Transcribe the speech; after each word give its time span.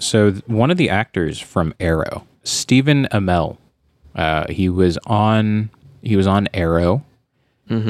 so 0.00 0.32
one 0.46 0.70
of 0.70 0.76
the 0.76 0.90
actors 0.90 1.40
from 1.40 1.74
Arrow, 1.80 2.26
Stephen 2.44 3.06
Amell, 3.12 3.56
uh, 4.14 4.46
he 4.48 4.68
was 4.68 4.98
on 5.06 5.70
he 6.02 6.16
was 6.16 6.26
on 6.26 6.48
Arrow, 6.54 7.04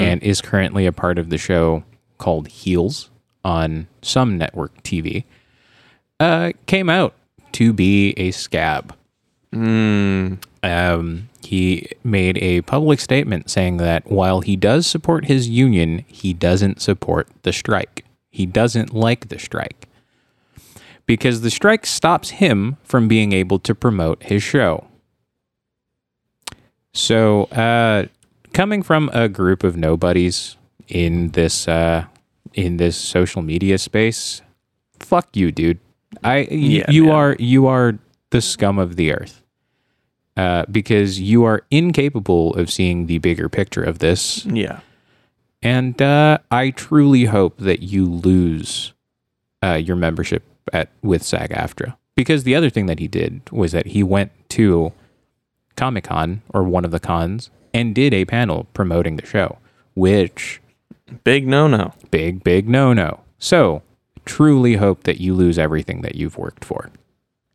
and 0.01 0.23
is 0.23 0.41
currently 0.41 0.87
a 0.87 0.93
part 0.93 1.19
of 1.19 1.31
the 1.31 1.39
show 1.39 1.85
called 2.19 2.49
Heels 2.49 3.11
on 3.45 3.87
some 4.03 4.37
network 4.37 4.83
TV. 4.83 5.25
Uh, 6.19 6.53
came 6.67 6.91
out 6.91 7.15
to 7.53 7.73
be 7.73 8.11
a 8.17 8.31
scab. 8.33 8.95
Um, 10.63 11.29
he 11.43 11.89
made 12.03 12.37
a 12.39 12.63
public 12.63 12.99
statement 13.01 13.49
saying 13.51 13.77
that 13.79 14.11
while 14.11 14.41
he 14.41 14.57
does 14.57 14.87
support 14.87 15.27
his 15.27 15.49
union, 15.49 16.05
he 16.09 16.33
doesn't 16.33 16.83
support 16.83 17.29
the 17.43 17.53
strike. 17.53 18.05
He 18.31 18.45
doesn't 18.47 18.93
like 18.93 19.29
the 19.29 19.39
strike 19.39 19.88
because 21.09 21.41
the 21.41 21.51
strike 21.51 21.87
stops 21.87 22.31
him 22.31 22.77
from 22.85 23.09
being 23.09 23.33
able 23.33 23.59
to 23.59 23.75
promote 23.75 24.23
his 24.25 24.43
show. 24.43 24.87
So, 26.93 27.45
uh, 27.45 28.07
coming 28.53 28.83
from 28.83 29.11
a 29.13 29.29
group 29.29 29.65
of 29.65 29.77
nobodies 29.77 30.57
in 30.89 31.31
this 31.31 31.67
uh, 31.67 32.05
in 32.55 32.77
this 32.77 32.97
social 32.97 33.43
media 33.43 33.79
space, 33.79 34.43
fuck 35.01 35.35
you, 35.35 35.51
dude. 35.51 35.79
I 36.25 36.47
Yeah, 36.51 36.91
you 36.91 37.05
man. 37.05 37.13
are 37.15 37.37
you 37.39 37.67
are 37.67 37.99
the 38.31 38.41
scum 38.41 38.79
of 38.79 38.97
the 38.97 39.13
earth. 39.13 39.43
Uh, 40.37 40.65
because 40.71 41.19
you 41.19 41.43
are 41.43 41.63
incapable 41.69 42.55
of 42.55 42.71
seeing 42.71 43.07
the 43.07 43.19
bigger 43.19 43.49
picture 43.49 43.83
of 43.83 43.99
this, 43.99 44.45
Yeah. 44.47 44.81
and 45.63 46.01
uh, 46.01 46.39
I 46.49 46.71
truly 46.71 47.25
hope 47.25 47.59
that 47.59 47.83
you 47.83 48.07
lose 48.07 48.93
uh, 49.65 49.75
your 49.75 49.97
membership 49.97 50.45
at 50.73 50.91
with 51.03 51.23
SAG-AFTRA. 51.23 51.97
Because 52.15 52.45
the 52.45 52.55
other 52.55 52.71
thing 52.71 52.87
that 52.87 52.99
he 52.99 53.09
did 53.09 53.43
was 53.51 53.73
that 53.73 53.87
he 53.87 54.03
went 54.03 54.33
to 54.51 54.93
Comic 55.77 56.05
Con 56.05 56.43
or 56.53 56.65
one 56.65 56.85
of 56.85 56.91
the 56.91 57.01
cons 57.01 57.51
and 57.73 57.95
did 57.95 58.13
a 58.13 58.25
panel 58.25 58.67
promoting 58.75 59.17
the 59.17 59.27
show, 59.27 59.59
which 59.95 60.61
Big 61.25 61.47
no 61.47 61.67
no. 61.67 61.95
big 62.11 62.45
big 62.45 62.69
no 62.69 62.93
no. 62.93 63.21
So 63.39 63.83
truly 64.25 64.77
hope 64.77 65.05
that 65.05 65.21
you 65.21 65.35
lose 65.35 65.59
everything 65.59 66.03
that 66.03 66.15
you've 66.15 66.37
worked 66.37 66.65
for, 66.65 66.91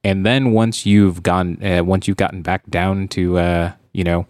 and 0.03 0.25
then 0.25 0.51
once 0.51 0.85
you've 0.85 1.21
gone, 1.21 1.63
uh, 1.63 1.83
once 1.83 2.07
you've 2.07 2.17
gotten 2.17 2.41
back 2.41 2.67
down 2.69 3.07
to 3.09 3.37
uh, 3.37 3.71
you 3.91 4.03
know 4.03 4.25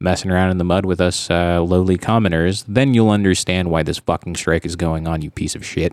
messing 0.00 0.30
around 0.30 0.50
in 0.50 0.58
the 0.58 0.64
mud 0.64 0.84
with 0.84 1.00
us 1.00 1.30
uh, 1.30 1.60
lowly 1.62 1.98
commoners, 1.98 2.64
then 2.64 2.94
you'll 2.94 3.10
understand 3.10 3.70
why 3.70 3.82
this 3.82 3.98
fucking 3.98 4.36
strike 4.36 4.64
is 4.64 4.76
going 4.76 5.08
on. 5.08 5.22
You 5.22 5.30
piece 5.30 5.54
of 5.54 5.64
shit. 5.64 5.92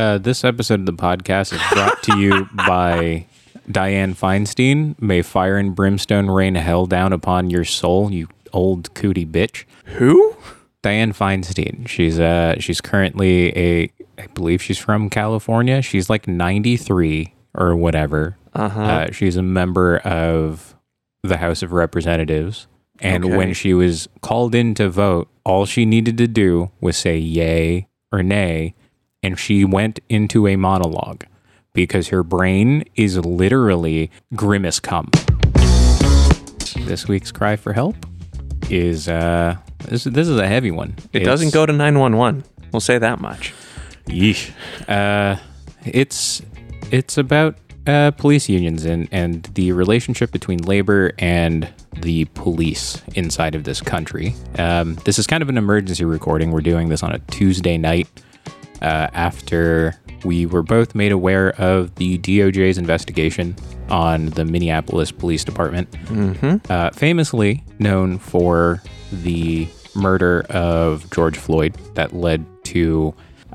Uh, 0.00 0.16
this 0.16 0.44
episode 0.44 0.80
of 0.80 0.86
the 0.86 0.94
podcast 0.94 1.52
is 1.52 1.60
brought 1.74 2.02
to 2.02 2.16
you 2.18 2.48
by 2.66 3.26
Dianne 3.70 4.16
Feinstein. 4.16 4.98
May 4.98 5.20
fire 5.20 5.58
and 5.58 5.74
brimstone 5.76 6.30
rain 6.30 6.54
hell 6.54 6.86
down 6.86 7.12
upon 7.12 7.50
your 7.50 7.64
soul, 7.66 8.10
you 8.10 8.26
old 8.54 8.94
cootie 8.94 9.26
bitch. 9.26 9.64
Who? 9.84 10.34
Dianne 10.82 11.14
Feinstein. 11.14 11.86
She's 11.86 12.18
uh 12.18 12.56
she's 12.58 12.80
currently 12.80 13.54
a 13.54 13.92
I 14.16 14.26
believe 14.28 14.62
she's 14.62 14.78
from 14.78 15.10
California. 15.10 15.82
She's 15.82 16.08
like 16.08 16.26
93 16.26 17.34
or 17.54 17.76
whatever. 17.76 18.38
Uh-huh. 18.54 18.80
Uh, 18.80 19.10
she's 19.12 19.36
a 19.36 19.42
member 19.42 19.98
of 19.98 20.74
the 21.22 21.36
House 21.36 21.62
of 21.62 21.72
Representatives. 21.72 22.66
And 23.00 23.26
Okay. 23.26 23.36
when 23.36 23.52
she 23.52 23.74
was 23.74 24.08
called 24.22 24.54
in 24.54 24.72
to 24.76 24.88
vote, 24.88 25.28
all 25.44 25.66
she 25.66 25.84
needed 25.84 26.16
to 26.16 26.26
do 26.26 26.70
was 26.80 26.96
say 26.96 27.18
yay 27.18 27.86
or 28.10 28.22
nay. 28.22 28.74
And 29.22 29.38
she 29.38 29.64
went 29.64 30.00
into 30.08 30.46
a 30.46 30.56
monologue 30.56 31.24
because 31.72 32.08
her 32.08 32.22
brain 32.22 32.84
is 32.94 33.18
literally 33.18 34.10
grimace 34.34 34.80
cum. 34.80 35.10
This 36.86 37.06
week's 37.06 37.30
cry 37.30 37.56
for 37.56 37.72
help 37.72 37.96
is 38.70 39.08
uh 39.08 39.56
this, 39.88 40.04
this 40.04 40.28
is 40.28 40.38
a 40.38 40.46
heavy 40.46 40.70
one. 40.70 40.94
It 41.12 41.20
doesn't 41.20 41.52
go 41.52 41.66
to 41.66 41.72
911. 41.72 42.44
We'll 42.72 42.80
say 42.80 42.98
that 42.98 43.20
much. 43.20 43.52
Yeesh. 44.06 44.50
Uh, 44.88 45.36
it's 45.84 46.42
it's 46.90 47.18
about 47.18 47.56
uh, 47.86 48.10
police 48.12 48.48
unions 48.48 48.84
and 48.84 49.08
and 49.10 49.44
the 49.54 49.72
relationship 49.72 50.30
between 50.32 50.58
labor 50.62 51.12
and 51.18 51.68
the 51.96 52.26
police 52.26 53.02
inside 53.14 53.54
of 53.54 53.64
this 53.64 53.80
country. 53.80 54.34
Um, 54.58 54.94
this 55.04 55.18
is 55.18 55.26
kind 55.26 55.42
of 55.42 55.48
an 55.48 55.58
emergency 55.58 56.04
recording. 56.04 56.50
We're 56.50 56.60
doing 56.60 56.88
this 56.88 57.02
on 57.02 57.12
a 57.12 57.18
Tuesday 57.18 57.78
night 57.78 58.08
uh, 58.82 59.08
after 59.14 59.94
we 60.24 60.46
were 60.46 60.62
both 60.62 60.94
made 60.94 61.12
aware 61.12 61.50
of 61.60 61.94
the 61.96 62.18
DOJ's 62.18 62.78
investigation 62.78 63.56
on 63.88 64.26
the 64.30 64.44
Minneapolis 64.44 65.10
Police 65.10 65.44
Department, 65.44 65.88
uh, 66.70 66.90
famously 66.90 67.64
known 67.78 68.18
for 68.18 68.82
the 69.12 69.66
murder 69.94 70.42
of 70.50 71.10
George 71.10 71.36
Floyd 71.36 71.74
that 71.94 72.12
led 72.14 72.44
to, 72.64 73.14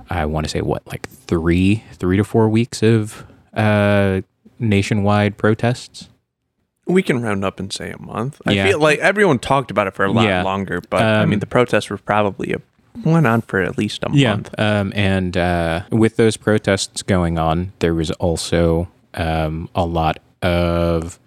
I 0.09 0.25
want 0.25 0.45
to 0.45 0.49
say, 0.49 0.61
what, 0.61 0.85
like 0.87 1.07
three, 1.07 1.83
three 1.93 2.17
to 2.17 2.23
four 2.23 2.49
weeks 2.49 2.83
of 2.83 3.25
uh, 3.53 4.21
nationwide 4.59 5.37
protests. 5.37 6.09
We 6.87 7.01
can 7.01 7.21
round 7.21 7.45
up 7.45 7.59
and 7.59 7.71
say 7.71 7.91
a 7.91 7.97
month. 8.01 8.41
I 8.45 8.51
Yeah. 8.53 8.67
feel 8.67 8.79
like 8.79 8.99
everyone 8.99 9.39
talked 9.39 9.71
about 9.71 9.87
it 9.87 9.93
for 9.95 10.05
a 10.05 10.11
lot 10.11 10.25
Yeah. 10.25 10.43
longer, 10.43 10.81
but 10.89 11.01
I 11.03 11.23
Um, 11.23 11.29
mean, 11.29 11.39
the 11.39 11.47
protests 11.47 11.89
were 11.89 11.97
probably 11.97 12.51
a, 12.53 12.61
went 13.03 13.27
on 13.27 13.41
for 13.41 13.61
at 13.61 13.77
least 13.77 14.03
a 14.03 14.09
month. 14.09 14.53
Um, 14.57 14.93
and 14.95 15.35
uh, 15.35 15.83
with 15.91 16.15
those 16.15 16.37
protests 16.37 17.03
going 17.03 17.37
on, 17.37 17.73
there 17.79 17.93
was 17.93 18.11
also 18.11 18.89
um, 19.13 19.69
a 19.75 19.85
lot 19.85 20.19
of 20.41 21.19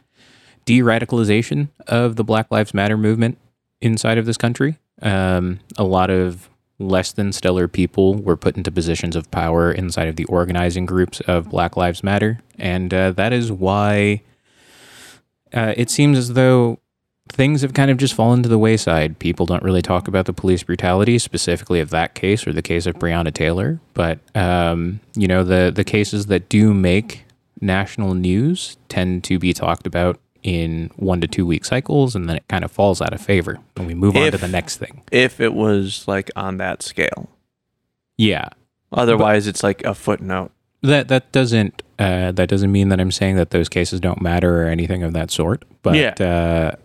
de 0.65 0.81
radicalization 0.81 1.69
of 1.87 2.17
the 2.17 2.25
Black 2.25 2.51
Lives 2.51 2.75
Matter 2.75 2.97
movement 2.97 3.39
inside 3.81 4.19
of 4.19 4.27
this 4.27 4.37
country. 4.37 4.79
Um, 5.03 5.61
a 5.77 5.85
lot 5.85 6.11
of 6.11 6.51
less 6.79 7.13
than 7.13 7.33
stellar 7.33 7.67
people 7.67 8.15
were 8.15 8.37
put 8.37 8.57
into 8.57 8.71
positions 8.71 9.17
of 9.17 9.31
power 9.31 9.73
inside 9.73 10.09
of 10.09 10.17
the 10.17 10.25
organizing 10.27 10.87
groups 10.87 11.21
of 11.21 11.51
Black 11.51 11.77
Lives 11.77 12.05
Matter. 12.05 12.41
And 12.59 12.93
uh, 12.95 13.13
that 13.13 13.33
is 13.33 13.51
why 13.51 14.23
uh, 15.53 15.75
it 15.77 15.91
seems 15.91 16.19
as 16.19 16.35
though 16.35 16.79
things 17.29 17.63
have 17.63 17.75
kind 17.75 17.91
of 17.91 17.97
just 17.99 18.15
fallen 18.15 18.43
to 18.43 18.49
the 18.49 18.59
wayside. 18.59 19.19
People 19.19 19.47
don't 19.47 19.63
really 19.63 19.83
talk 19.83 20.09
about 20.09 20.27
the 20.27 20.33
police 20.33 20.63
brutality, 20.63 21.19
specifically 21.19 21.81
of 21.81 21.91
that 21.91 22.15
case 22.15 22.47
or 22.47 22.53
the 22.53 22.63
case 22.63 22.87
of 22.87 22.97
Breonna 22.97 23.33
Taylor. 23.33 23.81
But 23.95 24.19
um, 24.35 25.01
you 25.15 25.29
know, 25.29 25.45
the 25.45 25.73
the 25.75 25.85
cases 25.85 26.27
that 26.27 26.49
do 26.49 26.75
make 26.75 27.25
national 27.61 28.15
news 28.15 28.77
tend 28.89 29.25
to 29.25 29.39
be 29.39 29.53
talked 29.53 29.87
about 29.87 30.19
in 30.45 30.91
one 30.97 31.21
to 31.21 31.27
two 31.27 31.45
week 31.45 31.65
cycles, 31.65 32.15
and 32.15 32.29
then 32.29 32.37
it 32.37 32.47
kind 32.49 32.65
of 32.65 32.71
falls 32.71 33.01
out 33.03 33.13
of 33.13 33.21
favor, 33.21 33.59
and 33.77 33.87
we 33.87 33.95
move 33.95 34.17
on 34.17 34.31
to 34.31 34.39
the 34.39 34.47
next 34.49 34.77
thing. 34.77 35.03
If 35.11 35.41
it 35.41 35.53
was 35.55 36.07
like 36.07 36.31
on 36.37 36.59
that 36.59 36.83
scale. 36.83 37.29
Yeah, 38.17 38.49
Otherwise, 38.93 39.47
it's 39.47 39.63
like 39.63 39.85
a 39.85 39.95
footnote. 39.95 40.51
that 40.83 41.09
that 41.09 41.31
doesn't 41.33 41.83
uh, 41.99 42.33
that 42.33 42.49
doesn't 42.49 42.71
mean 42.73 42.89
that 42.89 43.01
I'm 43.01 43.11
saying 43.13 43.37
that 43.37 43.51
those 43.51 43.69
cases 43.69 44.01
don't 44.01 44.23
matter 44.23 44.63
or 44.63 44.67
anything 44.69 45.03
of 45.03 45.13
that 45.13 45.31
sort. 45.31 45.65
But 45.83 45.95
Yeah. 45.97 46.15
uh, 46.25 46.77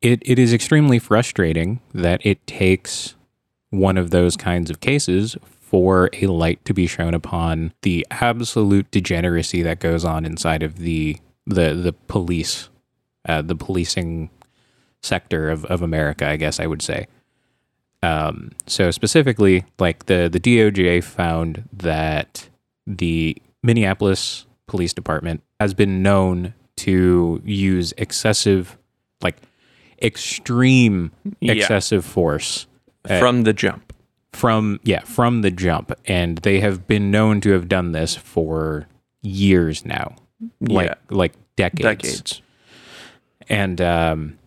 it 0.00 0.22
it 0.24 0.38
is 0.38 0.52
extremely 0.52 0.98
frustrating 0.98 1.80
that 1.92 2.24
it 2.24 2.46
takes 2.46 3.14
one 3.70 3.98
of 3.98 4.10
those 4.10 4.36
kinds 4.36 4.70
of 4.70 4.80
cases 4.80 5.36
for 5.60 6.08
a 6.14 6.26
light 6.26 6.64
to 6.64 6.72
be 6.72 6.86
shown 6.86 7.12
upon 7.12 7.74
the 7.82 8.06
absolute 8.10 8.90
degeneracy 8.90 9.62
that 9.62 9.80
goes 9.80 10.04
on 10.04 10.24
inside 10.24 10.62
of 10.62 10.78
the 10.78 11.16
the 11.46 11.74
the 11.74 11.92
police, 12.06 12.68
uh, 13.28 13.42
the 13.42 13.56
policing 13.56 14.30
sector 15.02 15.50
of, 15.50 15.64
of 15.66 15.82
America, 15.82 16.26
I 16.28 16.36
guess 16.36 16.58
I 16.60 16.66
would 16.66 16.82
say. 16.82 17.06
Um, 18.02 18.52
so 18.66 18.90
specifically, 18.90 19.64
like 19.78 20.06
the 20.06 20.28
the 20.30 20.40
DOJ 20.40 21.02
found 21.02 21.68
that 21.72 22.48
the 22.86 23.36
Minneapolis 23.62 24.46
Police 24.66 24.94
Department 24.94 25.42
has 25.60 25.74
been 25.74 26.02
known 26.02 26.54
to 26.76 27.42
use 27.44 27.92
excessive, 27.98 28.78
like 29.20 29.36
extreme 30.02 31.10
Yeah. 31.40 31.52
excessive 31.54 32.04
force 32.04 32.66
uh, 33.08 33.18
From 33.18 33.42
the 33.44 33.52
jump. 33.52 33.92
from 34.32 34.78
yeah 34.84 35.00
from 35.00 35.42
the 35.42 35.50
jump, 35.50 35.92
and 36.06 36.38
they 36.38 36.60
have 36.60 36.86
been 36.86 37.10
known 37.10 37.40
to 37.42 37.50
have 37.52 37.68
done 37.68 37.92
this 37.92 38.14
for 38.16 38.86
years 39.22 39.84
now, 39.84 40.14
like 40.60 40.88
yeah. 40.88 40.94
like 41.10 41.32
decades 41.56 41.82
Decades. 41.82 42.42
and 43.48 43.80
um, 43.80 44.38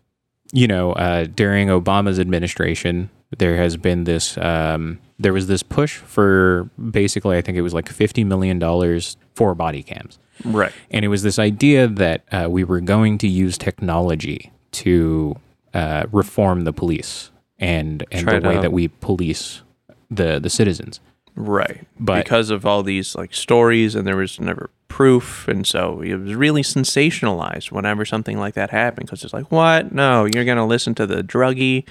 you 0.53 0.68
know 0.68 0.94
uh, 0.94 1.25
during 1.25 1.68
obama's 1.69 2.19
administration 2.19 3.09
there 3.38 3.57
has 3.57 3.75
been 3.77 4.03
this 4.06 4.38
um, 4.38 5.00
there 5.19 5.33
was 5.33 5.48
this 5.48 5.63
push 5.63 5.98
for 5.98 6.69
basically 6.92 7.38
i 7.38 7.42
think 7.42 7.57
it 7.57 7.62
was 7.62 7.74
like 7.74 7.89
50 7.89 8.24
million 8.24 8.59
dollars 8.59 9.18
for 9.36 9.53
body 9.56 9.83
cams 9.83 10.18
Right. 10.45 10.71
and 10.89 11.03
it 11.06 11.09
was 11.09 11.21
this 11.24 11.38
idea 11.38 11.88
that 11.88 12.24
uh, 12.31 12.48
we 12.50 12.63
were 12.63 12.80
going 12.81 13.18
to 13.19 13.27
use 13.27 13.57
technology 13.57 14.51
to 14.71 15.35
uh, 15.73 16.06
reform 16.12 16.63
the 16.63 16.73
police 16.73 17.31
and 17.59 18.06
and 18.12 18.23
Try 18.23 18.39
the 18.39 18.47
way 18.47 18.57
that 18.59 18.71
we 18.71 18.88
police 18.88 19.62
the 20.09 20.39
the 20.39 20.50
citizens 20.50 21.00
Right. 21.33 21.88
But- 21.97 22.23
because 22.23 22.50
of 22.50 22.65
all 22.65 22.83
these 22.83 23.15
like 23.15 23.33
stories 23.33 23.95
and 23.95 24.06
there 24.06 24.18
was 24.18 24.39
never 24.39 24.69
proof 24.89 25.47
and 25.47 25.65
so 25.65 26.01
it 26.01 26.15
was 26.15 26.35
really 26.35 26.62
sensationalized 26.62 27.71
whenever 27.71 28.03
something 28.03 28.38
like 28.38 28.53
that 28.56 28.71
happened 28.71 29.07
because 29.07 29.23
it's 29.23 29.33
like, 29.33 29.50
"What? 29.50 29.94
No, 29.94 30.25
you're 30.25 30.44
going 30.44 30.57
to 30.57 30.65
listen 30.65 30.94
to 30.95 31.07
the 31.07 31.24
druggie." 31.24 31.85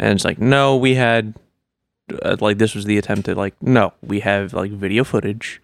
And 0.00 0.12
it's 0.12 0.24
like, 0.24 0.40
"No, 0.40 0.76
we 0.76 0.96
had 0.96 1.34
uh, 2.22 2.36
like 2.40 2.58
this 2.58 2.74
was 2.74 2.84
the 2.84 2.98
attempt 2.98 3.26
to 3.26 3.34
like, 3.34 3.54
no, 3.62 3.92
we 4.02 4.20
have 4.20 4.52
like 4.52 4.70
video 4.70 5.04
footage. 5.04 5.60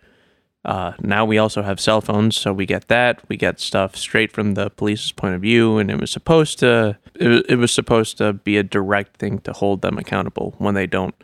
Uh, 0.65 0.93
now 1.01 1.25
we 1.25 1.39
also 1.39 1.63
have 1.63 1.81
cell 1.81 2.01
phones, 2.01 2.37
so 2.37 2.53
we 2.53 2.67
get 2.67 2.87
that. 2.89 3.21
We 3.29 3.37
get 3.37 3.59
stuff 3.59 3.97
straight 3.97 4.31
from 4.31 4.55
the 4.55 4.71
police's 4.71 5.11
point 5.13 5.35
of 5.35 5.41
view, 5.41 5.79
and 5.79 5.91
it 5.91 6.01
was 6.01 6.11
supposed 6.11 6.59
to. 6.61 6.97
It, 7.17 7.29
wa- 7.29 7.43
it 7.49 7.57
was 7.57 7.73
supposed 7.73 8.19
to 8.19 8.33
be 8.33 8.57
a 8.57 8.63
direct 8.63 9.17
thing 9.17 9.39
to 9.41 9.53
hold 9.53 9.83
them 9.83 9.99
accountable 9.99 10.55
when 10.59 10.75
they 10.75 10.87
don't 10.87 11.15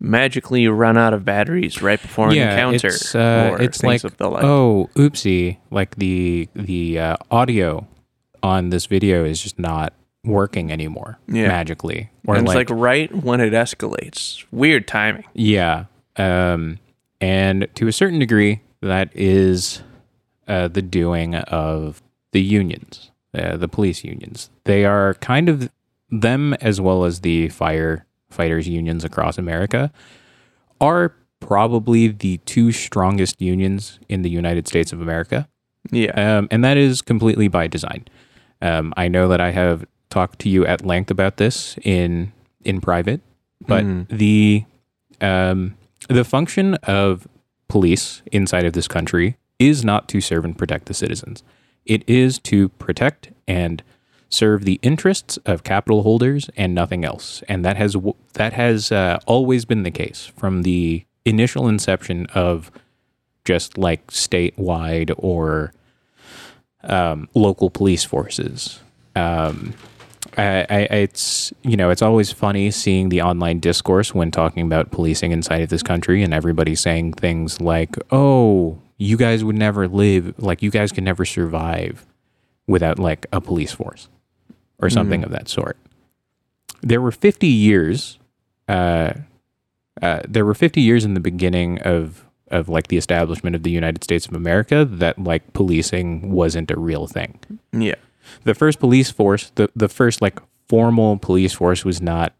magically 0.00 0.66
run 0.68 0.96
out 0.98 1.14
of 1.14 1.24
batteries 1.24 1.80
right 1.82 2.00
before 2.00 2.28
an 2.30 2.36
encounter. 2.36 2.88
It's, 2.88 3.14
uh, 3.14 3.50
or 3.52 3.62
it's 3.62 3.82
like, 3.82 4.02
like. 4.02 4.44
oh, 4.44 4.88
oopsie, 4.94 5.58
like 5.70 5.96
the 5.96 6.48
the 6.54 6.98
uh, 6.98 7.16
audio 7.30 7.86
on 8.42 8.70
this 8.70 8.86
video 8.86 9.24
is 9.24 9.42
just 9.42 9.58
not 9.58 9.92
working 10.24 10.72
anymore 10.72 11.18
Yeah. 11.28 11.48
magically, 11.48 12.10
or 12.26 12.36
and 12.36 12.46
like, 12.46 12.70
like 12.70 12.70
right 12.70 13.14
when 13.14 13.40
it 13.40 13.52
escalates. 13.52 14.44
Weird 14.50 14.88
timing. 14.88 15.24
yeah, 15.34 15.84
um, 16.16 16.78
and 17.24 17.68
to 17.74 17.88
a 17.88 17.92
certain 17.92 18.18
degree, 18.18 18.60
that 18.82 19.08
is 19.14 19.82
uh, 20.46 20.68
the 20.68 20.82
doing 20.82 21.34
of 21.36 22.02
the 22.32 22.42
unions, 22.42 23.10
uh, 23.32 23.56
the 23.56 23.68
police 23.68 24.04
unions. 24.04 24.50
They 24.64 24.84
are 24.84 25.14
kind 25.14 25.48
of 25.48 25.70
them 26.10 26.52
as 26.60 26.80
well 26.80 27.04
as 27.04 27.20
the 27.20 27.48
firefighters 27.48 28.66
unions 28.66 29.04
across 29.04 29.38
America 29.38 29.90
are 30.80 31.14
probably 31.40 32.08
the 32.08 32.38
two 32.44 32.72
strongest 32.72 33.40
unions 33.40 33.98
in 34.08 34.22
the 34.22 34.30
United 34.30 34.68
States 34.68 34.92
of 34.92 35.00
America. 35.00 35.48
Yeah. 35.90 36.12
Um, 36.38 36.48
and 36.50 36.64
that 36.64 36.76
is 36.76 37.02
completely 37.02 37.48
by 37.48 37.66
design. 37.66 38.04
Um, 38.60 38.92
I 38.96 39.08
know 39.08 39.28
that 39.28 39.40
I 39.40 39.50
have 39.50 39.84
talked 40.10 40.38
to 40.40 40.48
you 40.48 40.64
at 40.66 40.84
length 40.84 41.10
about 41.10 41.36
this 41.36 41.76
in 41.82 42.32
in 42.64 42.80
private, 42.80 43.20
but 43.66 43.84
Mm. 43.84 44.06
the 44.08 44.64
um, 45.20 45.74
the 46.08 46.24
function 46.24 46.74
of 46.84 47.26
police 47.68 48.22
inside 48.30 48.64
of 48.64 48.72
this 48.72 48.88
country 48.88 49.36
is 49.58 49.84
not 49.84 50.08
to 50.08 50.20
serve 50.20 50.44
and 50.44 50.56
protect 50.56 50.86
the 50.86 50.94
citizens. 50.94 51.42
It 51.84 52.02
is 52.08 52.38
to 52.40 52.68
protect 52.70 53.30
and 53.46 53.82
serve 54.28 54.64
the 54.64 54.80
interests 54.82 55.36
of 55.46 55.62
capital 55.62 56.02
holders 56.02 56.50
and 56.56 56.74
nothing 56.74 57.04
else. 57.04 57.42
And 57.48 57.64
that 57.64 57.76
has 57.76 57.96
that 58.34 58.52
has 58.52 58.90
uh, 58.90 59.18
always 59.26 59.64
been 59.64 59.82
the 59.82 59.90
case 59.90 60.30
from 60.36 60.62
the 60.62 61.04
initial 61.24 61.68
inception 61.68 62.26
of 62.34 62.70
just 63.44 63.78
like 63.78 64.06
statewide 64.08 65.14
or 65.16 65.72
um, 66.82 67.28
local 67.34 67.70
police 67.70 68.04
forces. 68.04 68.80
Um, 69.14 69.74
I, 70.36 70.66
I, 70.68 70.78
it's 70.90 71.52
you 71.62 71.76
know 71.76 71.90
it's 71.90 72.02
always 72.02 72.32
funny 72.32 72.70
seeing 72.70 73.08
the 73.08 73.22
online 73.22 73.60
discourse 73.60 74.14
when 74.14 74.30
talking 74.30 74.66
about 74.66 74.90
policing 74.90 75.32
inside 75.32 75.62
of 75.62 75.68
this 75.68 75.82
country 75.82 76.22
and 76.22 76.34
everybody 76.34 76.74
saying 76.74 77.14
things 77.14 77.60
like, 77.60 77.96
"Oh, 78.10 78.78
you 78.98 79.16
guys 79.16 79.44
would 79.44 79.56
never 79.56 79.86
live 79.88 80.34
like 80.38 80.62
you 80.62 80.70
guys 80.70 80.92
can 80.92 81.04
never 81.04 81.24
survive 81.24 82.06
without 82.66 82.98
like 82.98 83.26
a 83.32 83.40
police 83.40 83.72
force 83.72 84.08
or 84.78 84.90
something 84.90 85.22
of 85.24 85.30
that 85.30 85.48
sort." 85.48 85.76
There 86.82 87.00
were 87.00 87.12
50 87.12 87.46
years. 87.46 88.18
Uh, 88.68 89.14
uh, 90.02 90.20
there 90.28 90.44
were 90.44 90.54
50 90.54 90.80
years 90.80 91.04
in 91.04 91.14
the 91.14 91.20
beginning 91.20 91.80
of 91.82 92.24
of 92.50 92.68
like 92.68 92.88
the 92.88 92.96
establishment 92.96 93.56
of 93.56 93.62
the 93.62 93.70
United 93.70 94.04
States 94.04 94.26
of 94.26 94.34
America 94.34 94.84
that 94.84 95.18
like 95.18 95.52
policing 95.54 96.30
wasn't 96.30 96.70
a 96.70 96.78
real 96.78 97.06
thing 97.06 97.38
Yeah. 97.72 97.94
The 98.44 98.54
first 98.54 98.78
police 98.78 99.10
force, 99.10 99.50
the, 99.54 99.70
the 99.74 99.88
first 99.88 100.22
like 100.22 100.40
formal 100.68 101.18
police 101.18 101.52
force 101.52 101.84
was 101.84 102.00
not 102.00 102.34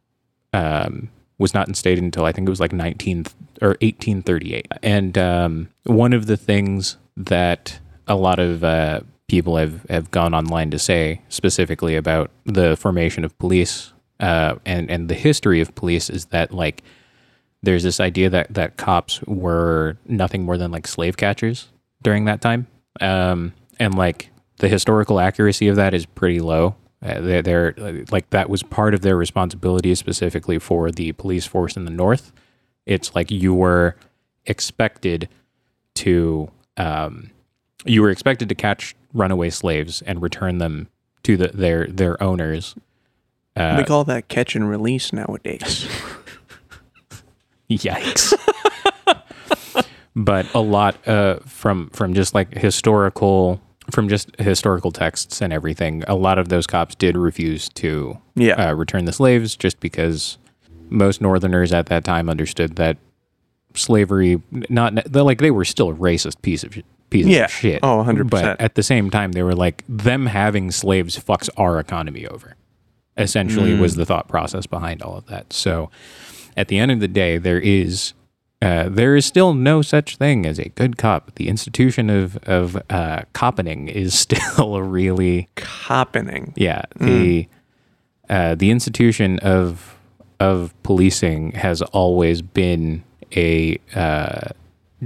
um, 0.52 1.10
was 1.38 1.54
not 1.54 1.69
instated 1.69 2.04
until 2.04 2.25
I 2.25 2.32
think 2.32 2.46
it 2.46 2.50
was 2.50 2.60
like 2.60 2.72
19 2.72 3.26
or 3.60 3.70
1838. 3.81 4.69
And 4.82 5.19
um, 5.19 5.69
one 5.84 6.12
of 6.12 6.26
the 6.26 6.36
things 6.36 6.96
that 7.16 7.81
a 8.06 8.14
lot 8.14 8.38
of 8.38 8.62
uh, 8.62 9.00
people 9.28 9.56
have, 9.56 9.84
have 9.88 10.10
gone 10.10 10.34
online 10.34 10.70
to 10.70 10.78
say 10.78 11.20
specifically 11.28 11.96
about 11.96 12.31
the 12.44 12.76
formation 12.76 13.25
of 13.25 13.36
police 13.38 13.92
uh, 14.20 14.54
and 14.64 14.90
and 14.90 15.08
the 15.08 15.14
history 15.14 15.60
of 15.60 15.75
police 15.75 16.08
is 16.08 16.26
that 16.26 16.52
like 16.52 16.82
there's 17.62 17.82
this 17.82 17.98
idea 17.98 18.31
that 18.31 18.52
that 18.52 18.76
cops 18.76 19.20
were 19.22 19.96
nothing 20.06 20.44
more 20.44 20.56
than 20.56 20.70
like 20.70 20.86
slave 20.86 21.16
catchers 21.16 21.69
during 22.02 22.25
that 22.26 22.40
time 22.40 22.66
um, 23.00 23.52
and 23.81 23.96
like 23.96 24.31
the 24.58 24.68
historical 24.68 25.20
accuracy 25.20 25.68
of 25.68 25.76
that 25.76 25.94
is 25.94 26.06
pretty 26.06 26.40
low 26.40 26.74
uh, 27.02 27.20
they're, 27.20 27.42
they're 27.42 27.74
like 28.10 28.28
that 28.30 28.48
was 28.48 28.62
part 28.62 28.94
of 28.94 29.02
their 29.02 29.16
responsibility 29.16 29.94
specifically 29.94 30.58
for 30.58 30.90
the 30.90 31.12
police 31.12 31.46
force 31.46 31.76
in 31.76 31.84
the 31.84 31.90
north 31.90 32.32
it's 32.86 33.14
like 33.14 33.30
you 33.30 33.52
were 33.54 33.96
expected 34.46 35.28
to 35.94 36.50
um, 36.76 37.30
you 37.84 38.02
were 38.02 38.10
expected 38.10 38.48
to 38.48 38.54
catch 38.54 38.94
runaway 39.12 39.50
slaves 39.50 40.02
and 40.02 40.22
return 40.22 40.58
them 40.58 40.88
to 41.22 41.36
the, 41.36 41.48
their 41.48 41.86
their 41.86 42.22
owners 42.22 42.74
Uh, 43.56 43.76
we 43.78 43.84
call 43.84 44.02
that 44.04 44.28
catch 44.28 44.56
and 44.56 44.68
release 44.68 45.12
nowadays. 45.12 45.86
Yikes. 47.70 48.34
but 50.16 50.52
a 50.54 50.60
lot 50.60 51.06
uh, 51.08 51.38
from 51.46 51.88
from 51.90 52.14
just 52.14 52.34
like 52.34 52.52
historical 52.54 53.60
from 53.90 54.08
just 54.08 54.31
historical 54.38 54.90
texts 54.90 55.40
and 55.42 55.52
everything, 55.52 56.02
a 56.08 56.14
lot 56.14 56.38
of 56.38 56.48
those 56.48 56.66
cops 56.66 56.94
did 56.94 57.16
refuse 57.16 57.69
to 57.70 58.19
Yeah. 58.34 58.54
uh, 58.70 58.75
return 58.75 59.04
the 59.04 59.12
slaves 59.12 59.56
just 59.56 59.81
because 59.81 60.38
most 60.90 61.20
Northerners 61.20 61.72
at 61.72 61.86
that 61.86 62.04
time 62.04 62.28
understood 62.28 62.76
that 62.76 62.96
slavery 63.75 64.40
not 64.69 65.12
like 65.14 65.38
they 65.38 65.50
were 65.50 65.64
still 65.64 65.90
a 65.90 65.94
racist 65.94 66.40
piece 66.42 66.62
of 66.64 66.76
piece 67.10 67.26
Yeah. 67.26 67.44
of 67.44 67.50
shit. 67.50 67.81
Oh, 67.82 67.98
100%. 68.02 68.31
But 68.31 68.60
at 68.60 68.75
the 68.76 68.82
same 68.82 69.10
time, 69.10 69.32
they 69.32 69.42
were 69.42 69.54
like 69.54 69.84
them 69.88 70.26
having 70.26 70.70
slaves 70.70 71.19
fucks 71.19 71.48
our 71.56 71.78
economy 71.78 72.26
over. 72.26 72.56
Essentially, 73.16 73.72
Mm. 73.72 73.81
was 73.81 73.94
the 73.96 74.04
thought 74.06 74.28
process 74.28 74.66
behind 74.66 75.02
all 75.02 75.16
of 75.16 75.26
that. 75.26 75.52
So, 75.52 75.90
at 76.56 76.69
the 76.69 76.78
end 76.78 76.90
of 76.90 77.00
the 77.00 77.08
day, 77.08 77.38
there 77.38 77.60
is 77.60 78.12
uh, 78.64 78.88
there 78.88 79.14
is 79.14 79.26
still 79.26 79.52
no 79.52 79.82
such 79.82 80.16
thing 80.16 80.46
as 80.46 80.58
a 80.58 80.70
good 80.70 80.96
cop. 80.96 81.34
The 81.34 81.49
institution 81.49 82.08
of 82.08 82.36
of 82.44 82.81
uh, 82.88 83.22
coppening 83.34 83.88
is 83.88 84.19
still 84.19 84.74
a 84.74 84.82
really 84.82 85.48
Coppening. 85.56 86.53
yeah 86.56 86.82
the 86.98 87.48
uh, 88.31 88.55
the 88.55 88.70
institution 88.70 89.38
of 89.41 89.96
of 90.41 90.74
policing 90.82 91.53
has 91.53 91.82
always 91.82 92.43
been 92.43 93.05
a 93.36 93.79
uh, 93.94 94.48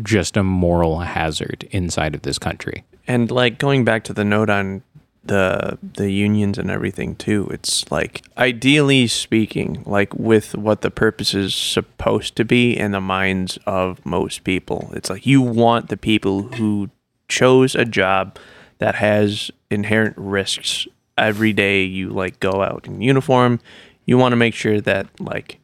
just 0.02 0.37
a 0.37 0.42
moral 0.42 1.00
hazard 1.00 1.66
inside 1.71 2.14
of 2.14 2.23
this 2.23 2.38
country. 2.38 2.85
And 3.06 3.30
like 3.30 3.59
going 3.59 3.85
back 3.85 4.04
to 4.04 4.12
the 4.12 4.25
note 4.25 4.50
on 4.50 4.82
the 5.28 5.78
the 5.82 6.11
unions 6.11 6.58
and 6.58 6.70
everything 6.70 7.14
too, 7.14 7.49
it's 7.50 7.90
like 7.90 8.23
ideally 8.37 9.06
speaking, 9.06 9.82
like 9.87 10.12
with 10.14 10.54
what 10.54 10.82
the 10.82 10.90
purpose 10.90 11.35
is 11.35 11.54
supposed 11.54 12.37
to 12.37 12.44
be 12.44 12.76
in 12.76 12.90
the 12.92 13.00
minds 13.00 13.58
of 13.66 14.04
most 14.04 14.44
people. 14.44 14.90
It's 14.94 15.08
like 15.08 15.25
you 15.26 15.40
want 15.40 15.88
the 15.88 15.97
people 15.97 16.42
who 16.42 16.90
chose 17.28 17.75
a 17.75 17.85
job 17.85 18.37
that 18.78 18.97
has 18.97 19.50
inherent 19.70 20.14
risks 20.16 20.87
every 21.16 21.52
day 21.52 21.82
you 21.82 22.11
like 22.11 22.40
go 22.40 22.62
out 22.62 22.87
in 22.87 23.00
uniform. 23.00 23.61
You 24.06 24.18
want 24.18 24.32
to 24.32 24.37
make 24.37 24.54
sure 24.54 24.80
that 24.80 25.06
like 25.20 25.58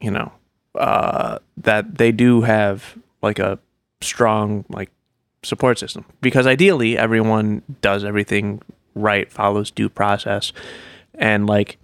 you 0.00 0.10
know, 0.10 0.32
uh, 0.74 1.38
that 1.58 1.98
they 1.98 2.12
do 2.12 2.42
have 2.42 2.96
like 3.22 3.38
a 3.38 3.58
strong 4.00 4.64
like 4.68 4.90
support 5.42 5.78
system. 5.78 6.04
Because 6.20 6.46
ideally 6.46 6.98
everyone 6.98 7.62
does 7.80 8.04
everything 8.04 8.62
right, 8.94 9.30
follows 9.30 9.70
due 9.70 9.88
process, 9.88 10.52
and 11.14 11.46
like 11.46 11.78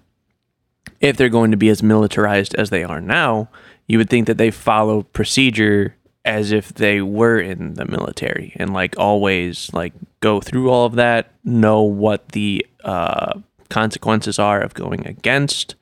if 1.01 1.17
they're 1.17 1.29
going 1.29 1.51
to 1.51 1.57
be 1.57 1.69
as 1.69 1.83
militarized 1.83 2.55
as 2.55 2.71
they 2.71 2.85
are 2.85 3.01
now, 3.01 3.49
you 3.87 3.99
would 3.99 4.11
think 4.11 4.27
that 4.27 4.39
they 4.39 4.51
follow 4.51 5.03
procedure 5.03 5.97
as 6.25 6.51
if 6.51 6.75
they 6.75 7.01
were 7.01 7.39
in 7.39 7.75
the 7.75 7.85
military 7.85 8.53
and 8.57 8.73
like 8.73 8.99
always 8.99 9.73
like 9.73 9.93
go 10.21 10.41
through 10.41 10.69
all 10.71 10.85
of 10.85 10.97
that, 10.97 11.33
know 11.45 11.83
what 11.83 12.31
the 12.31 12.67
uh, 12.85 13.39
consequences 13.69 14.39
are 14.39 14.61
of 14.61 14.75
going 14.75 15.07
against 15.07 15.77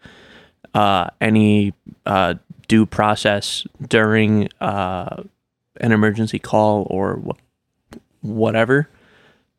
uh, 0.74 1.08
any 1.20 1.72
uh, 2.04 2.34
due 2.68 2.84
process 2.84 3.66
during 3.88 4.48
uh, 4.60 5.22
an 5.80 5.92
emergency 5.92 6.38
call 6.38 6.86
or 6.90 7.22
whatever. 8.24 8.88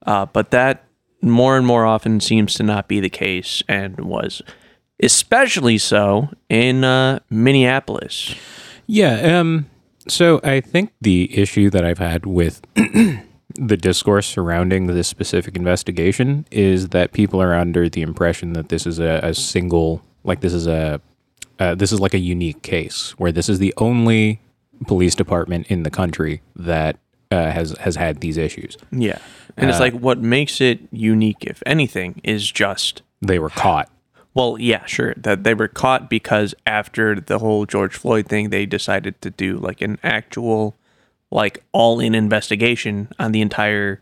Uh, 0.05 0.25
but 0.25 0.51
that 0.51 0.84
more 1.22 1.57
and 1.57 1.65
more 1.65 1.86
often 1.86 2.19
seems 2.19 2.53
to 2.55 2.63
not 2.63 2.88
be 2.88 3.00
the 3.00 3.10
case 3.10 3.63
and 3.67 4.00
was 4.01 4.41
especially 5.01 5.77
so 5.77 6.29
in 6.50 6.84
uh, 6.84 7.19
Minneapolis. 7.29 8.36
Yeah. 8.88 9.39
Um. 9.39 9.69
So 10.07 10.39
I 10.43 10.62
think 10.62 10.91
the 11.01 11.36
issue 11.36 11.69
that 11.72 11.84
I've 11.84 11.98
had 11.98 12.27
with 12.27 12.62
the 12.75 13.77
discourse 13.77 14.27
surrounding 14.27 14.86
this 14.88 15.07
specific 15.07 15.55
investigation 15.55 16.45
is 16.51 16.89
that 16.89 17.12
people 17.12 17.41
are 17.41 17.55
under 17.55 17.89
the 17.89 18.03
impression 18.03 18.53
that 18.53 18.69
this 18.69 18.86
is 18.86 19.00
a, 19.00 19.19
a 19.24 19.34
single, 19.34 20.03
like 20.24 20.41
this 20.41 20.53
is 20.53 20.67
a, 20.67 21.01
uh, 21.60 21.74
this 21.74 21.91
is 21.91 22.00
like 22.00 22.13
a 22.13 22.19
unique 22.19 22.62
case 22.62 23.15
where 23.17 23.31
this 23.31 23.50
is 23.50 23.57
the 23.57 23.74
only 23.77 24.41
police 24.86 25.15
department 25.15 25.65
in 25.67 25.81
the 25.81 25.89
country 25.89 26.41
that 26.55 26.98
uh, 27.32 27.51
has 27.51 27.72
has 27.79 27.96
had 27.96 28.22
these 28.22 28.38
issues. 28.38 28.77
Yeah. 28.91 29.20
And 29.58 29.70
it's 29.70 29.79
like 29.79 29.94
what 29.94 30.20
makes 30.20 30.60
it 30.60 30.79
unique, 30.91 31.46
if 31.46 31.63
anything, 31.65 32.20
is 32.24 32.51
just 32.51 33.01
They 33.22 33.39
were 33.39 33.50
caught. 33.50 33.89
Well, 34.34 34.58
yeah, 34.60 34.86
sure. 34.86 35.13
That 35.15 35.46
they 35.46 35.53
were 35.53 35.70
caught 35.70 36.10
because 36.10 36.53
after 36.67 37.15
the 37.15 37.39
whole 37.39 37.65
George 37.65 37.96
Floyd 37.96 38.27
thing, 38.27 38.50
they 38.50 38.65
decided 38.65 39.22
to 39.22 39.29
do 39.29 39.58
like 39.58 39.82
an 39.82 39.98
actual, 40.03 40.75
like 41.32 41.63
all 41.72 42.01
in 42.01 42.13
investigation 42.13 43.08
on 43.17 43.32
the 43.32 43.41
entire 43.41 44.01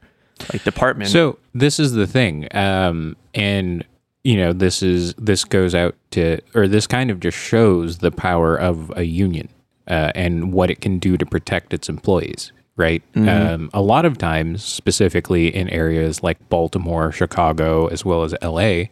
like 0.51 0.63
department. 0.63 1.11
So 1.11 1.37
this 1.53 1.79
is 1.79 1.93
the 1.93 2.07
thing, 2.07 2.47
um, 2.55 3.15
and 3.35 3.85
you 4.23 4.37
know 4.37 4.53
this 4.53 4.81
is 4.81 5.13
this 5.15 5.43
goes 5.45 5.75
out 5.75 5.95
to 6.11 6.39
or 6.55 6.67
this 6.67 6.87
kind 6.87 7.11
of 7.11 7.19
just 7.19 7.37
shows 7.37 7.99
the 7.99 8.11
power 8.11 8.55
of 8.55 8.91
a 8.95 9.03
union 9.03 9.49
uh, 9.87 10.11
and 10.15 10.51
what 10.51 10.71
it 10.71 10.81
can 10.81 10.97
do 10.97 11.15
to 11.17 11.25
protect 11.25 11.73
its 11.73 11.89
employees. 11.89 12.51
Right. 12.75 13.03
Um, 13.15 13.69
a 13.73 13.81
lot 13.81 14.03
of 14.05 14.17
times, 14.17 14.63
specifically 14.63 15.53
in 15.53 15.69
areas 15.69 16.23
like 16.23 16.49
Baltimore, 16.49 17.11
Chicago, 17.11 17.87
as 17.87 18.03
well 18.03 18.23
as 18.23 18.33
L.A., 18.41 18.89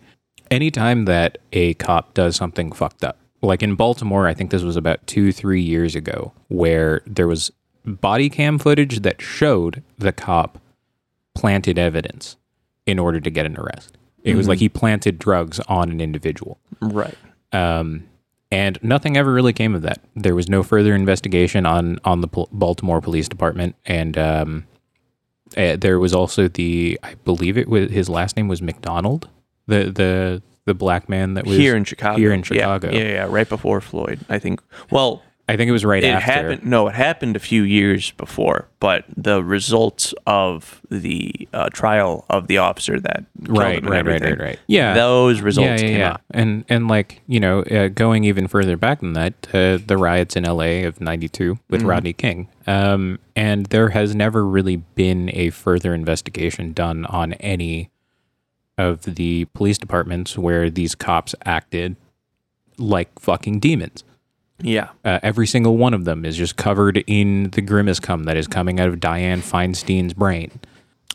anytime 0.52 1.06
that 1.06 1.40
a 1.52 1.74
cop 1.76 2.14
does 2.14 2.36
something 2.36 2.72
fucked 2.72 3.04
up, 3.04 3.18
like 3.42 3.64
in 3.64 3.76
Baltimore, 3.76 4.28
I 4.28 4.36
think 4.36 4.52
this 4.52 4.62
was 4.62 4.78
about 4.78 5.06
two, 5.08 5.32
three 5.32 5.62
years 5.62 5.96
ago, 5.96 6.32
where 6.48 7.02
there 7.08 7.28
was 7.28 7.52
body 7.84 8.30
cam 8.30 8.60
footage 8.60 9.02
that 9.02 9.20
showed 9.22 9.82
the 9.98 10.12
cop 10.12 10.60
planted 11.34 11.80
evidence 11.80 12.38
in 12.86 13.00
order 13.00 13.20
to 13.20 13.30
get 13.32 13.46
an 13.46 13.58
arrest. 13.58 13.98
It 14.24 14.36
was 14.36 14.48
like 14.48 14.60
he 14.60 14.70
planted 14.70 15.18
drugs 15.18 15.60
on 15.62 15.90
an 15.90 16.00
individual. 16.00 16.60
right. 16.80 17.18
Um, 17.52 18.08
and 18.52 18.78
nothing 18.82 19.18
ever 19.18 19.32
really 19.32 19.54
came 19.54 19.74
of 19.76 19.82
that. 19.84 20.02
There 20.16 20.36
was 20.36 20.50
no 20.50 20.64
further 20.64 20.94
investigation 20.94 21.66
on 21.66 22.00
on 22.04 22.22
the 22.22 22.28
Baltimore 22.52 23.02
Police 23.02 23.30
Department, 23.30 23.76
and 23.86 24.18
um, 24.18 24.68
uh, 25.58 25.78
there 25.78 26.00
was 26.00 26.14
also 26.14 26.48
the 26.48 27.00
I 27.04 27.16
believe 27.16 27.58
it 27.58 27.68
was 27.68 27.90
his 27.90 28.10
last 28.10 28.36
name 28.38 28.48
was 28.48 28.62
McDonald, 28.62 29.30
the 29.68 29.86
the 29.86 30.42
the 30.66 30.74
black 30.74 31.10
man 31.10 31.34
that 31.34 31.46
was 31.46 31.58
Here 31.58 31.76
in 31.76 31.84
Chicago. 31.84 32.18
Here 32.18 32.34
in 32.34 32.42
Yeah, 32.42 32.44
Chicago, 32.44 32.92
Yeah, 32.92 33.04
yeah, 33.04 33.28
right 33.28 33.50
before 33.50 33.82
Floyd, 33.82 34.20
I 34.30 34.38
think. 34.38 34.62
Well, 34.92 35.24
I 35.50 35.58
think 35.58 35.68
it 35.68 35.72
was 35.72 35.84
right 35.84 36.04
it 36.04 36.08
after. 36.08 36.32
happened. 36.32 36.66
No, 36.66 36.88
it 36.88 36.96
happened 36.96 37.36
a 37.36 37.40
few 37.40 37.64
years 37.64 38.12
before, 38.12 38.68
but 38.80 39.04
the 39.16 39.44
results 39.44 40.14
of 40.26 40.82
the 40.90 41.48
uh, 41.54 41.70
trial 41.70 42.26
of 42.30 42.48
the 42.48 42.60
officer 42.60 43.00
that 43.00 43.26
killed 43.44 43.58
Right, 43.58 43.84
right, 43.84 44.06
right, 44.06 44.22
right, 44.22 44.40
right. 44.40 44.60
Yeah, 44.68 44.94
those 44.94 45.42
results 45.42 45.82
yeah, 45.82 45.88
yeah, 45.88 45.92
came 45.92 46.00
yeah. 46.00 46.12
out. 46.12 46.22
And 46.32 46.66
and 46.70 46.88
like 46.88 47.22
you 47.28 47.40
know, 47.40 47.64
uh, 47.64 47.90
going 47.90 48.24
even 48.24 48.48
further 48.48 48.78
back 48.78 49.02
than 49.02 49.14
that, 49.14 49.34
uh, 49.54 49.78
the 49.86 49.98
riots 49.98 50.36
in 50.36 50.46
L.A. 50.46 50.84
of 50.84 51.02
'92 51.02 51.60
with 51.70 51.82
Rodney 51.82 52.14
King, 52.14 52.48
um, 52.68 53.20
and 53.36 53.66
there 53.68 53.90
has 53.90 54.16
never 54.16 54.46
really 54.46 54.78
been 54.78 55.30
a 55.34 55.50
further 55.50 55.94
investigation 55.94 56.72
done 56.74 57.06
on 57.08 57.34
any 57.34 57.90
of 58.78 59.04
the 59.04 59.46
police 59.54 59.78
departments 59.78 60.38
where 60.38 60.70
these 60.70 60.96
cops 60.96 61.36
acted 61.46 61.96
like 62.78 63.20
fucking 63.20 63.60
demons. 63.60 64.04
Yeah, 64.64 64.90
Uh, 65.04 65.20
every 65.24 65.48
single 65.48 65.78
one 65.78 65.94
of 65.94 66.06
them 66.06 66.26
is 66.26 66.38
just 66.38 66.56
covered 66.56 67.04
in 67.08 67.50
the 67.52 67.62
grimace 67.62 68.00
cum 68.00 68.24
that 68.26 68.38
is 68.38 68.48
coming 68.48 68.80
out 68.80 68.88
of 68.90 69.00
Dianne 69.00 69.42
Feinstein's 69.42 70.14
brain. 70.14 70.52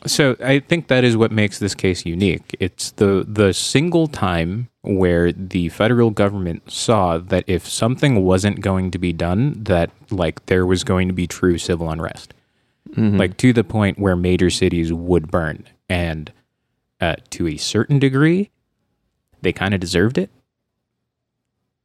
So 0.05 0.35
I 0.43 0.59
think 0.59 0.87
that 0.89 1.03
is 1.03 1.17
what 1.17 1.31
makes 1.31 1.57
this 1.57 1.73
case 1.73 2.05
unique. 2.05 2.55
It's 2.59 2.91
the 2.91 3.25
the 3.27 3.51
single 3.53 4.07
time 4.07 4.69
where 4.81 5.31
the 5.31 5.69
federal 5.69 6.11
government 6.11 6.71
saw 6.71 7.17
that 7.17 7.43
if 7.47 7.67
something 7.67 8.23
wasn't 8.23 8.61
going 8.61 8.91
to 8.91 8.99
be 8.99 9.11
done, 9.11 9.63
that 9.63 9.89
like 10.11 10.45
there 10.45 10.65
was 10.65 10.83
going 10.83 11.07
to 11.07 11.13
be 11.13 11.25
true 11.25 11.57
civil 11.57 11.89
unrest, 11.89 12.33
like 12.95 13.37
to 13.37 13.51
the 13.53 13.63
point 13.63 13.97
where 13.99 14.15
major 14.15 14.49
cities 14.49 14.93
would 14.93 15.31
burn, 15.31 15.65
and 15.89 16.31
uh, 17.01 17.15
to 17.31 17.47
a 17.47 17.57
certain 17.57 17.97
degree, 17.99 18.49
they 19.41 19.51
kind 19.51 19.73
of 19.73 19.79
deserved 19.79 20.17
it. 20.17 20.29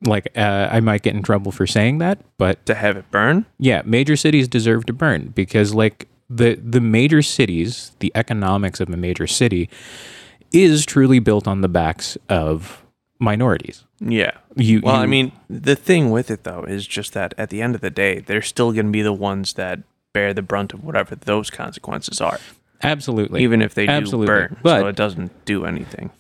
Like 0.05 0.29
uh, 0.37 0.69
I 0.71 0.81
might 0.81 1.03
get 1.03 1.15
in 1.15 1.23
trouble 1.23 1.53
for 1.53 1.67
saying 1.67 1.99
that, 1.99 2.19
but 2.39 2.65
to 2.67 2.75
have 2.75 2.97
it 2.97 3.11
burn. 3.11 3.47
yeah, 3.59 3.83
major 3.85 4.17
cities 4.17 4.49
deserve 4.49 4.87
to 4.87 4.93
burn 4.93 5.29
because 5.29 5.75
like 5.75 6.09
the 6.29 6.55
the 6.57 6.81
major 6.81 7.23
cities, 7.23 7.93
the 8.01 8.11
economics 8.15 8.81
of 8.81 8.89
a 8.89 8.97
major 8.97 9.27
city 9.27 9.69
is 10.53 10.85
truly 10.85 11.19
built 11.19 11.47
on 11.47 11.61
the 11.61 11.69
backs 11.69 12.19
of 12.29 12.85
minorities. 13.19 13.85
Yeah. 14.01 14.33
You 14.57 14.81
Well, 14.83 14.97
I 14.97 15.07
mean, 15.07 15.33
the 15.49 15.77
thing 15.77 16.11
with 16.11 16.31
it 16.31 16.45
though 16.45 16.65
is 16.65 16.87
just 16.87 17.13
that 17.15 17.33
at 17.39 17.51
the 17.51 17.63
end 17.63 17.75
of 17.75 17.81
the 17.81 17.91
day, 17.91 18.19
they're 18.21 18.43
still 18.43 18.73
going 18.73 18.87
to 18.87 18.93
be 18.93 19.03
the 19.03 19.13
ones 19.13 19.55
that 19.55 19.81
bear 20.13 20.35
the 20.35 20.43
brunt 20.43 20.75
of 20.75 20.83
whatever 20.85 21.15
those 21.15 21.49
consequences 21.49 22.21
are, 22.21 22.39
absolutely. 22.83 23.43
even 23.43 23.63
if 23.63 23.73
they 23.75 23.87
do 23.87 23.93
Absolutely. 23.93 24.27
burn. 24.27 24.57
But- 24.63 24.81
so 24.81 24.87
it 24.89 24.97
doesn't 24.97 25.45
do 25.45 25.65
anything. 25.65 26.11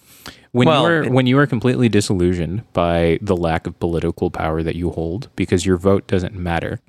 When 0.52 0.68
well, 0.68 0.82
you 0.82 0.88
are 0.90 1.11
when 1.11 1.26
you 1.26 1.38
are 1.38 1.47
completely 1.47 1.88
disillusioned 1.88 2.62
by 2.73 3.18
the 3.21 3.37
lack 3.37 3.66
of 3.66 3.78
political 3.80 4.30
power 4.30 4.62
that 4.62 4.76
you 4.76 4.90
hold 4.90 5.28
because 5.37 5.66
your 5.66 5.76
vote 5.76 6.06
doesn't 6.06 6.35
matter, 6.35 6.80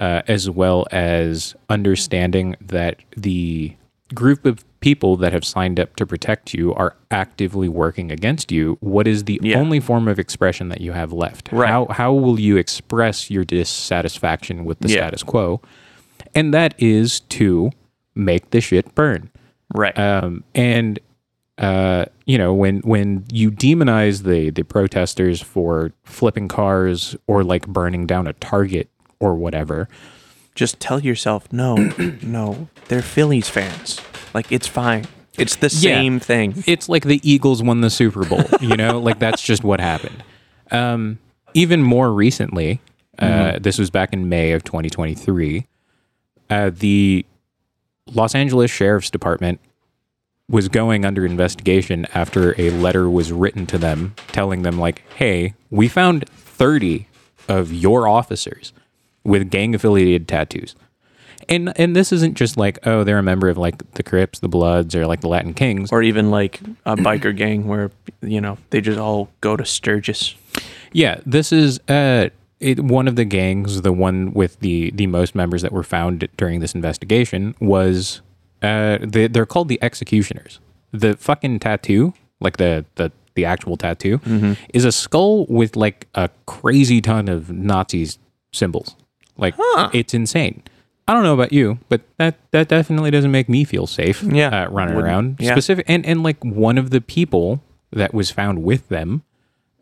uh, 0.00 0.22
as 0.28 0.48
well 0.48 0.86
as 0.92 1.54
understanding 1.68 2.56
that 2.60 3.00
the 3.16 3.74
group 4.14 4.46
of 4.46 4.64
people 4.80 5.16
that 5.16 5.32
have 5.32 5.44
signed 5.44 5.78
up 5.80 5.96
to 5.96 6.06
protect 6.06 6.54
you 6.54 6.72
are 6.74 6.94
actively 7.10 7.68
working 7.68 8.10
against 8.12 8.52
you, 8.52 8.78
what 8.80 9.06
is 9.08 9.24
the 9.24 9.38
Yeah. 9.42 9.58
only 9.58 9.80
form 9.80 10.06
of 10.08 10.18
expression 10.20 10.68
that 10.68 10.80
you 10.80 10.92
have 10.92 11.12
left? 11.12 11.50
Right. 11.52 11.68
How 11.68 11.86
how 11.90 12.12
will 12.12 12.38
you 12.38 12.56
express 12.56 13.28
your 13.30 13.44
dissatisfaction 13.44 14.64
with 14.64 14.78
the 14.78 14.88
Yeah. 14.88 14.94
status 14.98 15.22
quo? 15.24 15.60
And 16.34 16.54
that 16.54 16.74
is 16.78 17.20
to 17.20 17.70
make 18.14 18.50
the 18.50 18.60
shit 18.60 18.94
burn. 18.94 19.30
Right. 19.74 19.98
Um, 19.98 20.44
and 20.54 20.98
uh, 21.58 22.04
you 22.24 22.38
know, 22.38 22.54
when 22.54 22.78
when 22.80 23.24
you 23.32 23.50
demonize 23.50 24.22
the 24.22 24.50
the 24.50 24.62
protesters 24.62 25.40
for 25.42 25.92
flipping 26.04 26.48
cars 26.48 27.16
or 27.26 27.42
like 27.44 27.66
burning 27.66 28.06
down 28.06 28.26
a 28.26 28.32
Target 28.34 28.88
or 29.20 29.34
whatever, 29.34 29.88
just 30.54 30.78
tell 30.80 31.00
yourself, 31.00 31.52
no, 31.52 31.74
no, 32.22 32.68
they're 32.88 33.02
Phillies 33.02 33.48
fans. 33.48 34.00
Like 34.34 34.52
it's 34.52 34.66
fine. 34.68 35.06
It's 35.36 35.56
the 35.56 35.66
Yeah. 35.66 35.94
same 36.00 36.18
thing. 36.20 36.62
it's 36.66 36.88
like 36.88 37.04
the 37.04 37.20
Eagles 37.28 37.62
won 37.62 37.80
the 37.80 37.90
Super 37.90 38.24
Bowl. 38.24 38.44
You 38.60 38.76
know, 38.76 38.98
like 39.08 39.18
that's 39.18 39.42
just 39.42 39.62
what 39.64 39.80
happened. 39.80 40.22
Um, 40.70 41.18
even 41.54 41.82
more 41.82 42.12
recently, 42.12 42.80
uh, 43.18 43.58
this 43.60 43.78
was 43.78 43.90
back 43.90 44.12
in 44.12 44.28
May 44.28 44.52
of 44.52 44.62
2023. 44.64 45.66
Uh, 46.50 46.70
the 46.72 47.24
Los 48.06 48.34
Angeles 48.34 48.70
Sheriff's 48.70 49.10
Department 49.10 49.60
was 50.48 50.68
going 50.68 51.04
under 51.04 51.26
investigation 51.26 52.06
after 52.14 52.58
a 52.60 52.70
letter 52.70 53.08
was 53.10 53.32
written 53.32 53.66
to 53.66 53.78
them 53.78 54.14
telling 54.28 54.62
them 54.62 54.78
like, 54.78 55.02
"Hey, 55.16 55.54
we 55.70 55.88
found 55.88 56.28
30 56.28 57.06
of 57.48 57.72
your 57.72 58.08
officers 58.08 58.72
with 59.24 59.50
gang 59.50 59.74
affiliated 59.74 60.26
tattoos." 60.26 60.74
And 61.48 61.72
and 61.78 61.96
this 61.96 62.12
isn't 62.12 62.34
just 62.34 62.56
like, 62.56 62.78
"Oh, 62.86 63.04
they're 63.04 63.18
a 63.18 63.22
member 63.22 63.48
of 63.48 63.56
like 63.56 63.92
the 63.92 64.02
Crips, 64.02 64.40
the 64.40 64.48
Bloods, 64.48 64.94
or 64.94 65.06
like 65.06 65.20
the 65.20 65.28
Latin 65.28 65.54
Kings." 65.54 65.90
Or 65.92 66.02
even 66.02 66.30
like 66.30 66.60
a 66.84 66.96
biker 66.96 67.34
gang 67.36 67.66
where 67.66 67.90
you 68.20 68.40
know 68.40 68.58
they 68.70 68.80
just 68.80 68.98
all 68.98 69.30
go 69.40 69.56
to 69.56 69.64
Sturgis. 69.64 70.34
Yeah, 70.92 71.20
this 71.24 71.52
is 71.52 71.78
uh, 71.88 72.28
it, 72.60 72.80
one 72.80 73.08
of 73.08 73.16
the 73.16 73.24
gangs. 73.24 73.82
The 73.82 73.92
one 73.92 74.32
with 74.32 74.60
the 74.60 74.90
the 74.90 75.06
most 75.06 75.34
members 75.34 75.62
that 75.62 75.72
were 75.72 75.82
found 75.82 76.28
during 76.36 76.60
this 76.60 76.74
investigation 76.74 77.54
was 77.60 78.20
uh, 78.62 78.98
they, 79.02 79.26
they're 79.28 79.46
called 79.46 79.68
the 79.68 79.78
Executioners. 79.82 80.60
The 80.92 81.16
fucking 81.16 81.58
tattoo, 81.60 82.14
like 82.40 82.56
the 82.56 82.84
the 82.96 83.12
the 83.34 83.44
actual 83.44 83.76
tattoo, 83.76 84.20
is 84.74 84.84
a 84.84 84.92
skull 84.92 85.46
with 85.46 85.76
like 85.76 86.08
a 86.14 86.30
crazy 86.46 87.00
ton 87.00 87.28
of 87.28 87.50
Nazis 87.50 88.18
symbols. 88.52 88.96
Like 89.36 89.54
it's 89.92 90.14
insane. 90.14 90.62
I 91.06 91.14
don't 91.14 91.22
know 91.22 91.34
about 91.34 91.52
you, 91.52 91.78
but 91.88 92.02
that 92.18 92.36
that 92.50 92.68
definitely 92.68 93.10
doesn't 93.10 93.30
make 93.30 93.48
me 93.48 93.64
feel 93.64 93.86
safe. 93.86 94.22
Yeah, 94.22 94.64
uh, 94.64 94.70
running 94.70 94.94
wouldn't- 94.94 95.10
around 95.12 95.36
yeah. 95.40 95.52
specific 95.52 95.84
and 95.88 96.04
and 96.04 96.22
like 96.22 96.42
one 96.44 96.78
of 96.78 96.90
the 96.90 97.00
people 97.00 97.62
that 97.92 98.12
was 98.12 98.30
found 98.30 98.62
with 98.62 98.88
them 98.88 99.22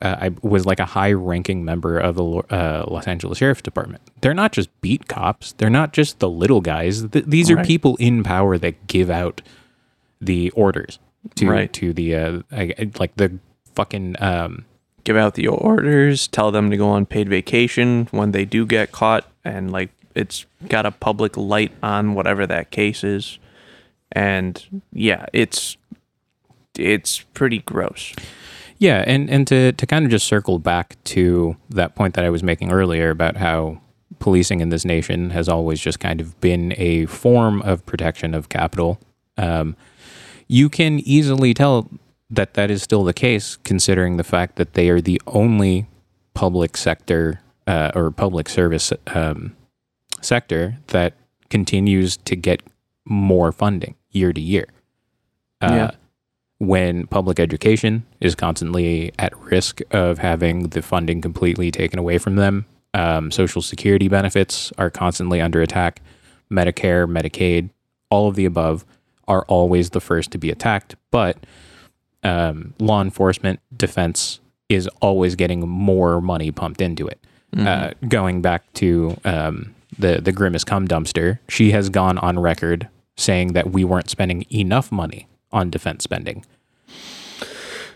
uh, 0.02 0.16
I 0.20 0.30
was 0.42 0.66
like 0.66 0.78
a 0.80 0.84
high-ranking 0.84 1.64
member 1.64 1.98
of 1.98 2.16
the 2.16 2.24
uh, 2.24 2.84
Los 2.88 3.06
Angeles 3.06 3.38
Sheriff's 3.38 3.62
Department. 3.62 4.02
They're 4.20 4.34
not 4.34 4.52
just 4.52 4.68
beat 4.80 5.08
cops. 5.08 5.52
They're 5.52 5.70
not 5.70 5.92
just 5.92 6.18
the 6.18 6.28
little 6.28 6.60
guys. 6.60 7.06
Th- 7.08 7.24
these 7.24 7.50
are 7.50 7.62
people 7.64 7.96
in 7.96 8.22
power 8.22 8.58
that 8.58 8.86
give 8.88 9.08
out 9.10 9.40
the 10.20 10.50
orders 10.50 10.98
to 11.36 11.48
Right. 11.48 11.72
to 11.74 11.92
the 11.92 12.14
uh, 12.14 12.42
like 12.98 13.16
the 13.16 13.38
fucking 13.74 14.16
um, 14.20 14.64
give 15.04 15.16
out 15.16 15.34
the 15.34 15.48
orders, 15.48 16.28
tell 16.28 16.50
them 16.50 16.70
to 16.70 16.76
go 16.76 16.88
on 16.88 17.06
paid 17.06 17.28
vacation 17.28 18.08
when 18.10 18.32
they 18.32 18.44
do 18.44 18.64
get 18.66 18.92
caught, 18.92 19.26
and 19.44 19.70
like 19.72 19.90
it's 20.14 20.46
got 20.68 20.86
a 20.86 20.90
public 20.90 21.36
light 21.36 21.72
on 21.82 22.14
whatever 22.14 22.46
that 22.46 22.70
case 22.70 23.02
is, 23.04 23.38
and 24.12 24.82
yeah, 24.92 25.26
it's 25.32 25.76
it's 26.78 27.20
pretty 27.34 27.58
gross. 27.58 28.14
Yeah, 28.78 29.04
and 29.06 29.30
and 29.30 29.46
to 29.48 29.72
to 29.72 29.86
kind 29.86 30.04
of 30.04 30.10
just 30.10 30.26
circle 30.26 30.58
back 30.58 31.02
to 31.04 31.56
that 31.70 31.94
point 31.94 32.14
that 32.14 32.24
I 32.24 32.30
was 32.30 32.42
making 32.42 32.72
earlier 32.72 33.10
about 33.10 33.36
how 33.36 33.80
policing 34.18 34.60
in 34.60 34.68
this 34.68 34.84
nation 34.84 35.30
has 35.30 35.48
always 35.48 35.80
just 35.80 36.00
kind 36.00 36.20
of 36.20 36.38
been 36.40 36.74
a 36.76 37.06
form 37.06 37.62
of 37.62 37.84
protection 37.86 38.34
of 38.34 38.48
capital. 38.48 38.98
Um, 39.36 39.76
you 40.48 40.68
can 40.68 41.00
easily 41.00 41.54
tell 41.54 41.90
that 42.30 42.54
that 42.54 42.70
is 42.70 42.82
still 42.82 43.04
the 43.04 43.12
case, 43.12 43.56
considering 43.56 44.16
the 44.16 44.24
fact 44.24 44.56
that 44.56 44.74
they 44.74 44.88
are 44.88 45.00
the 45.00 45.20
only 45.26 45.86
public 46.34 46.76
sector 46.76 47.40
uh, 47.66 47.90
or 47.94 48.10
public 48.10 48.48
service 48.48 48.92
um, 49.08 49.56
sector 50.20 50.78
that 50.88 51.14
continues 51.50 52.16
to 52.18 52.36
get 52.36 52.62
more 53.04 53.52
funding 53.52 53.94
year 54.10 54.32
to 54.32 54.40
year. 54.40 54.66
Uh, 55.60 55.68
Yeah. 55.72 55.90
When 56.58 57.06
public 57.06 57.38
education 57.38 58.06
is 58.20 58.34
constantly 58.34 59.12
at 59.18 59.38
risk 59.38 59.80
of 59.90 60.18
having 60.18 60.68
the 60.68 60.80
funding 60.80 61.20
completely 61.20 61.70
taken 61.70 61.98
away 61.98 62.16
from 62.16 62.36
them, 62.36 62.64
um, 62.94 63.30
social 63.30 63.60
security 63.60 64.08
benefits 64.08 64.72
are 64.78 64.88
constantly 64.88 65.40
under 65.40 65.60
attack. 65.60 66.00
Medicare, 66.50 67.06
Medicaid, 67.06 67.68
all 68.08 68.28
of 68.28 68.36
the 68.36 68.46
above 68.46 68.86
are 69.28 69.44
always 69.48 69.90
the 69.90 70.00
first 70.00 70.30
to 70.30 70.38
be 70.38 70.50
attacked. 70.50 70.96
But 71.10 71.44
um, 72.22 72.72
law 72.78 73.02
enforcement, 73.02 73.60
defense 73.76 74.40
is 74.70 74.88
always 75.02 75.34
getting 75.34 75.68
more 75.68 76.22
money 76.22 76.50
pumped 76.50 76.80
into 76.80 77.06
it. 77.06 77.20
Uh, 77.56 77.90
going 78.08 78.42
back 78.42 78.70
to 78.74 79.16
um, 79.24 79.74
the 79.98 80.20
the 80.20 80.32
Grimace 80.32 80.64
cum 80.64 80.86
dumpster, 80.86 81.38
she 81.48 81.70
has 81.70 81.88
gone 81.88 82.18
on 82.18 82.38
record 82.38 82.88
saying 83.16 83.54
that 83.54 83.70
we 83.70 83.82
weren't 83.84 84.10
spending 84.10 84.44
enough 84.50 84.92
money 84.92 85.26
on 85.56 85.70
defense 85.70 86.04
spending. 86.04 86.44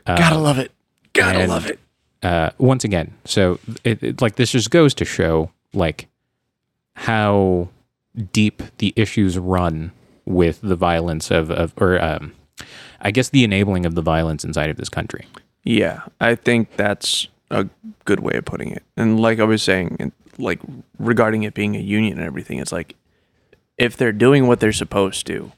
Gotta 0.07 0.39
love 0.39 0.59
it. 0.59 0.73
Gotta 1.13 1.41
and- 1.41 1.51
love 1.51 1.67
it. 1.67 1.79
uh, 2.23 2.51
once 2.59 2.83
again, 2.85 3.13
so 3.25 3.61
it, 3.85 4.03
it, 4.03 4.21
like 4.23 4.37
this 4.37 4.51
just 4.53 4.71
goes 4.71 4.95
to 4.95 5.05
show 5.05 5.51
like 5.73 6.09
how 6.95 7.69
deep 8.33 8.63
the 8.79 8.93
issues 8.97 9.39
run 9.39 9.93
with 10.25 10.61
the 10.63 10.75
violence 10.77 11.31
of, 11.31 11.51
of 11.51 11.73
or 11.77 12.03
um, 12.03 12.33
I 13.01 13.11
guess 13.11 13.29
the 13.29 13.45
enabling 13.45 13.87
of 13.87 13.95
the 13.95 14.03
violence 14.03 14.45
inside 14.45 14.71
of 14.71 14.77
this 14.77 14.89
country. 14.89 15.27
Yeah, 15.65 16.03
I 16.21 16.35
think 16.35 16.77
that's 16.77 17.29
a 17.51 17.69
good 18.05 18.21
way 18.21 18.35
of 18.35 18.45
putting 18.45 18.71
it. 18.71 18.83
And 18.97 19.21
like 19.21 19.39
I 19.39 19.45
was 19.45 19.63
saying, 19.63 20.13
like 20.39 20.61
regarding 20.99 21.43
it 21.45 21.55
being 21.55 21.77
a 21.77 21.81
union 21.81 22.19
and 22.19 22.27
everything, 22.27 22.59
it's 22.59 22.73
like 22.73 22.97
if 23.79 23.97
they're 23.97 24.13
doing 24.13 24.47
what 24.47 24.61
they're 24.61 24.73
supposed 24.73 25.27
to, 25.29 25.53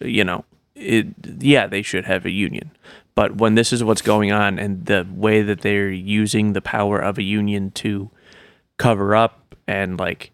you 0.00 0.24
know, 0.24 0.44
it 0.82 1.06
yeah, 1.40 1.66
they 1.66 1.82
should 1.82 2.04
have 2.04 2.24
a 2.26 2.30
union. 2.30 2.70
But 3.14 3.36
when 3.36 3.54
this 3.56 3.72
is 3.72 3.84
what's 3.84 4.02
going 4.02 4.32
on 4.32 4.58
and 4.58 4.86
the 4.86 5.06
way 5.12 5.42
that 5.42 5.60
they're 5.60 5.90
using 5.90 6.52
the 6.54 6.62
power 6.62 6.98
of 6.98 7.18
a 7.18 7.22
union 7.22 7.70
to 7.72 8.10
cover 8.78 9.14
up 9.14 9.54
and 9.66 9.98
like 9.98 10.30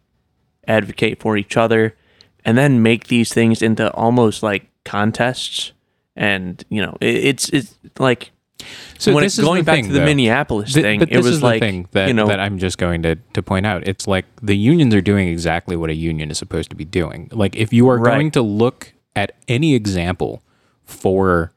advocate 0.66 1.20
for 1.20 1.36
each 1.36 1.56
other 1.56 1.96
and 2.44 2.56
then 2.56 2.82
make 2.82 3.08
these 3.08 3.32
things 3.32 3.62
into 3.62 3.92
almost 3.94 4.42
like 4.42 4.68
contests 4.84 5.72
and 6.16 6.64
you 6.68 6.80
know 6.80 6.96
it, 7.00 7.14
it's 7.16 7.48
it's 7.50 7.74
like 7.98 8.30
So 8.98 9.12
when 9.14 9.22
this 9.24 9.34
it's 9.34 9.38
is 9.40 9.44
going 9.44 9.64
back 9.64 9.74
thing, 9.76 9.86
to 9.88 9.92
the 9.92 9.98
though. 10.00 10.04
Minneapolis 10.04 10.72
Th- 10.72 10.82
thing, 10.84 11.02
it 11.08 11.18
was 11.22 11.42
like 11.42 11.60
the 11.60 11.66
thing 11.66 11.88
that, 11.92 12.08
you 12.08 12.14
know 12.14 12.26
that 12.28 12.40
I'm 12.40 12.58
just 12.58 12.78
going 12.78 13.02
to, 13.02 13.16
to 13.16 13.42
point 13.42 13.66
out. 13.66 13.86
It's 13.88 14.06
like 14.06 14.24
the 14.42 14.56
unions 14.56 14.94
are 14.94 15.00
doing 15.00 15.28
exactly 15.28 15.76
what 15.76 15.90
a 15.90 15.94
union 15.94 16.30
is 16.30 16.38
supposed 16.38 16.70
to 16.70 16.76
be 16.76 16.84
doing. 16.84 17.28
Like 17.32 17.56
if 17.56 17.72
you 17.72 17.88
are 17.88 17.98
Right. 17.98 18.12
going 18.14 18.30
to 18.32 18.42
look 18.42 18.92
at 19.20 19.28
any 19.56 19.70
example 19.74 20.32
for 20.84 21.52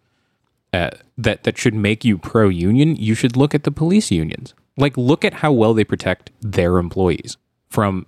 uh, 0.74 0.90
that 1.18 1.38
that 1.46 1.58
should 1.58 1.74
make 1.74 2.04
you 2.10 2.18
pro 2.18 2.46
union, 2.50 2.96
you 2.96 3.14
should 3.16 3.36
look 3.42 3.54
at 3.56 3.64
the 3.64 3.72
police 3.72 4.10
unions. 4.12 4.54
Like 4.78 4.96
look 4.98 5.24
at 5.26 5.34
how 5.42 5.52
well 5.52 5.74
they 5.74 5.84
protect 5.84 6.32
their 6.42 6.78
employees 6.78 7.38
from 7.70 8.06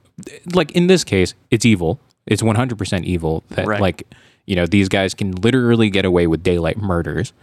like 0.54 0.72
in 0.80 0.88
this 0.88 1.04
case, 1.04 1.34
it's 1.52 1.66
evil. 1.66 2.00
It's 2.26 2.42
100% 2.42 3.04
evil 3.04 3.44
that 3.50 3.68
Right. 3.68 3.82
like 3.82 4.00
you 4.46 4.56
know 4.56 4.66
these 4.66 4.90
guys 4.90 5.14
can 5.14 5.32
literally 5.48 5.90
get 5.90 6.06
away 6.06 6.26
with 6.28 6.42
daylight 6.44 6.78
murders. 6.78 7.34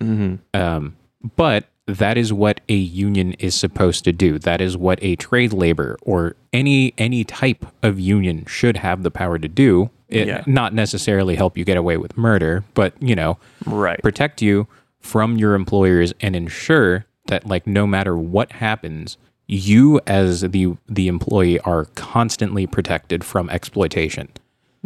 Um, 0.00 0.96
but 1.36 1.64
that 1.86 2.16
is 2.16 2.32
what 2.32 2.60
a 2.68 2.74
union 2.74 3.32
is 3.38 3.54
supposed 3.54 4.04
to 4.04 4.12
do. 4.12 4.38
That 4.38 4.60
is 4.60 4.76
what 4.76 4.98
a 5.02 5.16
trade 5.16 5.52
labor 5.52 5.98
or 6.02 6.36
any 6.52 6.94
any 6.98 7.24
type 7.24 7.66
of 7.82 7.98
union 8.00 8.44
should 8.46 8.76
have 8.78 9.02
the 9.02 9.10
power 9.10 9.38
to 9.38 9.48
do. 9.48 9.90
It, 10.10 10.26
Yeah. 10.28 10.42
Not 10.46 10.74
necessarily 10.74 11.34
help 11.36 11.56
you 11.56 11.64
get 11.64 11.76
away 11.76 11.96
with 11.96 12.16
murder, 12.18 12.64
but 12.74 12.92
you 13.00 13.14
know, 13.14 13.38
right 13.66 14.00
protect 14.02 14.42
you 14.42 14.66
from 15.00 15.36
your 15.38 15.54
employers 15.54 16.12
and 16.20 16.36
ensure 16.36 17.06
that 17.26 17.46
like 17.46 17.66
no 17.66 17.86
matter 17.86 18.16
what 18.16 18.52
happens, 18.52 19.16
you 19.46 20.00
as 20.06 20.40
the 20.42 20.76
the 20.88 21.08
employee 21.08 21.58
are 21.60 21.84
constantly 21.94 22.66
protected 22.66 23.24
from 23.24 23.48
exploitation. 23.50 24.28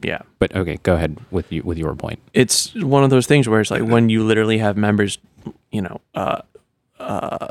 yeah 0.03 0.21
But 0.39 0.55
okay, 0.55 0.79
go 0.83 0.95
ahead 0.95 1.19
with 1.31 1.51
you 1.53 1.63
with 1.65 1.79
your 1.79 1.95
point. 1.95 2.19
it's 2.35 2.75
one 2.75 3.03
of 3.05 3.11
those 3.11 3.27
things 3.27 3.49
where 3.49 3.61
it's 3.61 3.71
like 3.71 3.83
when 3.83 4.09
you 4.11 4.23
literally 4.25 4.59
have 4.59 4.77
members 4.77 5.19
you 5.71 5.83
know 5.83 6.01
uh 6.15 6.41
uh 6.99 7.49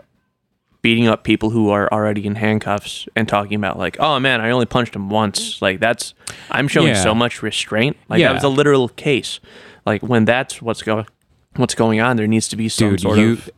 beating 0.83 1.07
up 1.07 1.23
people 1.23 1.49
who 1.49 1.69
are 1.71 1.91
already 1.91 2.27
in 2.27 2.35
handcuffs 2.35 3.07
and 3.15 3.27
talking 3.27 3.55
about 3.55 3.79
like 3.79 3.97
oh 3.99 4.19
man 4.19 4.39
i 4.41 4.51
only 4.51 4.65
punched 4.67 4.95
him 4.95 5.09
once 5.09 5.59
like 5.61 5.79
that's 5.79 6.13
i'm 6.51 6.67
showing 6.67 6.89
Yeah. 6.89 7.01
so 7.01 7.15
much 7.15 7.41
restraint 7.41 7.97
like 8.09 8.19
Yeah. 8.19 8.27
that 8.27 8.33
was 8.35 8.43
a 8.43 8.49
literal 8.49 8.89
case 8.89 9.39
like 9.85 10.03
when 10.03 10.25
that's 10.25 10.61
what's 10.61 10.83
going 10.83 11.07
what's 11.55 11.73
going 11.73 11.99
on 11.99 12.17
there 12.17 12.27
needs 12.27 12.47
to 12.49 12.55
be 12.55 12.69
some 12.69 12.91
Dude, 12.91 12.99
sort 13.01 13.17
you 13.17 13.31
of 13.33 13.49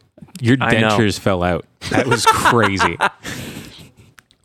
your 0.41 0.55
dentures 0.57 1.17
fell 1.19 1.43
out. 1.43 1.65
That 1.91 2.07
was 2.07 2.25
crazy. 2.25 2.97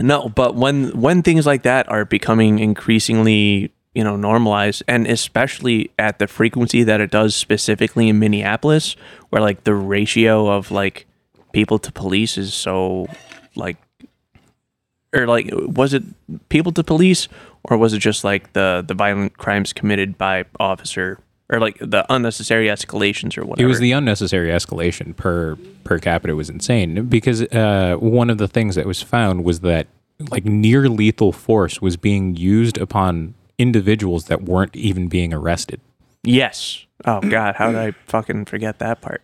No, 0.03 0.31
but 0.31 0.55
when 0.55 0.99
when 0.99 1.23
things 1.23 1.47
like 1.47 1.62
that 1.64 1.87
are 1.90 2.05
becoming 2.07 2.59
increasingly, 2.59 3.71
you 3.95 4.03
know, 4.03 4.16
normalized 4.16 4.83
and 4.88 5.07
especially 5.07 5.90
at 5.99 6.19
the 6.19 6.27
frequency 6.27 6.83
that 6.85 7.01
it 7.03 7.11
does 7.11 7.37
specifically 7.37 8.09
in 8.09 8.19
Minneapolis, 8.19 8.97
where 9.29 9.43
like 9.43 9.64
the 9.64 9.75
ratio 9.75 10.49
of 10.49 10.71
like 10.71 11.07
people 11.53 11.79
to 11.79 11.93
police 11.93 12.39
is 12.39 12.55
so 12.55 13.07
like 13.55 13.77
or 15.13 15.27
like 15.27 15.51
was 15.53 15.95
it 15.95 16.03
people 16.49 16.73
to 16.73 16.85
police 16.85 17.29
or 17.65 17.77
was 17.77 17.93
it 17.93 17.99
just 17.99 18.25
like 18.25 18.53
the 18.53 18.85
the 18.87 18.95
violent 18.95 19.37
crimes 19.39 19.73
committed 19.73 20.17
by 20.17 20.45
officer 20.59 21.19
or 21.51 21.59
like 21.59 21.77
the 21.81 22.07
unnecessary 22.09 22.69
escalations 22.69 23.37
or 23.37 23.45
whatever? 23.45 23.67
It 23.67 23.69
was 23.69 23.81
the 23.81 23.93
unnecessary 23.93 24.51
escalation 24.51 25.17
per 25.17 25.57
per 25.85 25.99
capita 25.99 26.37
was 26.37 26.49
insane 26.49 27.07
because 27.07 27.43
uh, 27.43 27.97
one 27.99 28.31
of 28.31 28.39
the 28.39 28.49
things 28.49 28.77
that 28.77 28.87
was 28.87 29.03
found 29.03 29.45
was 29.45 29.61
that 29.61 29.89
like 30.31 30.45
near 30.45 30.89
lethal 30.89 31.33
force 31.33 31.81
was 31.81 31.97
being 31.97 32.37
used 32.37 32.79
upon 32.79 33.35
individuals 33.59 34.27
that 34.27 34.43
weren't 34.43 34.77
even 34.77 35.09
being 35.09 35.35
arrested. 35.35 35.81
Yes. 36.23 36.87
Oh 37.05 37.21
god, 37.21 37.57
how 37.57 37.73
did 37.73 37.79
I 37.81 37.93
fucking 38.07 38.45
forget 38.45 38.79
that 38.79 39.01
part? 39.01 39.23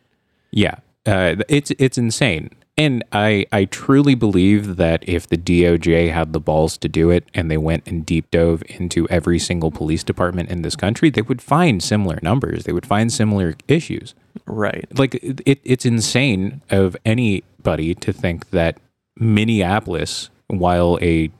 Yeah, 0.50 0.76
uh, 1.06 1.36
it's 1.48 1.70
it's 1.78 1.96
insane, 1.96 2.50
and 2.76 3.04
I 3.12 3.46
I 3.52 3.64
truly 3.64 4.14
believe 4.14 4.76
that 4.76 5.08
if 5.08 5.26
the 5.26 5.36
DOJ 5.36 6.12
had 6.12 6.32
the 6.32 6.40
balls 6.40 6.76
to 6.78 6.88
do 6.88 7.10
it 7.10 7.24
and 7.34 7.50
they 7.50 7.56
went 7.56 7.86
and 7.86 8.04
deep 8.04 8.30
dove 8.30 8.62
into 8.66 9.08
every 9.08 9.38
single 9.38 9.70
police 9.70 10.02
department 10.04 10.50
in 10.50 10.62
this 10.62 10.76
country, 10.76 11.10
they 11.10 11.22
would 11.22 11.40
find 11.40 11.82
similar 11.82 12.18
numbers. 12.22 12.64
They 12.64 12.72
would 12.72 12.86
find 12.86 13.12
similar 13.12 13.54
issues. 13.68 14.14
Right. 14.44 14.86
like 14.98 15.14
it, 15.14 15.60
it's 15.64 15.86
insane 15.86 16.60
of 16.70 16.96
anybody 17.04 17.94
to 17.94 18.12
think 18.12 18.50
that 18.50 18.78
Minneapolis, 19.16 20.30
while 20.48 20.98
a 21.00 21.30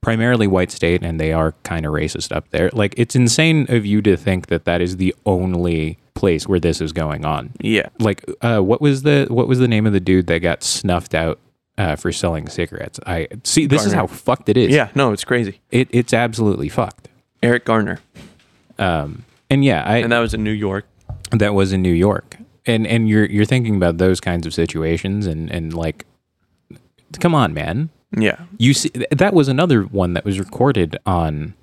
primarily 0.00 0.46
white 0.46 0.70
state 0.70 1.02
and 1.02 1.18
they 1.18 1.32
are 1.32 1.52
kind 1.64 1.84
of 1.84 1.92
racist 1.92 2.34
up 2.34 2.48
there, 2.50 2.70
like 2.72 2.94
it's 2.96 3.16
insane 3.16 3.66
of 3.68 3.84
you 3.84 4.00
to 4.02 4.16
think 4.16 4.46
that 4.46 4.64
that 4.64 4.80
is 4.80 4.98
the 4.98 5.14
only 5.26 5.98
place 6.16 6.48
where 6.48 6.58
this 6.58 6.80
is 6.80 6.92
going 6.92 7.24
on. 7.24 7.52
Yeah. 7.60 7.88
Like, 8.00 8.24
uh, 8.40 8.58
what 8.60 8.80
was 8.80 9.02
the 9.02 9.26
what 9.30 9.46
was 9.46 9.58
the 9.60 9.68
name 9.68 9.86
of 9.86 9.92
the 9.92 10.00
dude 10.00 10.26
that 10.26 10.40
got 10.40 10.64
snuffed 10.64 11.14
out 11.14 11.38
uh, 11.78 11.94
for 11.94 12.10
selling 12.10 12.48
cigarettes? 12.48 12.98
I 13.06 13.28
see. 13.44 13.66
This 13.66 13.84
is 13.86 13.92
how 13.92 14.06
fucked 14.08 14.48
it 14.48 14.56
is. 14.56 14.70
Yeah, 14.74 14.88
no, 14.94 15.12
it's 15.12 15.24
crazy. 15.24 15.60
it, 15.70 15.88
it's 15.92 16.12
absolutely 16.12 16.68
fucked. 16.68 17.08
Eric 17.42 17.64
Garner. 17.64 18.00
Um, 18.78 19.24
and 19.48 19.64
yeah, 19.64 19.84
I 19.84 19.98
And 19.98 20.10
that 20.10 20.18
was 20.18 20.34
in 20.34 20.42
New 20.42 20.50
York. 20.50 20.86
that 21.30 21.54
was 21.54 21.72
in 21.72 21.82
New 21.82 21.92
York. 21.92 22.36
And 22.66 22.86
and 22.86 23.08
you're 23.08 23.26
you're 23.26 23.44
thinking 23.44 23.76
about 23.76 23.98
those 23.98 24.20
kinds 24.20 24.46
of 24.46 24.52
situations 24.52 25.26
and 25.26 25.50
and 25.50 25.72
like 25.72 26.04
come 27.20 27.34
on, 27.34 27.54
man. 27.54 27.90
Yeah. 28.16 28.40
You 28.58 28.74
see 28.74 28.90
that 29.10 29.34
was 29.34 29.48
another 29.48 29.82
one 29.82 30.14
that 30.14 30.24
was 30.24 30.38
recorded 30.38 30.96
on 31.06 31.54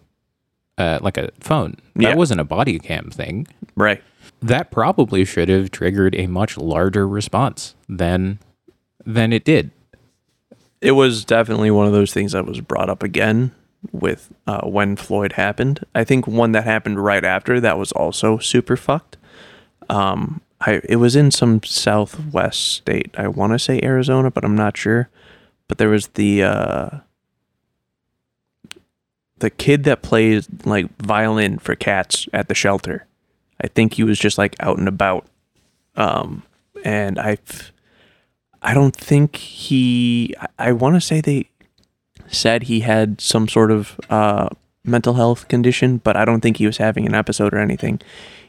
uh 0.77 0.99
like 1.01 1.17
a 1.17 1.29
phone. 1.39 1.75
That 1.95 2.01
Yeah. 2.09 2.15
wasn't 2.15 2.39
a 2.41 2.43
body 2.45 2.79
cam 2.79 3.09
thing. 3.11 3.47
Right. 3.75 4.01
That 4.41 4.71
probably 4.71 5.23
should 5.25 5.49
have 5.49 5.71
triggered 5.71 6.15
a 6.15 6.27
much 6.27 6.57
larger 6.57 7.07
response 7.07 7.75
than 7.87 8.39
than 9.05 9.31
it 9.33 9.43
did. 9.45 9.71
It 10.81 10.91
was 10.91 11.23
definitely 11.23 11.71
one 11.71 11.87
of 11.87 11.93
those 11.93 12.13
things 12.13 12.33
that 12.33 12.45
was 12.45 12.59
brought 12.59 12.89
up 12.89 13.03
again 13.03 13.51
with 13.91 14.33
uh, 14.47 14.61
when 14.67 14.95
Floyd 14.95 15.33
happened. 15.33 15.85
I 15.95 16.03
think 16.03 16.27
one 16.27 16.51
that 16.53 16.63
happened 16.65 17.03
right 17.03 17.23
after 17.23 17.59
that 17.61 17.77
was 17.77 17.91
also 17.93 18.37
super 18.37 18.75
fucked. 18.75 19.17
Um, 19.89 20.41
I 20.61 20.81
it 20.87 20.97
was 20.97 21.15
in 21.15 21.31
some 21.31 21.61
southwest 21.63 22.59
state. 22.73 23.13
I 23.17 23.27
want 23.27 23.53
to 23.53 23.59
say 23.59 23.79
Arizona, 23.81 24.31
but 24.31 24.43
I'm 24.45 24.55
not 24.55 24.75
sure. 24.77 25.09
But 25.67 25.77
there 25.77 25.89
was 25.89 26.07
the 26.07 26.43
uh, 26.43 26.89
the 29.43 29.49
kid 29.49 29.83
that 29.83 30.01
plays 30.01 30.47
like 30.63 30.87
violin 31.03 31.59
for 31.59 31.75
cats 31.75 32.29
at 32.31 32.47
the 32.47 32.55
shelter. 32.55 33.05
I 33.61 33.67
think 33.67 33.95
he 33.95 34.03
was 34.03 34.17
just 34.17 34.37
like 34.37 34.55
out 34.61 34.77
and 34.77 34.87
about. 34.87 35.27
Um, 35.97 36.43
and 36.85 37.19
I, 37.19 37.37
I 38.61 38.73
don't 38.73 38.95
think 38.95 39.35
he. 39.35 40.33
I, 40.39 40.69
I 40.69 40.71
want 40.71 40.95
to 40.95 41.01
say 41.01 41.19
they 41.19 41.49
said 42.27 42.63
he 42.63 42.79
had 42.79 43.19
some 43.19 43.49
sort 43.49 43.69
of 43.69 43.99
uh, 44.09 44.47
mental 44.85 45.15
health 45.15 45.49
condition, 45.49 45.97
but 45.97 46.15
I 46.15 46.23
don't 46.23 46.39
think 46.39 46.55
he 46.55 46.65
was 46.65 46.77
having 46.77 47.05
an 47.05 47.13
episode 47.13 47.53
or 47.53 47.59
anything. 47.59 47.99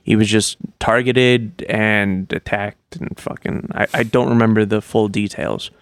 He 0.00 0.14
was 0.14 0.28
just 0.28 0.58
targeted 0.78 1.64
and 1.68 2.32
attacked 2.32 2.94
and 2.94 3.18
fucking. 3.18 3.70
I, 3.74 3.88
I 3.92 4.02
don't 4.04 4.28
remember 4.28 4.64
the 4.64 4.80
full 4.80 5.08
details, 5.08 5.72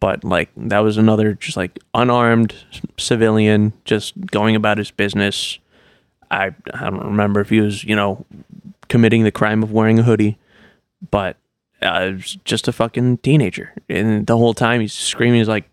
but 0.00 0.24
like 0.24 0.50
that 0.56 0.80
was 0.80 0.96
another 0.98 1.34
just 1.34 1.56
like 1.56 1.78
unarmed 1.94 2.54
civilian 2.98 3.72
just 3.84 4.14
going 4.26 4.54
about 4.56 4.78
his 4.78 4.90
business. 4.90 5.58
I 6.30 6.52
I 6.74 6.90
don't 6.90 7.04
remember 7.04 7.40
if 7.40 7.50
he 7.50 7.60
was 7.60 7.84
you 7.84 7.96
know 7.96 8.24
committing 8.88 9.24
the 9.24 9.32
crime 9.32 9.62
of 9.62 9.72
wearing 9.72 9.98
a 9.98 10.02
hoodie, 10.02 10.38
but 11.10 11.36
uh, 11.82 12.10
was 12.14 12.36
just 12.44 12.68
a 12.68 12.72
fucking 12.72 13.18
teenager, 13.18 13.72
and 13.88 14.26
the 14.26 14.36
whole 14.36 14.54
time 14.54 14.80
he's 14.80 14.92
screaming. 14.92 15.38
He's 15.40 15.48
like 15.48 15.68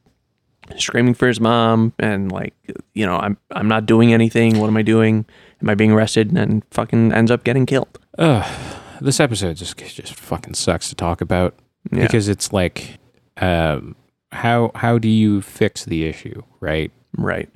screaming 0.77 1.13
for 1.13 1.27
his 1.27 1.39
mom, 1.39 1.93
and 1.99 2.31
like 2.31 2.53
you 2.93 3.05
know 3.05 3.17
I'm 3.17 3.37
I'm 3.51 3.67
not 3.67 3.85
doing 3.85 4.13
anything. 4.13 4.59
What 4.59 4.67
am 4.67 4.77
I 4.77 4.81
doing? 4.83 5.25
Am 5.61 5.69
I 5.69 5.75
being 5.75 5.91
arrested? 5.91 6.27
And 6.27 6.37
then 6.37 6.63
fucking 6.71 7.13
ends 7.13 7.31
up 7.31 7.43
getting 7.43 7.65
killed. 7.65 7.99
Ugh, 8.17 8.77
this 9.01 9.19
episode 9.19 9.55
just 9.57 9.77
just 9.77 10.13
fucking 10.15 10.53
sucks 10.55 10.89
to 10.89 10.95
talk 10.95 11.21
about 11.21 11.55
Yeah. 11.91 12.03
because 12.03 12.27
it's 12.29 12.51
like, 12.53 12.99
um, 13.37 13.95
how 14.33 14.71
how 14.75 14.97
do 14.97 15.07
you 15.07 15.41
fix 15.41 15.85
the 15.85 16.05
issue, 16.05 16.41
right? 16.59 16.91
Right. 17.17 17.49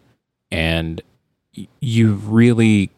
And 0.51 1.01
you 1.81 2.13
really 2.13 2.91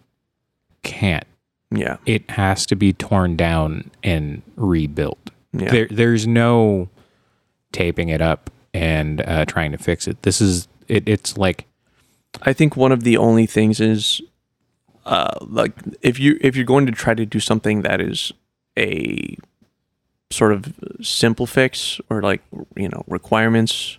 can't. 0.84 1.26
Yeah. 1.72 1.98
It 2.06 2.30
has 2.32 2.66
to 2.68 2.76
be 2.76 2.94
torn 2.94 3.36
down 3.36 3.92
and 4.04 4.42
rebuilt. 4.56 5.30
Yeah. 5.54 5.72
There, 5.72 5.88
there's 5.90 6.28
no 6.28 6.90
taping 7.72 8.10
it 8.10 8.22
up 8.22 8.50
and 8.74 9.22
uh, 9.22 9.46
trying 9.46 9.72
to 9.72 9.78
fix 9.78 10.08
it. 10.08 10.22
This 10.24 10.42
is 10.42 10.68
it. 10.88 11.08
It's 11.08 11.38
like 11.38 11.66
I 12.42 12.54
think 12.54 12.76
one 12.76 12.92
of 12.92 13.04
the 13.04 13.18
only 13.18 13.46
things 13.46 13.80
is 13.80 14.22
uh 15.06 15.38
like 15.42 15.72
if 16.02 16.20
you 16.20 16.38
if 16.42 16.56
you're 16.56 16.66
going 16.66 16.86
to 16.86 16.92
try 16.92 17.14
to 17.14 17.26
do 17.26 17.40
something 17.40 17.82
that 17.82 18.02
is 18.02 18.32
a 18.78 19.38
sort 20.32 20.52
of 20.52 20.74
simple 21.02 21.46
fix 21.46 22.00
or 22.10 22.22
like 22.22 22.42
you 22.76 22.88
know 22.88 23.04
requirements 23.08 23.98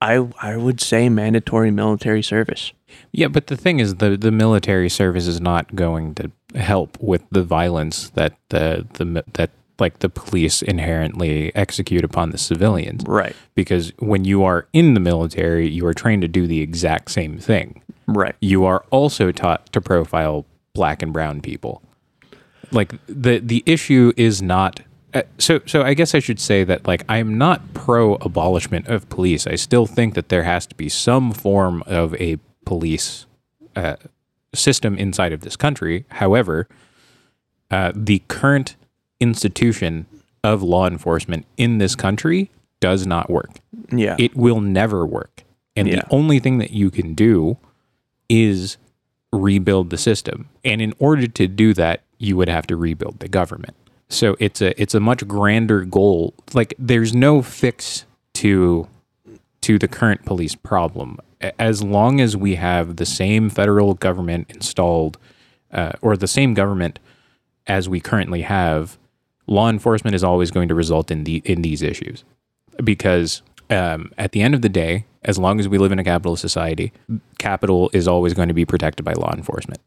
I 0.00 0.26
I 0.40 0.56
would 0.56 0.80
say 0.80 1.08
mandatory 1.08 1.70
military 1.70 2.22
service. 2.22 2.72
Yeah, 3.12 3.28
but 3.28 3.48
the 3.48 3.56
thing 3.56 3.80
is, 3.80 3.96
the 3.96 4.16
the 4.16 4.30
military 4.30 4.88
service 4.88 5.26
is 5.26 5.40
not 5.40 5.74
going 5.74 6.14
to 6.16 6.30
help 6.54 6.98
with 7.00 7.22
the 7.30 7.42
violence 7.42 8.10
that 8.10 8.34
the 8.48 8.86
the 8.94 9.24
that 9.34 9.50
like 9.78 10.00
the 10.00 10.08
police 10.08 10.62
inherently 10.62 11.54
execute 11.54 12.04
upon 12.04 12.30
the 12.30 12.38
civilians. 12.38 13.02
Right. 13.06 13.34
Because 13.54 13.92
when 13.98 14.24
you 14.24 14.44
are 14.44 14.66
in 14.72 14.94
the 14.94 15.00
military, 15.00 15.68
you 15.68 15.86
are 15.86 15.94
trained 15.94 16.22
to 16.22 16.28
do 16.28 16.46
the 16.46 16.60
exact 16.60 17.10
same 17.10 17.38
thing. 17.38 17.82
Right. 18.06 18.34
You 18.40 18.64
are 18.64 18.84
also 18.90 19.32
taught 19.32 19.72
to 19.72 19.80
profile 19.80 20.44
black 20.74 21.02
and 21.02 21.12
brown 21.12 21.40
people. 21.40 21.82
Like 22.72 22.94
the 23.06 23.38
the 23.38 23.62
issue 23.66 24.12
is 24.16 24.40
not. 24.40 24.80
Uh, 25.12 25.22
so 25.38 25.60
so 25.66 25.82
I 25.82 25.94
guess 25.94 26.14
I 26.14 26.20
should 26.20 26.38
say 26.38 26.62
that 26.64 26.86
like 26.86 27.04
I'm 27.08 27.36
not 27.36 27.74
pro 27.74 28.14
abolishment 28.16 28.86
of 28.88 29.08
police. 29.08 29.46
I 29.46 29.56
still 29.56 29.86
think 29.86 30.14
that 30.14 30.28
there 30.28 30.44
has 30.44 30.66
to 30.68 30.74
be 30.74 30.88
some 30.88 31.32
form 31.32 31.82
of 31.86 32.14
a 32.14 32.38
police 32.64 33.26
uh, 33.74 33.96
system 34.54 34.96
inside 34.96 35.32
of 35.32 35.40
this 35.40 35.56
country. 35.56 36.04
However, 36.10 36.68
uh, 37.70 37.92
the 37.94 38.22
current 38.28 38.76
institution 39.20 40.06
of 40.44 40.62
law 40.62 40.86
enforcement 40.86 41.44
in 41.56 41.78
this 41.78 41.94
country 41.94 42.50
does 42.80 43.06
not 43.06 43.28
work. 43.28 43.58
Yeah. 43.92 44.16
It 44.18 44.36
will 44.36 44.60
never 44.60 45.04
work. 45.04 45.42
And 45.76 45.88
Yeah. 45.88 45.96
the 45.96 46.06
only 46.10 46.38
thing 46.38 46.58
that 46.58 46.70
you 46.70 46.90
can 46.90 47.14
do 47.14 47.58
is 48.28 48.76
rebuild 49.32 49.90
the 49.90 49.98
system. 49.98 50.48
And 50.64 50.80
in 50.80 50.94
order 50.98 51.26
to 51.26 51.46
do 51.46 51.74
that, 51.74 52.02
you 52.18 52.36
would 52.36 52.48
have 52.48 52.66
to 52.68 52.76
rebuild 52.76 53.20
the 53.20 53.28
government. 53.28 53.76
So 54.10 54.36
it's 54.40 54.60
a 54.60 54.80
it's 54.80 54.94
a 54.94 55.00
much 55.00 55.26
grander 55.26 55.84
goal. 55.84 56.34
Like 56.52 56.74
there's 56.78 57.14
no 57.14 57.42
fix 57.42 58.04
to 58.34 58.88
to 59.62 59.78
the 59.78 59.88
current 59.88 60.24
police 60.24 60.54
problem. 60.54 61.18
As 61.58 61.82
long 61.82 62.20
as 62.20 62.36
we 62.36 62.56
have 62.56 62.96
the 62.96 63.06
same 63.06 63.48
federal 63.48 63.94
government 63.94 64.50
installed, 64.50 65.16
uh, 65.72 65.92
or 66.02 66.16
the 66.16 66.26
same 66.26 66.52
government 66.54 66.98
as 67.66 67.88
we 67.88 68.00
currently 68.00 68.42
have, 68.42 68.98
law 69.46 69.70
enforcement 69.70 70.14
is 70.14 70.24
always 70.24 70.50
going 70.50 70.68
to 70.68 70.74
result 70.74 71.10
in 71.10 71.24
the 71.24 71.40
in 71.44 71.62
these 71.62 71.80
issues, 71.80 72.24
because 72.82 73.42
um, 73.70 74.12
at 74.18 74.32
the 74.32 74.42
end 74.42 74.54
of 74.54 74.62
the 74.62 74.68
day, 74.68 75.06
as 75.22 75.38
long 75.38 75.60
as 75.60 75.68
we 75.68 75.78
live 75.78 75.92
in 75.92 75.98
a 76.00 76.04
capitalist 76.04 76.40
society, 76.40 76.92
capital 77.38 77.90
is 77.92 78.08
always 78.08 78.34
going 78.34 78.48
to 78.48 78.54
be 78.54 78.64
protected 78.64 79.04
by 79.04 79.12
law 79.12 79.32
enforcement. 79.32 79.80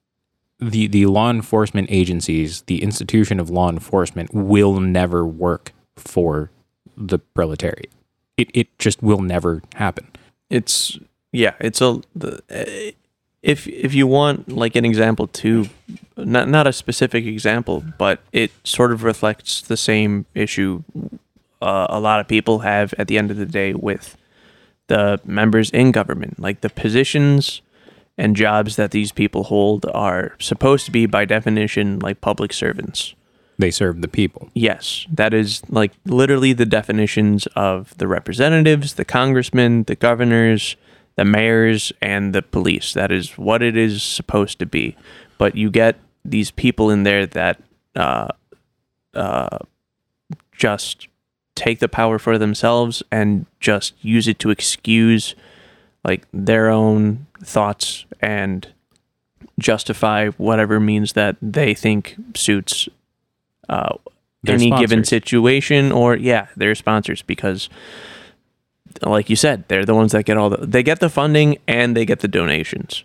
The 0.60 0.88
the 0.88 1.06
law 1.08 1.30
enforcement 1.30 1.88
agencies, 1.92 2.62
the 2.64 2.82
institution 2.84 3.40
of 3.40 3.50
law 3.50 3.70
enforcement, 3.70 4.34
will 4.34 4.80
never 4.80 5.26
work 5.26 5.74
for 5.96 6.52
the 6.96 7.20
proletariat. 7.20 7.92
It 8.38 8.50
it 8.54 8.68
just 8.80 9.02
will 9.04 9.22
never 9.22 9.62
happen. 9.76 10.08
it's 10.50 11.00
yeah 11.32 11.54
it's 11.60 11.82
a 11.82 12.00
the, 12.16 12.94
if 13.42 13.68
if 13.68 13.94
you 13.94 14.06
want 14.08 14.48
like 14.50 14.76
an 14.76 14.86
example 14.86 15.28
too 15.28 15.66
not 16.18 16.48
not 16.48 16.68
a 16.68 16.74
specific 16.74 17.26
example 17.26 17.84
but 17.98 18.20
it 18.32 18.52
sort 18.64 18.92
of 18.92 19.04
reflects 19.04 19.62
the 19.62 19.78
same 19.78 20.26
issue 20.36 20.84
uh, 21.62 21.88
a 21.90 22.00
lot 22.00 22.20
of 22.20 22.28
people 22.28 22.60
have 22.60 22.94
at 22.98 23.08
the 23.08 23.18
end 23.18 23.32
of 23.32 23.38
the 23.38 23.46
day 23.46 23.74
with 23.74 24.16
the 24.88 25.20
members 25.26 25.70
in 25.72 25.92
government 25.92 26.40
like 26.40 26.62
the 26.62 26.70
positions 26.70 27.62
and 28.18 28.36
jobs 28.36 28.76
that 28.76 28.92
these 28.92 29.12
people 29.12 29.46
hold 29.46 29.86
are 29.94 30.36
supposed 30.40 30.86
to 30.86 30.92
be 30.92 31.06
by 31.06 31.26
definition 31.26 32.00
like 32.00 32.22
public 32.22 32.54
servants 32.54 33.16
They 33.58 33.72
serve 33.72 34.02
the 34.02 34.08
people. 34.08 34.50
Yes, 34.54 35.06
that 35.12 35.34
is 35.34 35.62
like 35.70 35.92
literally 36.06 36.54
the 36.54 36.66
definitions 36.66 37.48
of 37.56 37.96
the 37.98 38.08
representatives, 38.08 38.96
the 38.96 39.06
congressmen, 39.06 39.84
the 39.84 39.96
governors, 39.96 40.76
the 41.16 41.26
mayors, 41.26 41.92
and 42.02 42.34
the 42.34 42.42
police. 42.42 42.94
That 42.94 43.12
is 43.12 43.38
what 43.38 43.62
it 43.62 43.78
is 43.78 44.02
supposed 44.02 44.60
to 44.60 44.66
be. 44.66 44.96
But 45.38 45.56
you 45.56 45.70
get 45.70 45.98
these 46.26 46.52
people 46.52 46.90
in 46.90 47.04
there 47.04 47.26
that 47.28 47.62
uh, 47.96 48.30
uh, 49.14 49.60
just 50.58 51.08
take 51.56 51.80
the 51.80 51.90
power 51.90 52.18
for 52.18 52.38
themselves 52.38 53.04
and 53.12 53.46
just 53.60 53.94
use 54.04 54.28
it 54.28 54.40
to 54.40 54.50
excuse 54.50 55.36
like 56.04 56.26
their 56.34 56.70
own 56.70 57.28
thoughts 57.44 58.06
and 58.22 58.68
justify 59.60 60.30
whatever 60.30 60.80
means 60.80 61.14
that 61.14 61.36
they 61.42 61.74
think 61.74 62.16
suits 62.36 62.90
uh, 63.70 63.96
any 64.48 64.72
given 64.72 65.04
situation 65.04 65.92
or 65.92 66.16
yeah 66.16 66.48
their 66.58 66.76
sponsors 66.76 67.22
because 67.22 67.70
like 69.02 69.30
you 69.30 69.36
said 69.36 69.64
they're 69.68 69.86
the 69.86 69.96
ones 69.96 70.12
that 70.12 70.26
get 70.26 70.38
all 70.38 70.50
the 70.50 70.66
they 70.66 70.84
get 70.84 71.00
the 71.00 71.10
funding 71.10 71.58
and 71.68 71.96
they 71.96 72.06
get 72.06 72.20
the 72.20 72.28
donations 72.28 73.04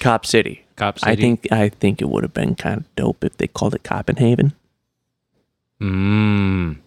cop 0.00 0.24
city 0.26 0.64
Cop 0.76 0.98
city 0.98 1.10
i 1.10 1.16
think 1.16 1.50
i 1.52 1.68
think 1.68 2.00
it 2.00 2.08
would 2.08 2.22
have 2.22 2.34
been 2.34 2.54
kind 2.54 2.80
of 2.80 2.94
dope 2.94 3.24
if 3.24 3.36
they 3.36 3.46
called 3.46 3.74
it 3.74 3.82
Copenhaven 3.82 4.52
Mm. 5.80 6.78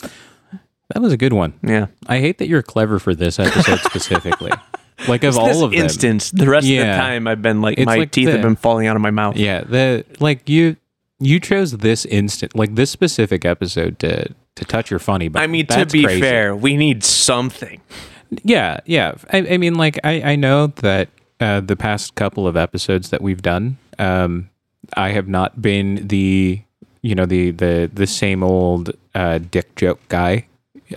That 0.00 1.00
was 1.00 1.12
a 1.12 1.16
good 1.16 1.32
one. 1.32 1.54
yeah 1.62 1.86
I 2.06 2.18
hate 2.18 2.38
that 2.38 2.48
you're 2.48 2.62
clever 2.62 2.98
for 2.98 3.14
this 3.14 3.38
episode 3.38 3.78
specifically. 3.80 4.52
like 5.08 5.24
of 5.24 5.36
all 5.38 5.64
of 5.64 5.70
them. 5.72 5.80
instance 5.80 6.30
the 6.30 6.48
rest 6.48 6.64
of 6.66 6.70
Yeah. 6.70 6.92
the 6.92 6.98
time 7.02 7.26
i've 7.26 7.42
been 7.42 7.60
like 7.62 7.78
It's 7.78 7.86
my 7.86 7.96
like 7.96 8.10
teeth 8.10 8.26
the- 8.26 8.32
have 8.32 8.42
been 8.42 8.56
falling 8.56 8.86
out 8.86 8.96
of 8.96 9.02
my 9.02 9.10
mouth 9.10 9.36
Yeah, 9.36 9.62
the 9.64 10.04
like 10.20 10.48
you 10.48 10.76
you 11.18 11.40
chose 11.40 11.72
this 11.78 12.04
instant 12.06 12.54
like 12.56 12.74
this 12.74 12.90
specific 12.90 13.44
episode 13.44 13.98
to 14.00 14.28
to 14.56 14.64
touch 14.64 14.90
your 14.90 14.98
funny 15.00 15.28
bone. 15.28 15.42
i 15.42 15.46
mean 15.46 15.66
to 15.66 15.74
That's 15.76 15.92
be 15.92 16.04
crazy. 16.04 16.20
fair 16.20 16.54
we 16.56 16.76
need 16.76 17.04
something 17.04 17.80
Yeah, 18.44 18.78
yeah. 18.86 19.14
I, 19.32 19.38
I 19.38 19.56
mean 19.58 19.74
like 19.74 19.98
I, 20.04 20.22
I 20.32 20.36
know 20.36 20.68
that 20.68 21.08
uh, 21.40 21.58
the 21.60 21.74
past 21.76 22.14
couple 22.14 22.46
of 22.46 22.56
episodes 22.56 23.08
that 23.10 23.20
we've 23.22 23.42
done, 23.42 23.78
um, 23.98 24.50
I 24.96 25.08
have 25.10 25.26
not 25.26 25.60
been 25.60 26.06
the 26.06 26.60
you 27.02 27.14
know 27.16 27.26
the 27.26 27.50
the 27.50 27.90
the 27.92 28.06
same 28.06 28.44
old 28.44 28.92
uh, 29.16 29.38
dick 29.38 29.74
joke 29.74 29.98
guy 30.08 30.46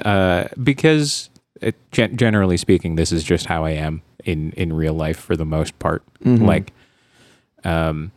uh, 0.06 0.44
because 0.62 1.30
it, 1.63 1.76
generally 1.91 2.58
speaking, 2.58 2.95
this 2.95 3.12
is 3.12 3.23
just 3.23 3.45
how 3.47 3.65
I 3.65 3.71
am 3.71 4.02
in 4.23 4.52
in 4.52 4.73
real 4.73 4.93
life 4.93 5.19
for 5.19 5.36
the 5.36 5.45
most 5.45 5.78
part. 5.80 6.04
Like, 6.45 6.73
um, 7.63 8.12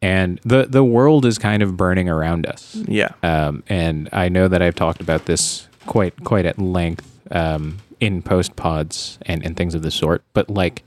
and 0.00 0.40
the 0.44 0.66
the 0.66 0.84
world 0.84 1.24
is 1.24 1.38
kind 1.38 1.62
of 1.62 1.76
burning 1.76 2.08
around 2.08 2.46
us. 2.46 2.76
Yeah. 2.86 3.12
Um, 3.22 3.62
and 3.68 4.08
I 4.12 4.28
know 4.28 4.48
that 4.48 4.62
I've 4.62 4.74
talked 4.74 5.00
about 5.00 5.26
this 5.26 5.68
quite 5.86 6.24
quite 6.24 6.46
at 6.46 6.58
length 6.58 7.20
um, 7.30 7.78
in 8.00 8.22
post 8.22 8.56
pods 8.56 9.18
and, 9.26 9.44
and 9.44 9.56
things 9.56 9.74
of 9.74 9.82
the 9.82 9.90
sort. 9.90 10.22
But 10.32 10.50
like 10.50 10.82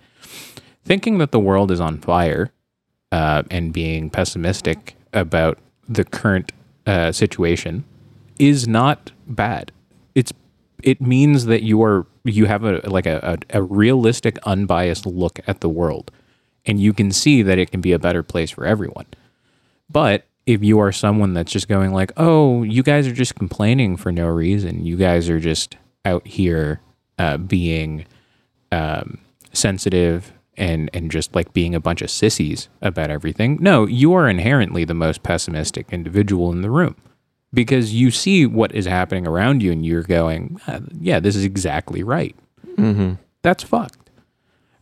thinking 0.84 1.18
that 1.20 1.32
the 1.32 1.40
world 1.40 1.72
is 1.72 1.80
on 1.80 1.98
fire 2.00 2.52
uh, 3.12 3.44
and 3.50 3.74
being 3.74 4.10
pessimistic 4.10 4.96
about 5.14 5.58
the 5.88 6.04
current 6.04 6.52
uh, 6.86 7.12
situation 7.12 7.84
is 8.38 8.68
not 8.68 9.12
bad. 9.28 9.72
It's 10.14 10.34
it 10.84 11.02
means 11.02 11.46
that 11.46 11.64
you 11.64 11.82
are 11.84 12.06
you 12.24 12.46
have 12.46 12.64
a 12.64 12.82
like 12.90 13.06
a, 13.06 13.38
a, 13.52 13.60
a 13.60 13.62
realistic, 13.62 14.38
unbiased 14.44 15.06
look 15.06 15.40
at 15.48 15.62
the 15.62 15.70
world, 15.70 16.12
and 16.66 16.80
you 16.80 16.94
can 16.94 17.12
see 17.12 17.42
that 17.42 17.58
it 17.58 17.72
can 17.72 17.82
be 17.82 17.92
a 17.92 18.00
better 18.00 18.24
place 18.24 18.52
for 18.52 18.66
everyone. 18.66 19.06
But 19.90 20.26
if 20.46 20.64
you 20.64 20.80
are 20.80 20.92
someone 20.92 21.34
that's 21.34 21.52
just 21.52 21.68
going 21.68 21.94
like, 21.94 22.12
"Oh, 22.18 22.64
you 22.64 22.84
guys 22.84 23.08
are 23.08 23.14
just 23.14 23.36
complaining 23.36 23.98
for 23.98 24.12
no 24.12 24.28
reason. 24.28 24.86
You 24.86 24.98
guys 24.98 25.30
are 25.30 25.40
just 25.40 25.78
out 26.04 26.26
here 26.28 26.82
uh, 27.18 27.38
being 27.38 28.06
um, 28.72 29.20
sensitive 29.54 30.32
and 30.58 30.90
and 30.94 31.12
just 31.12 31.36
like 31.36 31.54
being 31.54 31.76
a 31.76 31.80
bunch 31.80 32.02
of 32.02 32.10
sissies 32.10 32.70
about 32.82 33.10
everything." 33.10 33.58
No, 33.62 33.86
you 33.86 34.14
are 34.14 34.28
inherently 34.28 34.84
the 34.86 34.94
most 34.94 35.24
pessimistic 35.24 35.88
individual 35.92 36.52
in 36.52 36.62
the 36.62 36.72
room 36.72 36.96
because 37.56 37.94
you 37.94 38.12
see 38.12 38.46
what 38.46 38.76
is 38.76 38.86
happening 38.86 39.26
around 39.28 39.64
you 39.64 39.72
and 39.72 39.86
you're 39.86 40.04
going, 40.04 40.60
"Uh, 40.68 40.82
"Yeah, 41.00 41.20
this 41.20 41.36
is 41.36 41.44
exactly 41.44 42.04
right." 42.04 42.36
That's 43.42 43.64
fucked. 43.64 44.12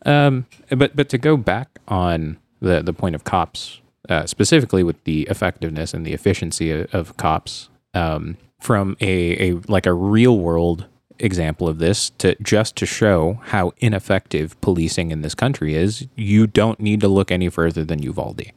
Um, 0.06 0.46
but 0.70 0.96
but 0.96 1.08
to 1.10 1.18
go 1.18 1.38
back 1.38 1.80
on 1.88 2.38
the 2.60 2.82
the 2.82 2.94
point 2.94 3.16
of 3.16 3.24
cops, 3.24 3.80
uh, 4.10 4.26
specifically 4.26 4.84
with 4.84 5.02
the 5.06 5.22
effectiveness 5.24 5.94
and 5.94 6.06
the 6.06 6.14
efficiency 6.14 6.72
of, 6.72 6.94
of 6.94 7.18
cops, 7.18 7.70
um, 7.94 8.38
from 8.60 8.98
a, 9.02 9.52
a 9.52 9.54
like 9.68 9.86
a 9.86 9.94
real 9.94 10.38
world 10.40 10.88
example 11.20 11.68
of 11.68 11.80
this 11.80 12.10
to 12.12 12.36
just 12.42 12.76
to 12.78 12.86
show 12.86 13.40
how 13.46 13.72
ineffective 13.78 14.60
policing 14.62 15.12
in 15.12 15.22
this 15.22 15.36
country 15.36 15.76
is, 15.76 16.08
you 16.16 16.48
don't 16.48 16.80
need 16.80 17.00
to 17.02 17.08
look 17.08 17.32
any 17.32 17.50
further 17.50 17.84
than 17.84 18.02
Uvalde. 18.02 18.52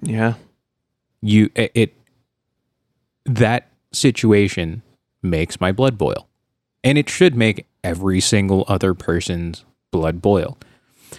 Yeah. 0.00 0.34
You 1.20 1.50
it, 1.54 1.72
it 1.74 1.94
that 3.24 3.68
situation 3.92 4.82
makes 5.22 5.60
my 5.60 5.72
blood 5.72 5.96
boil, 5.98 6.28
and 6.82 6.98
it 6.98 7.08
should 7.08 7.34
make 7.34 7.66
every 7.84 8.20
single 8.20 8.64
other 8.68 8.94
person's 8.94 9.64
blood 9.90 10.22
boil, 10.22 10.58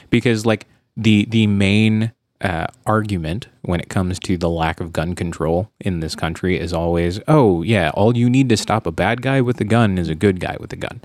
because 0.10 0.46
like 0.46 0.66
the 0.98 1.26
the 1.26 1.48
main 1.48 2.12
uh, 2.42 2.68
argument 2.86 3.48
when 3.62 3.80
it 3.80 3.88
comes 3.88 4.20
to 4.20 4.38
the 4.38 4.50
lack 4.50 4.82
of 4.82 4.92
gun 4.92 5.16
control 5.16 5.72
in 5.80 6.02
this 6.02 6.14
country 6.14 6.60
is 6.60 6.74
always, 6.74 7.22
oh 7.28 7.62
yeah, 7.62 7.90
all 7.94 8.18
you 8.18 8.30
need 8.30 8.50
to 8.50 8.58
stop 8.58 8.86
a 8.86 8.92
bad 8.92 9.22
guy 9.22 9.40
with 9.40 9.62
a 9.62 9.64
gun 9.64 9.98
is 9.98 10.10
a 10.10 10.16
good 10.16 10.42
guy 10.42 10.58
with 10.60 10.74
a 10.74 10.76
gun. 10.76 11.02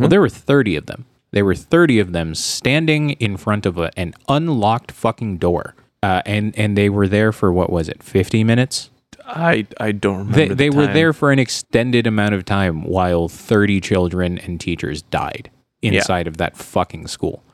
Well, 0.00 0.08
there 0.08 0.20
were 0.20 0.30
thirty 0.30 0.76
of 0.76 0.86
them. 0.86 1.04
There 1.30 1.44
were 1.44 1.54
thirty 1.54 1.98
of 1.98 2.12
them 2.12 2.34
standing 2.34 3.10
in 3.10 3.36
front 3.36 3.66
of 3.66 3.76
a, 3.76 3.90
an 3.98 4.14
unlocked 4.28 4.92
fucking 4.92 5.36
door, 5.36 5.74
uh, 6.02 6.22
and 6.24 6.58
and 6.58 6.78
they 6.78 6.88
were 6.88 7.06
there 7.06 7.32
for 7.32 7.52
what 7.52 7.70
was 7.70 7.88
it, 7.88 8.02
fifty 8.02 8.42
minutes? 8.42 8.88
I 9.28 9.66
I 9.78 9.92
don't 9.92 10.18
remember. 10.18 10.36
They, 10.36 10.48
the 10.48 10.54
they 10.54 10.70
were 10.70 10.86
there 10.86 11.12
for 11.12 11.30
an 11.30 11.38
extended 11.38 12.06
amount 12.06 12.34
of 12.34 12.44
time 12.44 12.82
while 12.82 13.28
30 13.28 13.80
children 13.80 14.38
and 14.38 14.58
teachers 14.58 15.02
died 15.02 15.50
inside 15.82 16.26
of 16.26 16.38
that 16.38 16.56
fucking 16.56 17.06
school. 17.06 17.44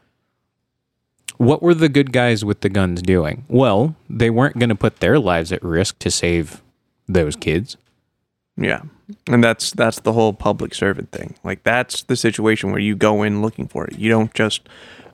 What 1.36 1.62
were 1.62 1.74
the 1.74 1.88
good 1.88 2.12
guys 2.12 2.44
with 2.44 2.60
the 2.60 2.68
guns 2.68 3.02
doing? 3.02 3.44
Well, 3.48 3.96
they 4.08 4.30
weren't 4.30 4.58
going 4.58 4.68
to 4.68 4.76
put 4.76 5.00
their 5.00 5.18
lives 5.18 5.52
at 5.52 5.62
risk 5.64 5.98
to 5.98 6.10
save 6.10 6.62
those 7.08 7.34
kids. 7.34 7.76
Yeah. 8.56 8.82
And 9.26 9.42
that's 9.42 9.72
that's 9.72 10.00
the 10.00 10.12
whole 10.12 10.32
public 10.32 10.74
servant 10.74 11.10
thing. 11.10 11.34
Like 11.42 11.64
that's 11.64 12.04
the 12.04 12.16
situation 12.16 12.70
where 12.70 12.80
you 12.80 12.94
go 12.94 13.22
in 13.22 13.42
looking 13.42 13.66
for 13.66 13.84
it. 13.84 13.98
You 13.98 14.08
don't 14.08 14.32
just 14.32 14.68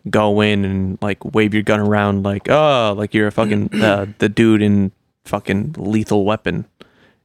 go 0.08 0.40
in 0.40 0.64
and 0.64 0.98
like 1.02 1.24
wave 1.34 1.52
your 1.52 1.62
gun 1.62 1.78
around 1.78 2.22
like 2.22 2.48
oh 2.48 2.94
like 2.96 3.12
you're 3.12 3.26
a 3.26 3.32
fucking 3.32 3.68
uh, 3.82 4.06
the 4.18 4.30
dude 4.30 4.62
in 4.62 4.92
fucking 5.24 5.74
lethal 5.78 6.24
weapon. 6.24 6.66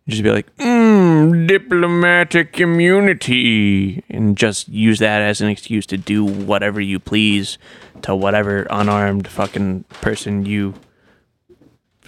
Just 0.08 0.22
be 0.22 0.30
like 0.30 0.56
mm, 0.58 1.48
diplomatic 1.48 2.60
immunity 2.60 4.04
and 4.08 4.38
just 4.38 4.68
use 4.70 5.00
that 5.00 5.22
as 5.22 5.42
an 5.42 5.50
excuse 5.50 5.88
to 5.88 5.98
do 5.98 6.24
whatever 6.24 6.80
you 6.80 7.00
please 7.00 7.58
to 8.04 8.16
whatever 8.16 8.68
unarmed 8.70 9.28
fucking 9.28 9.84
person 10.02 10.46
you 10.46 10.76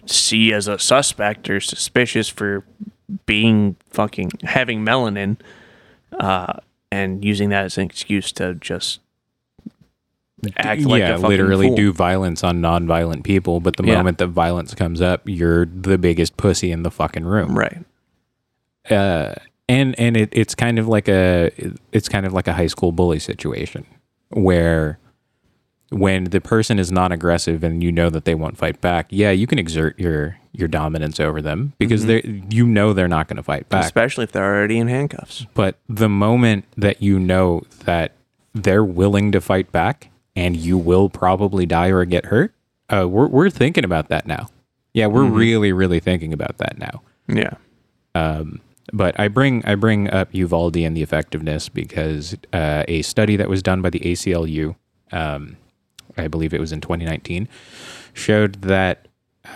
see 0.05 0.53
as 0.53 0.67
a 0.67 0.77
suspect 0.77 1.49
or 1.49 1.59
suspicious 1.59 2.29
for 2.29 2.63
being 3.25 3.75
fucking 3.89 4.31
having 4.43 4.85
melanin 4.85 5.37
uh, 6.19 6.53
and 6.91 7.25
using 7.25 7.49
that 7.49 7.65
as 7.65 7.77
an 7.77 7.85
excuse 7.85 8.31
to 8.31 8.53
just 8.55 8.99
act 10.57 10.81
like 10.83 10.99
yeah, 10.99 11.17
literally 11.17 11.67
fool. 11.67 11.75
do 11.75 11.93
violence 11.93 12.43
on 12.43 12.61
non-violent 12.61 13.23
people, 13.23 13.59
but 13.59 13.75
the 13.77 13.83
Yeah. 13.85 13.95
moment 13.97 14.19
that 14.19 14.27
violence 14.27 14.73
comes 14.75 15.01
up, 15.01 15.21
you're 15.25 15.65
the 15.65 15.97
biggest 15.97 16.37
pussy 16.37 16.71
in 16.71 16.83
the 16.83 16.91
fucking 16.91 17.25
room. 17.25 17.57
right 17.57 17.83
uh, 18.89 19.33
and 19.67 19.99
and 19.99 20.15
it, 20.15 20.29
it's 20.31 20.55
kind 20.55 20.79
of 20.79 20.87
like 20.87 21.09
a 21.09 21.51
it's 21.91 22.07
kind 22.07 22.25
of 22.25 22.33
like 22.33 22.47
a 22.47 22.53
high 22.53 22.67
school 22.67 22.91
bully 22.91 23.19
situation 23.19 23.85
where 24.29 24.97
when 25.89 26.25
the 26.25 26.39
person 26.41 26.79
is 26.79 26.91
non 26.91 27.11
aggressive 27.11 27.63
and 27.63 27.83
you 27.83 27.91
know 27.91 28.09
that 28.09 28.25
they 28.25 28.35
won't 28.35 28.57
fight 28.57 28.79
back, 28.81 29.07
yeah, 29.09 29.31
you 29.31 29.47
can 29.47 29.57
exert 29.59 29.97
your 29.99 30.37
your 30.53 30.67
dominance 30.67 31.19
over 31.19 31.41
them 31.41 31.73
because 31.79 32.05
they 32.05 32.21
you 32.49 32.65
know 32.65 32.93
they're 32.93 33.07
not 33.07 33.27
going 33.27 33.37
to 33.37 33.43
fight 33.43 33.67
back. 33.69 33.83
especially 33.85 34.23
if 34.23 34.31
they're 34.31 34.43
already 34.55 34.77
in 34.79 34.87
handcuffs 34.87 35.45
But 35.53 35.77
the 35.87 36.09
moment 36.09 36.65
that 36.77 37.01
you 37.01 37.19
know 37.19 37.63
that 37.85 38.13
they're 38.55 38.83
willing 38.85 39.31
to 39.33 39.41
fight 39.41 39.71
back 39.71 40.09
and 40.37 40.55
you 40.55 40.77
will 40.77 41.09
probably 41.09 41.65
die 41.65 41.87
or 41.87 42.05
get 42.05 42.27
hurt, 42.27 42.53
uh, 42.89 43.07
we're 43.09 43.27
we're 43.27 43.49
thinking 43.49 43.83
about 43.83 44.07
that 44.09 44.27
now. 44.27 44.47
Yeah, 44.93 45.07
we're 45.07 45.25
really 45.25 45.73
really 45.73 45.99
thinking 45.99 46.31
about 46.31 46.59
that 46.59 46.77
now. 46.77 47.01
yeah 47.27 47.55
Um, 48.15 48.61
but 48.93 49.19
I 49.19 49.27
bring 49.27 49.65
I 49.65 49.75
bring 49.75 50.09
up 50.09 50.33
Uvalde 50.33 50.77
and 50.77 50.95
the 50.95 51.01
effectiveness 51.01 51.69
because 51.69 52.37
uh, 52.53 52.83
a 52.87 53.01
study 53.01 53.35
that 53.35 53.49
was 53.49 53.61
done 53.61 53.81
by 53.81 53.89
the 53.89 53.99
ACLU, 53.99 54.75
um, 55.11 55.57
I 56.17 56.27
believe 56.27 56.53
it 56.53 56.61
was 56.61 56.71
in 56.71 56.81
2019, 56.81 57.49
showed 58.13 58.61
that 58.61 59.07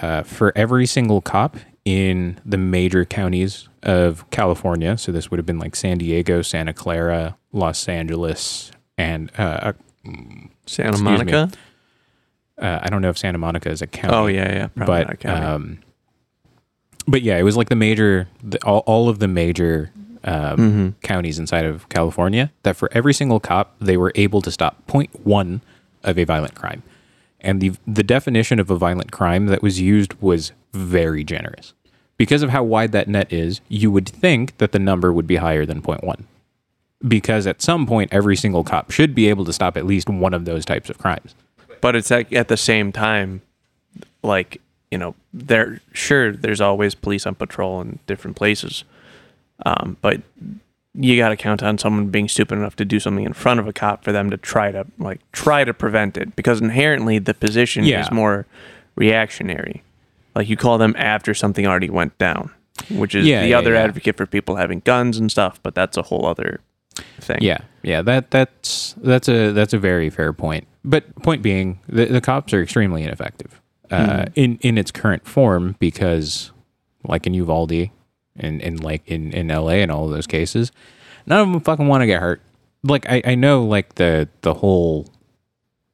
uh, 0.01 0.23
for 0.23 0.51
every 0.55 0.85
single 0.85 1.21
cop 1.21 1.57
in 1.85 2.39
the 2.43 2.57
major 2.57 3.05
counties 3.05 3.69
of 3.83 4.29
California, 4.31 4.97
so 4.97 5.11
this 5.11 5.31
would 5.31 5.37
have 5.37 5.45
been 5.45 5.59
like 5.59 5.75
San 5.75 5.97
Diego, 5.97 6.41
Santa 6.41 6.73
Clara, 6.73 7.37
Los 7.51 7.87
Angeles, 7.87 8.71
and 8.97 9.31
uh, 9.37 9.73
santa 10.65 10.89
Excuse 10.89 11.01
monica 11.01 11.51
uh, 12.57 12.79
I 12.83 12.89
don't 12.89 13.01
know 13.01 13.09
if 13.09 13.17
Santa 13.17 13.39
Monica 13.39 13.71
is 13.71 13.81
a 13.81 13.87
county. 13.87 14.13
oh 14.15 14.27
yeah 14.27 14.51
yeah 14.53 14.67
probably 14.67 15.05
but 15.05 15.25
um, 15.25 15.79
but 17.07 17.23
yeah, 17.23 17.37
it 17.37 17.43
was 17.43 17.57
like 17.57 17.69
the 17.69 17.75
major, 17.75 18.27
the, 18.43 18.63
all, 18.63 18.79
all 18.85 19.09
of 19.09 19.17
the 19.17 19.27
major 19.27 19.91
um, 20.23 20.57
Mm-hmm. 20.57 20.89
counties 21.01 21.39
inside 21.39 21.65
of 21.65 21.89
California. 21.89 22.51
That 22.61 22.75
for 22.75 22.89
every 22.93 23.13
single 23.15 23.39
cop, 23.39 23.75
they 23.79 23.97
were 23.97 24.11
able 24.13 24.41
to 24.43 24.51
stop 24.51 24.85
0.1 24.87 25.61
of 26.03 26.19
a 26.19 26.23
violent 26.23 26.53
crime, 26.53 26.83
and 27.39 27.59
the 27.61 27.71
the 27.87 28.03
definition 28.03 28.59
of 28.59 28.69
a 28.69 28.75
violent 28.75 29.11
crime 29.11 29.47
that 29.47 29.63
was 29.63 29.81
used 29.81 30.13
was 30.21 30.51
very 30.73 31.23
generous 31.23 31.73
because 32.17 32.43
of 32.43 32.51
how 32.51 32.63
wide 32.63 32.91
that 32.91 33.07
net 33.07 33.33
is. 33.33 33.61
You 33.69 33.89
would 33.91 34.07
think 34.07 34.57
that 34.59 34.71
the 34.71 34.79
number 34.79 35.11
would 35.11 35.25
be 35.25 35.37
higher 35.37 35.65
than 35.65 35.81
0.1 35.81 36.25
because 37.07 37.47
at 37.47 37.61
some 37.61 37.85
point, 37.87 38.13
every 38.13 38.35
single 38.35 38.63
cop 38.63 38.91
should 38.91 39.15
be 39.15 39.27
able 39.27 39.45
to 39.45 39.53
stop 39.53 39.75
at 39.77 39.85
least 39.85 40.09
one 40.09 40.33
of 40.33 40.45
those 40.45 40.65
types 40.65 40.89
of 40.89 40.97
crimes. 40.97 41.33
but 41.81 41.95
it's 41.95 42.11
like 42.11 42.31
at 42.33 42.47
the 42.47 42.57
same 42.57 42.91
time 42.91 43.41
like 44.23 44.61
you 44.91 44.97
know 44.97 45.15
there 45.33 45.79
sure 45.93 46.31
there's 46.31 46.61
always 46.61 46.93
police 46.93 47.25
on 47.25 47.33
patrol 47.33 47.81
in 47.81 47.97
different 48.05 48.37
places 48.37 48.83
um, 49.65 49.97
but 50.01 50.21
you 50.93 51.15
got 51.17 51.29
to 51.29 51.35
count 51.37 51.63
on 51.63 51.77
someone 51.77 52.07
being 52.07 52.27
stupid 52.27 52.55
enough 52.57 52.75
to 52.75 52.85
do 52.85 52.99
something 52.99 53.23
in 53.25 53.33
front 53.33 53.59
of 53.59 53.67
a 53.67 53.73
cop 53.73 54.03
for 54.03 54.11
them 54.11 54.29
to 54.29 54.37
try 54.37 54.71
to 54.71 54.85
like 54.99 55.19
try 55.31 55.63
to 55.63 55.73
prevent 55.73 56.17
it 56.17 56.35
because 56.35 56.61
inherently 56.61 57.17
the 57.17 57.33
position 57.33 57.83
Yeah. 57.85 58.01
is 58.01 58.11
more 58.11 58.45
reactionary 58.95 59.81
like 60.35 60.47
you 60.49 60.57
call 60.57 60.77
them 60.77 60.93
after 60.97 61.33
something 61.33 61.65
already 61.65 61.89
went 61.89 62.15
down 62.17 62.51
which 62.89 63.15
is 63.15 63.25
Yeah, 63.25 63.41
the 63.41 63.49
yeah, 63.49 63.57
other 63.57 63.75
advocate 63.75 64.17
for 64.17 64.25
people 64.25 64.57
having 64.57 64.81
guns 64.81 65.17
and 65.17 65.31
stuff 65.31 65.59
but 65.63 65.73
that's 65.73 65.97
a 65.97 66.03
whole 66.03 66.25
other 66.27 66.59
thing 67.19 67.37
Yeah, 67.41 67.59
yeah, 67.83 68.01
that 68.01 68.31
that's 68.31 68.93
that's 68.97 69.27
a 69.29 69.51
that's 69.51 69.73
a 69.73 69.77
very 69.79 70.09
fair 70.09 70.33
point. 70.33 70.67
But 70.83 71.13
point 71.17 71.41
being, 71.41 71.79
the, 71.87 72.05
the 72.05 72.21
cops 72.21 72.53
are 72.53 72.61
extremely 72.61 73.03
ineffective 73.03 73.61
uh, 73.91 74.25
in 74.35 74.57
in 74.61 74.77
its 74.77 74.91
current 74.91 75.27
form 75.27 75.75
because, 75.79 76.51
like 77.03 77.27
in 77.27 77.33
Uvalde, 77.33 77.89
and 78.35 78.61
and 78.61 78.83
like 78.83 79.03
in 79.07 79.31
in 79.31 79.51
L.A. 79.51 79.81
and 79.81 79.91
all 79.91 80.05
of 80.05 80.11
those 80.11 80.27
cases, 80.27 80.71
None 81.27 81.39
of 81.39 81.51
them 81.51 81.61
fucking 81.61 81.87
want 81.87 82.01
to 82.01 82.07
get 82.07 82.19
hurt. 82.19 82.41
Like 82.83 83.05
I, 83.07 83.21
I 83.25 83.35
know 83.35 83.63
like 83.63 83.95
the 83.95 84.27
the 84.41 84.55
whole 84.55 85.07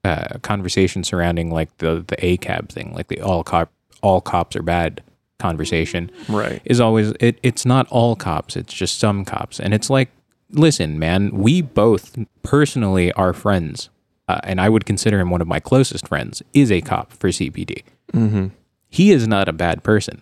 uh, 0.06 0.38
conversation 0.42 1.04
surrounding 1.04 1.52
like 1.52 1.76
the 1.80 2.06
the 2.08 2.16
ACAB 2.18 2.70
thing, 2.70 2.94
like 2.94 3.08
the 3.10 3.20
all 3.22 3.44
cop 3.44 3.70
all 4.02 4.22
cops 4.22 4.56
are 4.56 4.64
bad 4.64 5.04
conversation 5.40 6.10
Right. 6.30 6.62
is 6.66 6.80
always 6.80 7.12
it, 7.20 7.38
it's 7.44 7.64
not 7.64 7.88
all 7.90 8.16
cops 8.16 8.56
it's 8.56 8.74
just 8.74 8.98
some 9.00 9.24
cops 9.24 9.60
and 9.60 9.72
it's 9.72 9.88
like 9.88 10.10
listen 10.52 10.98
man 10.98 11.32
we 11.32 11.62
both 11.62 12.18
personally 12.44 13.12
are 13.14 13.34
friends 13.34 13.90
uh, 14.28 14.40
and 14.44 14.62
i 14.62 14.70
would 14.70 14.86
consider 14.86 15.20
him 15.20 15.30
one 15.30 15.42
of 15.42 15.48
my 15.48 15.60
closest 15.60 16.08
friends 16.08 16.42
is 16.54 16.72
a 16.72 16.82
cop 16.82 17.12
for 17.14 17.30
cpd 17.30 17.84
Mm-hmm. 18.14 18.48
he 18.90 19.12
is 19.12 19.28
not 19.28 19.50
a 19.50 19.54
bad 19.54 19.84
person 19.84 20.22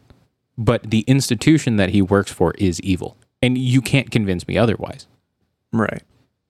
but 0.58 0.90
the 0.90 1.02
institution 1.02 1.76
that 1.76 1.90
he 1.90 2.02
works 2.02 2.32
for 2.32 2.54
is 2.58 2.82
evil 2.82 3.16
and 3.42 3.58
you 3.60 3.80
can't 3.82 4.10
convince 4.10 4.48
me 4.48 4.58
otherwise 4.58 5.06
Right. 5.72 6.02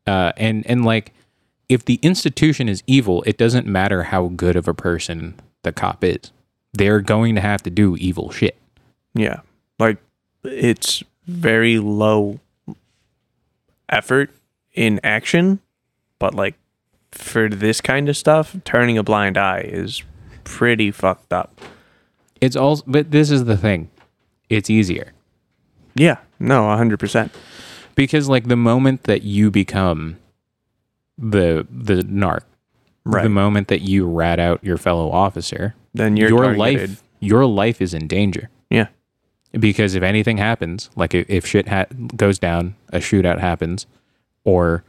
uh, 0.07 0.31
and 0.37 0.65
and 0.67 0.85
like 0.85 1.13
if 1.67 1.83
the 1.83 1.95
institution 2.03 2.69
is 2.69 2.83
evil 2.87 3.21
it 3.25 3.37
doesn't 3.37 3.67
matter 3.67 4.03
how 4.03 4.27
good 4.29 4.55
of 4.55 4.67
a 4.69 4.73
person 4.73 5.35
the 5.63 5.73
cop 5.73 6.03
is 6.05 6.31
they're 6.73 7.01
going 7.01 7.35
to 7.35 7.41
have 7.41 7.61
to 7.63 7.69
do 7.69 7.97
evil 7.97 8.31
shit 8.31 8.57
Yeah. 9.13 9.41
Like 9.79 9.97
it's 10.43 11.03
very 11.27 11.79
low 11.79 12.39
effort 13.89 14.31
in 14.73 14.99
action, 15.03 15.59
but 16.19 16.33
like 16.33 16.55
for 17.11 17.47
this 17.49 17.81
kind 17.81 18.09
of 18.09 18.17
stuff, 18.17 18.55
turning 18.65 18.97
a 18.97 19.03
blind 19.03 19.37
eye 19.37 19.61
is 19.61 20.03
pretty 20.43 20.91
fucked 20.91 21.31
up. 21.33 21.59
it's 22.41 22.55
all 22.55 22.81
but 22.85 23.09
this 23.11 23.31
is 23.31 23.45
the 23.45 23.57
thing 23.57 23.89
it's 24.49 24.69
easier 24.69 25.13
Yeah. 25.95 26.17
No, 26.39 26.63
100%. 26.67 27.31
because 27.95 28.27
like 28.29 28.47
the 28.47 28.55
moment 28.57 29.03
that 29.03 29.23
you 29.23 29.49
become 29.49 30.17
the 31.17 31.65
the 31.71 32.01
narc 32.03 32.41
Right. 33.05 33.23
the 33.23 33.29
moment 33.29 33.67
that 33.69 33.81
you 33.81 34.05
rat 34.05 34.39
out 34.39 34.63
your 34.63 34.77
fellow 34.77 35.09
officer 35.11 35.73
then 35.93 36.17
you're 36.17 36.29
your 36.29 36.55
life 36.55 37.01
your 37.19 37.45
life 37.45 37.81
is 37.81 37.93
in 37.93 38.05
danger. 38.07 38.49
Because 39.59 39.95
if 39.95 40.03
anything 40.03 40.37
happens 40.37 40.89
like 40.95 41.13
if, 41.13 41.45
shit 41.45 41.67
ha- 41.67 41.85
goes 42.15 42.37
down 42.39 42.75
a 42.91 42.97
shootout 42.99 43.39
happens 43.39 43.85
or 44.43 44.83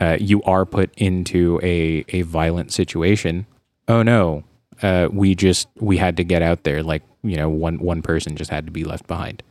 uh, 0.00 0.16
you 0.20 0.42
are 0.44 0.64
put 0.64 0.90
into 0.96 1.58
a, 1.62 2.04
a 2.08 2.22
violent 2.22 2.72
situation 2.72 3.46
oh 3.88 4.02
no 4.02 4.44
uh, 4.82 5.08
we 5.12 5.34
just 5.34 5.68
we 5.76 5.96
had 5.98 6.16
to 6.16 6.24
get 6.24 6.40
out 6.42 6.62
there 6.64 6.82
like 6.82 7.02
you 7.22 7.36
know 7.36 7.48
one 7.48 7.78
one 7.78 8.00
person 8.02 8.36
just 8.36 8.50
had 8.50 8.64
to 8.66 8.72
be 8.72 8.84
left 8.84 9.06
behind 9.06 9.42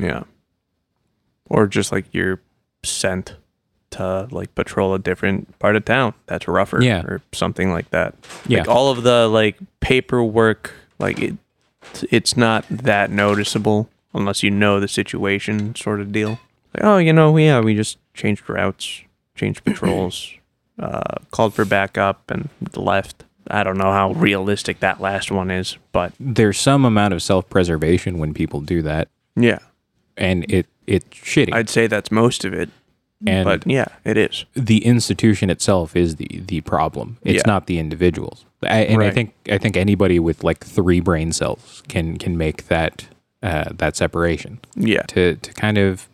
Yeah. 0.00 0.24
Or 1.46 1.66
just 1.66 1.90
like 1.92 2.04
you're 2.12 2.40
sent 2.84 3.36
to 3.90 4.28
like 4.30 4.54
patrol 4.54 4.94
a 4.94 4.98
different 5.00 5.58
part 5.58 5.74
of 5.76 5.84
town 5.84 6.14
that's 6.26 6.46
rougher 6.46 6.80
Yeah. 6.82 7.02
or 7.02 7.22
something 7.32 7.72
like 7.72 7.90
that. 7.90 8.14
Yeah. 8.46 8.58
Like 8.60 8.68
all 8.68 8.90
of 8.90 9.02
the 9.02 9.26
like 9.28 9.56
paperwork, 9.80 10.72
like 11.00 11.18
it, 11.20 11.36
it's 12.10 12.36
not 12.36 12.64
that 12.68 13.10
noticeable 13.10 13.88
unless 14.14 14.42
you 14.42 14.50
know 14.50 14.80
the 14.80 14.88
situation 14.88 15.74
sort 15.74 16.00
of 16.00 16.12
deal. 16.12 16.40
Like, 16.74 16.84
oh, 16.84 16.98
you 16.98 17.12
know, 17.12 17.36
yeah, 17.36 17.60
we 17.60 17.74
just 17.74 17.98
changed 18.14 18.48
routes, 18.48 19.02
changed 19.34 19.64
patrols, 19.64 20.34
uh, 20.78 21.16
called 21.30 21.54
for 21.54 21.64
backup 21.64 22.30
and 22.30 22.48
left. 22.76 23.24
I 23.48 23.64
don't 23.64 23.78
know 23.78 23.92
how 23.92 24.12
realistic 24.12 24.80
that 24.80 25.00
last 25.00 25.30
one 25.32 25.50
is, 25.50 25.76
but 25.92 26.12
there's 26.20 26.58
some 26.58 26.84
amount 26.84 27.14
of 27.14 27.22
self-preservation 27.22 28.18
when 28.18 28.32
people 28.32 28.60
do 28.60 28.82
that 28.82 29.08
yeah, 29.36 29.58
and 30.16 30.50
it 30.50 30.66
it's 30.86 31.06
shitty 31.06 31.52
I'd 31.52 31.68
say 31.68 31.86
that's 31.86 32.10
most 32.10 32.44
of 32.44 32.52
it. 32.52 32.70
And 33.26 33.44
but 33.44 33.66
yeah, 33.66 33.86
it 34.04 34.16
is. 34.16 34.44
the 34.54 34.84
institution 34.84 35.50
itself 35.50 35.94
is 35.96 36.16
the 36.16 36.28
the 36.46 36.60
problem 36.62 37.18
it's 37.22 37.36
Yeah. 37.36 37.42
not 37.46 37.66
the 37.66 37.78
individuals 37.78 38.44
I, 38.62 38.80
and 38.82 39.02
i 39.02 39.10
think 39.10 39.34
i 39.50 39.58
think 39.58 39.76
anybody 39.76 40.18
with 40.18 40.42
like 40.44 40.64
three 40.64 41.00
brain 41.00 41.32
cells 41.32 41.82
can 41.88 42.16
can 42.18 42.36
make 42.38 42.68
that 42.68 43.06
uh, 43.42 43.70
that 43.72 43.96
separation 43.96 44.58
Yeah. 44.76 45.02
to 45.08 45.36
to 45.36 45.52
kind 45.54 45.78
of 45.78 46.08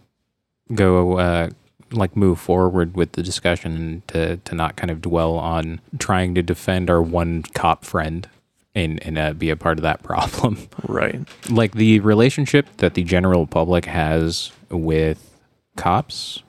go 0.74 1.18
uh, 1.18 1.50
like 1.92 2.16
move 2.16 2.40
forward 2.40 2.96
with 2.96 3.12
the 3.12 3.22
discussion 3.22 3.76
and 3.76 4.08
to 4.08 4.36
to 4.38 4.54
not 4.54 4.76
kind 4.76 4.90
of 4.90 5.00
dwell 5.00 5.36
on 5.36 5.80
trying 5.98 6.34
to 6.34 6.42
defend 6.42 6.90
our 6.90 7.00
one 7.02 7.42
cop 7.54 7.84
friend 7.84 8.28
and 8.74 9.00
and 9.06 9.16
uh, 9.18 9.32
be 9.32 9.50
a 9.50 9.56
part 9.56 9.78
of 9.78 9.82
that 9.82 10.02
problem 10.02 10.58
Right. 10.88 11.20
like 11.48 11.72
the 11.74 12.00
relationship 12.00 12.66
that 12.78 12.94
the 12.94 13.04
general 13.04 13.46
public 13.46 13.84
has 13.86 14.50
with 14.70 15.38
cops 15.76 16.42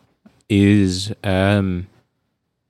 is 0.49 1.11
um, 1.23 1.87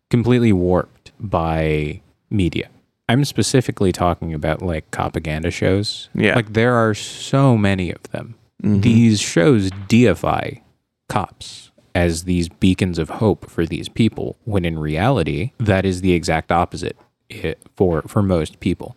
completely 0.10 0.54
warped 0.54 1.12
by 1.20 2.02
media. 2.30 2.70
I'm 3.10 3.24
specifically 3.26 3.92
talking 3.92 4.34
about 4.34 4.62
like 4.62 4.90
propaganda 4.92 5.52
shows. 5.52 6.10
Yeah. 6.14 6.36
Like 6.36 6.54
there 6.54 6.74
are 6.76 6.94
so 6.94 7.58
many 7.58 7.92
of 7.92 8.04
them. 8.12 8.36
Mhm. 8.64 8.82
These 8.82 9.20
shows 9.20 9.70
deify 9.88 10.52
cops 11.08 11.72
as 11.96 12.26
these 12.26 12.50
beacons 12.50 13.00
of 13.00 13.10
hope 13.10 13.50
for 13.50 13.66
these 13.66 13.88
people 13.90 14.38
when 14.44 14.66
in 14.66 14.78
reality 14.78 15.52
that 15.58 15.86
is 15.86 16.02
the 16.02 16.12
exact 16.14 16.52
opposite 16.52 16.98
i- 17.32 17.56
for 17.76 18.02
for 18.04 18.22
most 18.22 18.60
people 18.60 18.96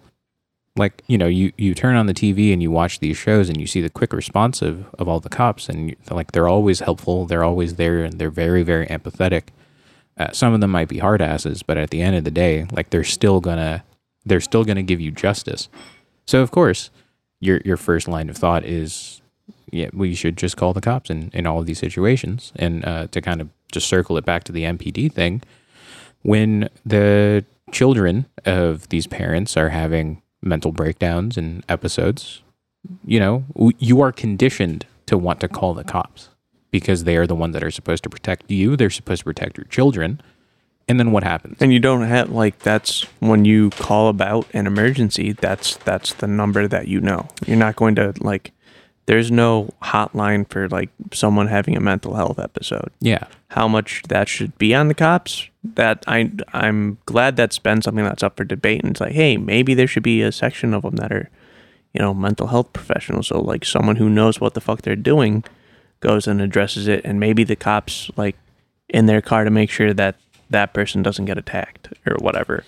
like 0.76 1.02
you 1.06 1.18
know 1.18 1.26
you 1.26 1.52
you 1.56 1.74
turn 1.74 1.96
on 1.96 2.06
the 2.06 2.14
TV 2.14 2.52
and 2.52 2.62
you 2.62 2.70
watch 2.70 3.00
these 3.00 3.16
shows 3.16 3.48
and 3.48 3.60
you 3.60 3.66
see 3.66 3.80
the 3.80 3.90
quick 3.90 4.12
response 4.12 4.62
of, 4.62 4.86
of 4.98 5.08
all 5.08 5.20
the 5.20 5.28
cops 5.28 5.68
and 5.68 5.90
you, 5.90 5.96
like 6.10 6.32
they're 6.32 6.48
always 6.48 6.80
helpful 6.80 7.26
they're 7.26 7.44
always 7.44 7.74
there 7.74 8.04
and 8.04 8.18
they're 8.18 8.30
very 8.30 8.62
very 8.62 8.86
empathetic. 8.86 9.48
Uh, 10.16 10.30
some 10.32 10.52
of 10.52 10.60
them 10.60 10.70
might 10.70 10.88
be 10.88 10.98
hard 10.98 11.20
asses 11.20 11.62
but 11.62 11.76
at 11.76 11.90
the 11.90 12.00
end 12.00 12.16
of 12.16 12.24
the 12.24 12.30
day 12.30 12.66
like 12.72 12.90
they're 12.90 13.04
still 13.04 13.40
gonna 13.40 13.84
they're 14.24 14.40
still 14.40 14.64
gonna 14.64 14.82
give 14.82 15.00
you 15.00 15.10
justice. 15.10 15.68
So 16.26 16.40
of 16.40 16.50
course 16.50 16.90
your 17.40 17.60
your 17.64 17.76
first 17.76 18.06
line 18.06 18.28
of 18.30 18.36
thought 18.36 18.64
is 18.64 19.20
yeah 19.72 19.88
we 19.92 20.14
should 20.14 20.36
just 20.36 20.56
call 20.56 20.72
the 20.72 20.80
cops 20.80 21.10
in 21.10 21.30
in 21.32 21.46
all 21.46 21.58
of 21.58 21.66
these 21.66 21.78
situations. 21.78 22.52
And 22.56 22.84
uh, 22.84 23.08
to 23.08 23.20
kind 23.20 23.40
of 23.40 23.48
just 23.72 23.88
circle 23.88 24.16
it 24.16 24.24
back 24.24 24.44
to 24.44 24.52
the 24.52 24.64
MPD 24.64 25.12
thing 25.12 25.42
when 26.22 26.68
the 26.84 27.44
children 27.72 28.26
of 28.44 28.88
these 28.88 29.06
parents 29.06 29.56
are 29.56 29.70
having 29.70 30.22
mental 30.42 30.72
breakdowns 30.72 31.36
and 31.36 31.64
episodes, 31.68 32.42
you 33.04 33.20
know, 33.20 33.44
you 33.78 34.00
are 34.00 34.12
conditioned 34.12 34.86
to 35.06 35.18
want 35.18 35.40
to 35.40 35.48
call 35.48 35.74
the 35.74 35.84
cops 35.84 36.30
because 36.70 37.04
they 37.04 37.16
are 37.16 37.26
the 37.26 37.34
ones 37.34 37.52
that 37.54 37.64
are 37.64 37.70
supposed 37.70 38.02
to 38.04 38.10
protect 38.10 38.50
you. 38.50 38.76
They're 38.76 38.90
supposed 38.90 39.20
to 39.20 39.24
protect 39.24 39.58
your 39.58 39.66
children. 39.66 40.20
And 40.88 40.98
then 40.98 41.12
what 41.12 41.22
happens? 41.22 41.58
And 41.60 41.72
you 41.72 41.78
don't 41.78 42.02
have 42.02 42.30
like 42.30 42.60
that's 42.60 43.02
when 43.20 43.44
you 43.44 43.70
call 43.70 44.08
about 44.08 44.46
an 44.52 44.66
emergency, 44.66 45.32
that's 45.32 45.76
that's 45.76 46.14
the 46.14 46.26
number 46.26 46.66
that 46.66 46.88
you 46.88 47.00
know. 47.00 47.28
You're 47.46 47.56
not 47.56 47.76
going 47.76 47.94
to 47.96 48.12
like 48.20 48.52
there's 49.10 49.32
no 49.32 49.68
hotline 49.82 50.48
for 50.48 50.68
like 50.68 50.88
someone 51.12 51.48
having 51.48 51.76
a 51.76 51.80
mental 51.80 52.14
health 52.14 52.38
episode. 52.38 52.92
Yeah. 53.00 53.24
How 53.48 53.66
much 53.66 54.04
that 54.06 54.28
should 54.28 54.56
be 54.56 54.72
on 54.72 54.86
the 54.86 54.94
cops? 54.94 55.48
That 55.64 56.04
I 56.06 56.30
I'm 56.52 56.96
glad 57.06 57.34
that's 57.34 57.58
been 57.58 57.82
something 57.82 58.04
that's 58.04 58.22
up 58.22 58.36
for 58.36 58.44
debate 58.44 58.82
and 58.82 58.92
it's 58.92 59.00
like, 59.00 59.14
hey, 59.14 59.36
maybe 59.36 59.74
there 59.74 59.88
should 59.88 60.04
be 60.04 60.22
a 60.22 60.30
section 60.30 60.72
of 60.72 60.82
them 60.82 60.94
that 60.94 61.10
are, 61.10 61.28
you 61.92 62.00
know, 62.00 62.14
mental 62.14 62.46
health 62.46 62.72
professionals. 62.72 63.26
So 63.26 63.40
like 63.40 63.64
someone 63.64 63.96
who 63.96 64.08
knows 64.08 64.40
what 64.40 64.54
the 64.54 64.60
fuck 64.60 64.82
they're 64.82 64.94
doing 64.94 65.42
goes 65.98 66.28
and 66.28 66.40
addresses 66.40 66.86
it 66.86 67.00
and 67.04 67.18
maybe 67.18 67.42
the 67.42 67.56
cops 67.56 68.12
like 68.16 68.36
in 68.88 69.06
their 69.06 69.20
car 69.20 69.42
to 69.42 69.50
make 69.50 69.70
sure 69.70 69.92
that 69.92 70.14
that 70.50 70.72
person 70.72 71.02
doesn't 71.02 71.24
get 71.24 71.36
attacked 71.36 71.88
or 72.06 72.14
whatever. 72.20 72.62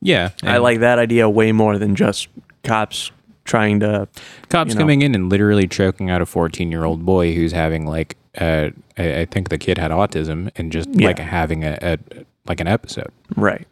Yeah. 0.00 0.30
I 0.42 0.56
like 0.56 0.80
that 0.80 0.98
idea 0.98 1.30
way 1.30 1.52
more 1.52 1.78
than 1.78 1.94
just 1.94 2.26
cops 2.64 3.12
trying 3.44 3.80
to. 3.80 4.08
cops 4.48 4.70
you 4.70 4.74
know. 4.74 4.80
coming 4.80 5.02
in 5.02 5.14
and 5.14 5.28
literally 5.30 5.66
choking 5.66 6.10
out 6.10 6.20
a 6.22 6.26
14 6.26 6.70
year 6.70 6.84
old 6.84 7.04
boy 7.04 7.34
who's 7.34 7.52
having 7.52 7.86
like, 7.86 8.16
uh, 8.38 8.70
I, 8.96 9.20
I 9.20 9.24
think 9.26 9.48
the 9.48 9.58
kid 9.58 9.78
had 9.78 9.90
autism 9.90 10.50
and 10.56 10.70
just 10.72 10.88
Yeah. 10.92 11.08
like 11.08 11.18
having 11.18 11.64
a, 11.64 11.78
a, 11.82 11.98
like 12.46 12.60
an 12.60 12.68
episode. 12.68 13.10
Right. 13.36 13.66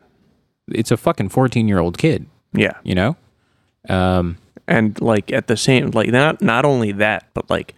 It's 0.73 0.91
a 0.91 0.97
fucking 0.97 1.31
14 1.31 1.67
year 1.69 1.79
old 1.79 1.99
kid, 1.99 2.27
Yeah. 2.53 2.73
you 2.85 2.95
know? 2.95 3.17
Um, 3.89 4.37
And 4.69 5.01
like 5.01 5.33
at 5.33 5.47
the 5.47 5.57
same, 5.57 5.91
like 5.91 6.09
not 6.11 6.41
not 6.43 6.65
only 6.65 6.93
that, 6.93 7.29
but 7.35 7.49
like 7.51 7.75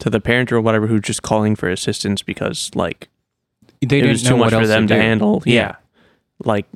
to 0.00 0.10
the 0.10 0.20
parent 0.20 0.50
or 0.52 0.60
whatever 0.60 0.86
who's 0.86 1.02
just 1.02 1.22
calling 1.22 1.54
for 1.56 1.68
assistance 1.70 2.22
because 2.22 2.70
like 2.74 3.08
they 3.80 3.86
it 3.86 3.88
didn't 3.88 4.08
was 4.10 4.24
know 4.24 4.30
too 4.30 4.36
much 4.36 4.52
for 4.52 4.66
them 4.66 4.86
to, 4.88 4.94
do. 4.94 5.00
handle. 5.00 5.42
Yeah. 5.46 5.54
Yeah. 5.54 5.74
Like 6.44 6.66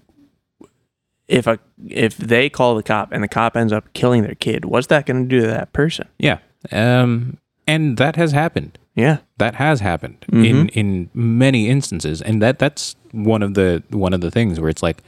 if 1.29 1.47
a 1.47 1.59
if 1.89 2.17
they 2.17 2.49
call 2.51 2.75
the 2.75 2.83
cop 2.83 3.13
and 3.13 3.23
the 3.23 3.29
cop 3.29 3.57
ends 3.57 3.73
up 3.73 3.93
killing 3.95 4.23
their 4.23 4.35
kid, 4.35 4.65
what's 4.65 4.89
that 4.89 5.07
going 5.07 5.23
to 5.23 5.29
do 5.29 5.41
to 5.43 5.47
that 5.49 5.73
person? 5.73 6.07
Yeah. 6.19 6.39
Um, 6.73 7.39
and 7.67 7.97
that 7.97 8.17
has 8.17 8.33
happened. 8.33 8.79
Yeah. 8.95 9.19
That 9.39 9.57
has 9.57 9.81
happened 9.81 10.25
in 10.33 10.67
Mhm. 10.67 10.71
in 10.71 11.11
many 11.15 11.69
instances, 11.69 12.23
and 12.23 12.41
that 12.43 12.59
that's 12.59 12.95
one 13.13 13.43
of 13.43 13.55
the 13.55 13.83
one 13.91 14.13
of 14.13 14.21
the 14.21 14.31
things 14.31 14.61
where 14.61 14.69
it's 14.71 14.83
like 14.83 15.03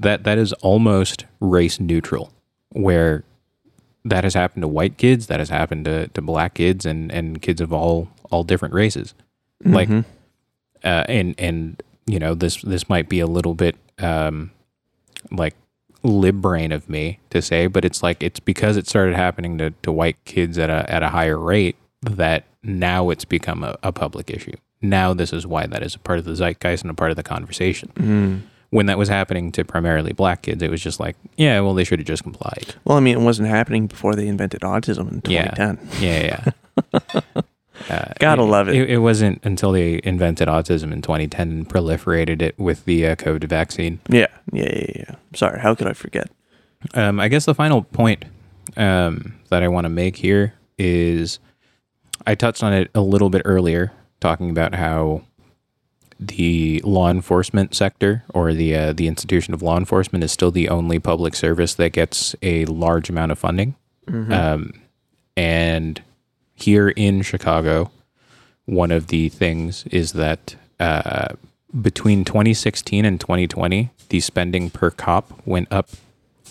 that 0.00 0.24
that 0.24 0.38
is 0.38 0.52
almost 0.54 1.24
race 1.40 1.78
neutral, 1.80 2.32
where 2.70 3.24
that 4.04 4.22
has 4.24 4.34
happened 4.34 4.62
to 4.62 4.68
white 4.68 4.96
kids, 4.98 5.26
that 5.26 5.40
has 5.40 5.48
happened 5.50 5.84
to, 5.86 6.06
to 6.08 6.22
black 6.22 6.54
kids, 6.54 6.86
and 6.86 7.10
and 7.12 7.42
kids 7.42 7.60
of 7.60 7.72
all 7.72 8.08
all 8.30 8.44
different 8.44 8.74
races. 8.74 9.14
Like, 9.64 9.88
Mhm. 9.88 10.04
uh, 10.84 11.04
and 11.08 11.34
and 11.38 11.82
you 12.06 12.18
know 12.18 12.34
this 12.34 12.62
this 12.62 12.88
might 12.88 13.08
be 13.08 13.20
a 13.20 13.26
little 13.26 13.54
bit 13.54 13.76
um, 13.98 14.50
like 15.30 15.54
lib 16.02 16.40
brain 16.40 16.72
of 16.72 16.88
me 16.88 17.18
to 17.30 17.42
say, 17.42 17.66
but 17.66 17.84
it's 17.84 18.02
like 18.02 18.22
it's 18.22 18.40
because 18.40 18.76
it 18.76 18.86
started 18.86 19.14
happening 19.16 19.58
to, 19.58 19.70
to 19.82 19.90
white 19.92 20.16
kids 20.24 20.58
at 20.58 20.70
a 20.70 20.88
at 20.92 21.02
a 21.02 21.08
higher 21.08 21.38
rate 21.38 21.76
that 22.02 22.44
now 22.62 23.10
it's 23.10 23.24
become 23.24 23.64
a, 23.64 23.76
a 23.82 23.92
public 23.92 24.30
issue. 24.30 24.54
Now 24.82 25.14
this 25.14 25.32
is 25.32 25.46
why 25.46 25.66
that 25.66 25.82
is 25.82 25.94
a 25.94 25.98
part 25.98 26.18
of 26.18 26.24
the 26.24 26.34
zeitgeist 26.36 26.82
and 26.82 26.90
a 26.90 26.94
part 26.94 27.10
of 27.10 27.16
the 27.16 27.22
conversation. 27.22 27.90
Mm. 27.96 28.40
When 28.70 28.86
that 28.86 28.98
was 28.98 29.08
happening 29.08 29.52
to 29.52 29.64
primarily 29.64 30.12
black 30.12 30.42
kids, 30.42 30.60
it 30.62 30.70
was 30.70 30.82
just 30.82 30.98
like, 30.98 31.16
yeah, 31.36 31.60
well, 31.60 31.72
they 31.72 31.84
should 31.84 32.00
have 32.00 32.06
just 32.06 32.24
complied. 32.24 32.74
Well, 32.84 32.98
I 32.98 33.00
mean, 33.00 33.16
it 33.16 33.22
wasn't 33.22 33.48
happening 33.48 33.86
before 33.86 34.14
they 34.16 34.26
invented 34.26 34.62
autism 34.62 35.10
in 35.10 35.22
Yeah. 35.32 35.54
2010. 35.54 36.02
Yeah, 36.02 36.42
yeah. 36.92 37.40
Uh, 37.90 38.12
Gotta 38.18 38.42
love 38.42 38.68
it. 38.68 38.76
Yeah, 44.08 44.26
yeah, 44.52 44.72
yeah, 44.72 44.92
yeah. 44.96 45.14
Sorry, 45.34 45.60
how 45.60 45.74
could 45.74 45.86
I 45.86 45.92
forget? 45.92 46.30
Um, 46.94 47.20
I 47.20 47.28
guess 47.28 47.44
the 47.44 47.54
final 47.54 47.82
point 47.82 48.24
um, 48.76 49.34
that 49.50 49.62
I 49.62 49.68
want 49.68 49.84
to 49.84 49.88
make 49.88 50.16
here 50.16 50.54
is 50.78 51.38
I 52.26 52.34
touched 52.34 52.62
on 52.62 52.72
it 52.72 52.90
a 52.94 53.00
little 53.00 53.30
bit 53.30 53.42
earlier, 53.44 53.92
talking 54.20 54.50
about 54.50 54.74
how 54.74 55.22
the 56.18 56.80
law 56.84 57.10
enforcement 57.10 57.74
sector 57.74 58.24
or 58.32 58.54
the 58.54 58.74
uh, 58.74 58.92
the 58.94 59.06
institution 59.06 59.52
of 59.52 59.62
law 59.62 59.76
enforcement 59.76 60.24
is 60.24 60.32
still 60.32 60.50
the 60.50 60.68
only 60.68 60.98
public 60.98 61.34
service 61.34 61.74
that 61.74 61.92
gets 61.92 62.34
a 62.42 62.64
large 62.66 63.10
amount 63.10 63.32
of 63.32 63.38
funding. 63.38 63.74
Um, 64.32 64.72
and 65.36 66.00
here 66.56 66.88
in 66.88 67.22
Chicago, 67.22 67.90
one 68.64 68.90
of 68.90 69.06
the 69.08 69.28
things 69.28 69.84
is 69.92 70.12
that 70.12 70.56
uh, 70.80 71.28
between 71.80 72.24
2016 72.24 73.04
and 73.04 73.20
2020, 73.20 73.90
the 74.08 74.20
spending 74.20 74.70
per 74.70 74.90
cop 74.90 75.46
went 75.46 75.68
up 75.70 75.90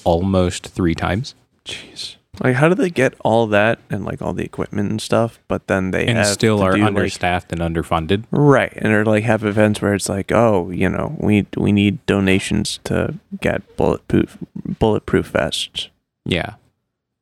almost 0.03 0.67
three 0.67 0.95
times. 0.95 1.35
Jeez. 1.65 2.15
Like, 2.43 2.55
how 2.55 2.67
do 2.67 2.75
they 2.75 2.89
get 2.89 3.13
all 3.21 3.47
that 3.47 3.79
and 3.89 4.03
like 4.03 4.21
all 4.21 4.33
the 4.33 4.43
equipment 4.43 4.89
and 4.89 5.01
stuff, 5.01 5.39
but 5.47 5.67
then 5.67 5.91
they 5.91 6.05
and 6.05 6.25
still 6.27 6.61
are 6.61 6.73
do, 6.73 6.79
like- 6.79 6.87
understaffed 6.87 7.51
and 7.53 7.61
underfunded. 7.61 8.25
right? 8.29 8.73
And 8.75 8.91
or 8.93 9.05
like 9.05 9.23
have 9.23 9.43
events 9.45 9.81
where 9.81 9.93
it's 9.93 10.09
like, 10.09 10.31
oh, 10.33 10.69
you 10.69 10.89
know, 10.89 11.15
we 11.17 11.47
we 11.55 11.71
need 11.71 12.05
donations 12.05 12.79
to 12.83 13.15
get 13.39 13.77
bulletproof 13.77 14.37
bulletproof 14.79 15.27
vests. 15.27 15.89
Yeah. 16.25 16.55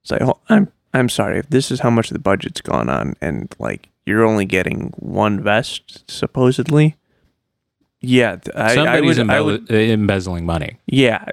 It's 0.02 0.12
like, 0.12 0.22
oh, 0.24 0.40
I'm 0.50 0.72
I'm 0.94 1.10
sorry 1.10 1.40
if 1.40 1.50
this 1.50 1.72
is 1.72 1.80
how 1.80 1.90
much 1.90 2.10
the 2.10 2.20
budget's 2.20 2.62
gone 2.62 2.90
on, 2.90 3.16
and 3.22 3.54
like 3.60 3.90
you're 4.06 4.24
only 4.24 4.46
getting 4.46 4.94
one 4.98 5.42
vest 5.42 6.10
supposedly. 6.10 6.96
Yeah, 8.06 8.36
I, 8.54 8.64
I 8.72 8.76
Somebody's 8.76 9.18
would, 9.18 9.30
I 9.30 9.40
would, 9.40 9.72
uh, 9.72 9.76
embezzling 9.76 10.46
money. 10.46 10.78
yeah, 10.88 11.24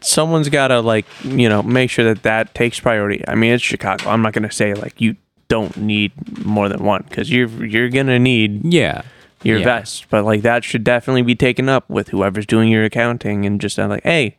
someone's 0.00 0.48
got 0.48 0.68
to 0.68 0.80
like 0.80 1.06
you 1.22 1.48
know 1.48 1.62
make 1.62 1.88
sure 1.90 2.04
that 2.12 2.24
that 2.24 2.52
takes 2.54 2.80
priority. 2.80 3.22
I 3.28 3.36
mean, 3.36 3.52
it's 3.52 3.62
Chicago. 3.62 4.10
I'm 4.10 4.22
not 4.22 4.32
gonna 4.32 4.50
say 4.50 4.74
like 4.74 5.00
you 5.00 5.14
don't 5.48 5.76
need 5.76 6.10
more 6.44 6.68
than 6.68 6.82
one 6.82 7.04
because 7.08 7.30
you're 7.30 7.48
you're 7.64 7.88
gonna 7.90 8.18
need 8.18 8.64
Yeah. 8.64 9.02
your 9.44 9.58
Yeah. 9.58 9.64
vest, 9.64 10.06
but 10.10 10.24
like 10.24 10.42
that 10.42 10.64
should 10.64 10.82
definitely 10.82 11.22
be 11.22 11.36
taken 11.36 11.68
up 11.68 11.88
with 11.88 12.08
whoever's 12.08 12.46
doing 12.46 12.68
your 12.70 12.82
accounting 12.84 13.46
and 13.46 13.60
just 13.60 13.78
uh, 13.78 13.86
like, 13.86 14.02
hey, 14.02 14.36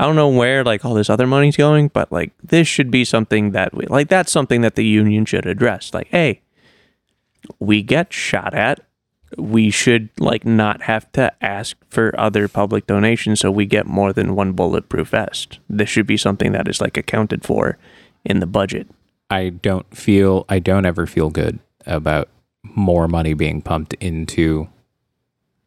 I 0.00 0.04
don't 0.04 0.16
know 0.16 0.30
where 0.30 0.64
like 0.64 0.82
all 0.82 0.94
this 0.94 1.10
other 1.10 1.26
money's 1.26 1.58
going, 1.58 1.88
but 1.88 2.10
like 2.10 2.32
this 2.42 2.66
should 2.66 2.90
be 2.90 3.04
something 3.04 3.50
that 3.50 3.74
we 3.74 3.84
like. 3.84 4.08
That's 4.08 4.32
something 4.32 4.62
that 4.62 4.74
the 4.74 4.84
union 4.84 5.26
should 5.26 5.44
address. 5.44 5.92
Like, 5.92 6.08
hey, 6.08 6.40
we 7.58 7.82
get 7.82 8.10
shot 8.10 8.54
at. 8.54 8.80
We 9.36 9.68
should 9.70 10.08
like 10.18 10.46
not 10.46 10.80
have 10.84 11.12
to 11.12 11.30
ask 11.44 11.76
for 11.90 12.18
other 12.18 12.48
public 12.48 12.86
donations 12.86 13.40
so 13.40 13.50
we 13.50 13.66
get 13.66 13.84
more 13.86 14.14
than 14.14 14.34
one 14.34 14.52
bulletproof 14.52 15.08
vest. 15.08 15.58
This 15.68 15.90
should 15.90 16.06
be 16.06 16.16
something 16.16 16.52
that 16.52 16.66
is 16.66 16.80
like 16.80 16.96
accounted 16.96 17.44
for 17.44 17.76
in 18.24 18.40
the 18.40 18.46
budget. 18.46 18.88
I 19.28 19.50
don't 19.50 19.94
feel 19.94 20.46
I 20.48 20.60
don't 20.60 20.86
ever 20.86 21.06
feel 21.06 21.28
good 21.28 21.58
about 21.84 22.30
more 22.62 23.06
money 23.06 23.34
being 23.34 23.60
pumped 23.60 23.92
into 24.00 24.70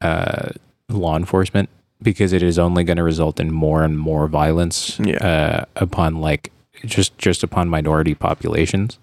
uh, 0.01 0.49
law 0.89 1.17
enforcement 1.17 1.69
because 2.03 2.33
it 2.33 2.43
is 2.43 2.59
only 2.59 2.83
going 2.83 2.97
to 2.97 3.03
result 3.03 3.39
in 3.39 3.51
more 3.51 3.83
and 3.83 3.97
more 3.97 4.27
violence 4.27 4.99
Yeah. 4.99 5.17
uh, 5.17 5.65
upon 5.75 6.21
like 6.21 6.51
just 6.85 7.17
just 7.17 7.43
upon 7.43 7.69
minority 7.69 8.13
populations. 8.13 8.99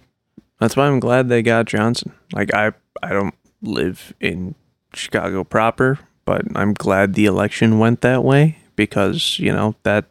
That's 0.60 0.76
why 0.76 0.86
I'm 0.86 1.00
glad 1.00 1.28
they 1.28 1.42
got 1.42 1.66
Johnson. 1.66 2.12
Like 2.32 2.52
I 2.54 2.72
I 3.02 3.08
don't 3.10 3.34
live 3.62 4.12
in 4.20 4.54
Chicago 4.94 5.42
proper, 5.44 5.98
but 6.24 6.42
I'm 6.54 6.74
glad 6.74 7.14
the 7.14 7.26
election 7.26 7.78
went 7.78 8.02
that 8.02 8.22
way 8.24 8.58
because, 8.76 9.38
you 9.38 9.52
know, 9.52 9.74
that 9.84 10.04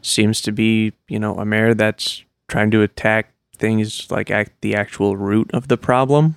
seems 0.00 0.40
to 0.42 0.52
be, 0.52 0.92
you 1.08 1.18
know, 1.18 1.34
a 1.36 1.44
mayor 1.44 1.74
that's 1.74 2.24
trying 2.48 2.70
to 2.70 2.82
attack 2.82 3.32
things 3.56 4.10
like 4.10 4.30
at 4.30 4.50
the 4.60 4.74
actual 4.74 5.16
root 5.16 5.50
of 5.52 5.68
the 5.68 5.76
problem. 5.76 6.36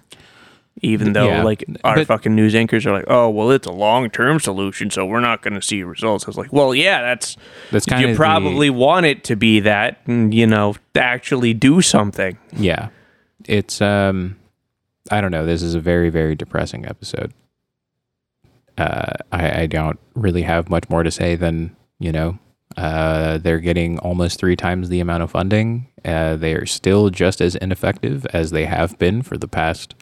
Even 0.82 1.13
though 1.13 1.28
Yeah, 1.28 1.43
like 1.43 1.63
our 1.86 1.95
but- 1.95 2.07
fucking 2.07 2.36
news 2.36 2.53
anchors 2.53 2.86
are 2.86 2.91
like, 2.91 3.05
"Oh, 3.07 3.30
well, 3.30 3.49
it's 3.51 3.65
a 3.65 3.71
long-term 3.71 4.41
solution, 4.41 4.89
so 4.89 5.05
we're 5.05 5.21
not 5.21 5.41
going 5.41 5.53
to 5.53 5.61
see 5.61 5.84
results." 5.84 6.26
I 6.26 6.28
was 6.28 6.38
like, 6.38 6.51
"Well, 6.51 6.76
yeah, 6.76 7.01
that's 7.01 7.38
That's 7.71 7.86
kind 7.86 8.09
you 8.09 8.15
probably 8.15 8.69
want 8.69 9.05
it 9.05 9.23
to 9.26 9.36
be 9.38 9.61
that, 9.61 9.99
and 10.05 10.34
you 10.34 10.45
know, 10.45 10.76
to 10.93 11.01
actually 11.01 11.53
do 11.53 11.82
something." 11.82 12.38
yeah. 12.53 12.89
It's 13.47 13.80
um, 13.80 14.36
I 15.11 15.21
don't 15.21 15.32
know. 15.32 15.45
This 15.45 15.61
is 15.61 15.76
a 15.76 15.80
very 15.80 16.09
very 16.09 16.36
depressing 16.36 16.86
episode. 16.86 17.32
Uh, 18.78 19.13
I, 19.32 19.61
I 19.61 19.65
don't 19.67 19.99
really 20.15 20.41
have 20.41 20.69
much 20.69 20.89
more 20.89 21.03
to 21.03 21.11
say 21.11 21.36
than 21.36 21.76
you 21.99 22.11
know. 22.11 22.38
Uh, 22.76 23.38
they're 23.38 23.59
getting 23.59 23.97
almost 23.99 24.39
three 24.39 24.55
times 24.57 24.89
the 24.89 24.99
amount 24.99 25.23
of 25.23 25.32
funding. 25.32 25.88
Uh, 26.03 26.36
they 26.36 26.53
are 26.53 26.65
still 26.65 27.09
just 27.09 27.39
as 27.39 27.55
ineffective 27.55 28.26
as 28.34 28.51
they 28.51 28.65
have 28.65 28.97
been 28.99 29.21
for 29.21 29.38
the 29.38 29.47
past, 29.47 29.95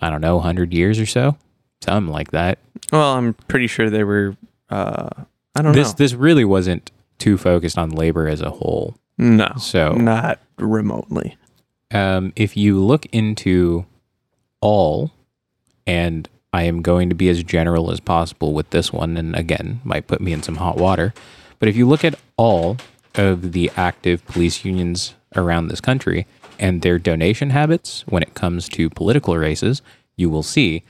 I 0.00 0.10
don't 0.10 0.20
know, 0.20 0.40
hundred 0.40 0.72
years 0.74 0.98
or 0.98 1.06
so, 1.06 1.36
something 1.82 2.12
like 2.12 2.30
that. 2.32 2.58
Well, 2.92 3.14
I'm 3.16 3.34
pretty 3.34 3.66
sure 3.66 3.88
they 3.90 4.04
were. 4.04 4.36
Uh, 4.68 5.08
I 5.54 5.62
don't 5.62 5.72
This 5.74 5.88
know. 5.88 5.94
this 5.98 6.14
really 6.14 6.44
wasn't 6.44 6.90
too 7.18 7.36
focused 7.36 7.76
on 7.78 7.90
labor 7.90 8.28
as 8.28 8.40
a 8.40 8.50
whole. 8.50 8.96
No, 9.18 9.52
So 9.58 9.92
not 9.92 10.38
remotely. 10.58 11.36
um, 11.92 12.32
if 12.36 12.56
you 12.56 12.78
look 12.80 13.04
into 13.12 13.84
all, 14.60 15.10
and 15.86 16.28
I 16.52 16.62
am 16.64 16.82
going 16.82 17.08
to 17.10 17.14
be 17.14 17.28
as 17.28 17.42
general 17.42 17.90
as 17.90 18.00
possible 18.00 18.52
with 18.54 18.70
this 18.70 18.92
one, 18.92 19.16
and 19.16 19.36
again, 19.36 19.80
might 19.84 20.06
put 20.06 20.20
me 20.20 20.32
in 20.32 20.42
some 20.42 20.56
hot 20.56 20.76
water, 20.76 21.12
but 21.58 21.68
if 21.68 21.76
you 21.76 21.86
look 21.86 22.04
at 22.04 22.14
all 22.36 22.76
of 23.16 23.52
the 23.52 23.70
active 23.76 24.24
police 24.26 24.64
unions 24.64 25.14
around 25.36 25.68
this 25.68 25.80
country 25.80 26.26
and 26.60 26.82
their 26.82 26.98
donation 26.98 27.50
habits 27.50 28.04
when 28.06 28.22
it 28.22 28.34
comes 28.34 28.68
to 28.68 28.88
political 28.90 29.36
races, 29.36 29.82
you 30.16 30.30
will 30.30 30.44
see 30.44 30.84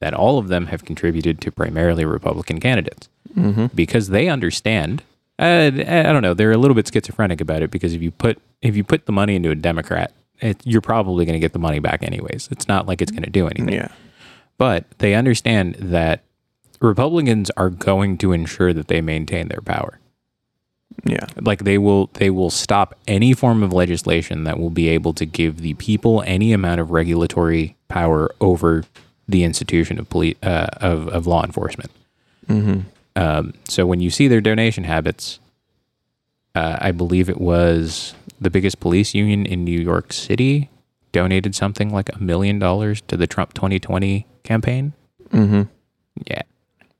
that 0.00 0.12
all 0.12 0.38
of 0.38 0.48
them 0.48 0.66
have 0.66 0.84
contributed 0.84 1.40
to 1.40 1.52
primarily 1.52 2.04
Republican 2.04 2.60
candidates 2.60 3.08
because 3.74 4.08
they 4.08 4.28
understand. 4.28 5.02
Uh, 5.38 5.70
I 5.74 6.02
don't 6.02 6.22
know. 6.22 6.34
They're 6.34 6.52
a 6.52 6.58
little 6.58 6.74
bit 6.74 6.92
schizophrenic 6.92 7.40
about 7.40 7.62
it 7.62 7.70
because 7.70 7.94
if 7.94 8.02
you 8.02 8.10
put 8.10 8.38
if 8.60 8.76
you 8.76 8.84
put 8.84 9.06
the 9.06 9.12
money 9.12 9.36
into 9.36 9.50
a 9.50 9.54
Democrat, 9.54 10.12
it, 10.40 10.60
you're 10.64 10.80
probably 10.80 11.24
going 11.24 11.34
to 11.34 11.40
get 11.40 11.52
the 11.52 11.58
money 11.58 11.78
back 11.78 12.02
anyways. 12.02 12.48
It's 12.50 12.68
not 12.68 12.86
like 12.86 13.00
it's 13.00 13.10
going 13.10 13.22
to 13.22 13.30
do 13.30 13.46
anything. 13.46 13.74
Yeah. 13.74 13.88
But 14.58 14.84
they 14.98 15.14
understand 15.14 15.76
that 15.76 16.22
Republicans 16.80 17.50
are 17.56 17.70
going 17.70 18.18
to 18.18 18.32
ensure 18.32 18.72
that 18.72 18.88
they 18.88 19.00
maintain 19.00 19.48
their 19.48 19.60
power. 19.60 19.98
Yeah. 21.04 21.26
Like 21.40 21.64
they 21.64 21.78
will 21.78 22.10
they 22.14 22.30
will 22.30 22.50
stop 22.50 22.94
any 23.06 23.32
form 23.32 23.62
of 23.62 23.72
legislation 23.72 24.44
that 24.44 24.58
will 24.58 24.70
be 24.70 24.88
able 24.88 25.12
to 25.14 25.26
give 25.26 25.58
the 25.58 25.74
people 25.74 26.22
any 26.26 26.52
amount 26.52 26.80
of 26.80 26.90
regulatory 26.90 27.76
power 27.88 28.30
over 28.40 28.84
the 29.28 29.44
institution 29.44 29.98
of 29.98 30.08
police 30.08 30.36
uh, 30.42 30.66
of 30.76 31.08
of 31.08 31.26
law 31.26 31.44
enforcement. 31.44 31.90
Mm-hmm. 32.48 32.80
Um, 33.16 33.54
so 33.68 33.86
when 33.86 34.00
you 34.00 34.10
see 34.10 34.28
their 34.28 34.40
donation 34.40 34.84
habits, 34.84 35.38
uh, 36.54 36.78
I 36.80 36.92
believe 36.92 37.28
it 37.28 37.40
was 37.40 38.14
the 38.40 38.50
biggest 38.50 38.80
police 38.80 39.14
union 39.14 39.46
in 39.46 39.64
New 39.64 39.78
York 39.78 40.12
City 40.12 40.70
donated 41.12 41.54
something 41.54 41.90
like 41.90 42.14
a 42.14 42.18
million 42.18 42.58
dollars 42.58 43.02
to 43.02 43.16
the 43.16 43.26
Trump 43.26 43.54
2020 43.54 44.26
campaign. 44.42 44.94
Mm-hmm. 45.30 45.62
Yeah, 46.26 46.42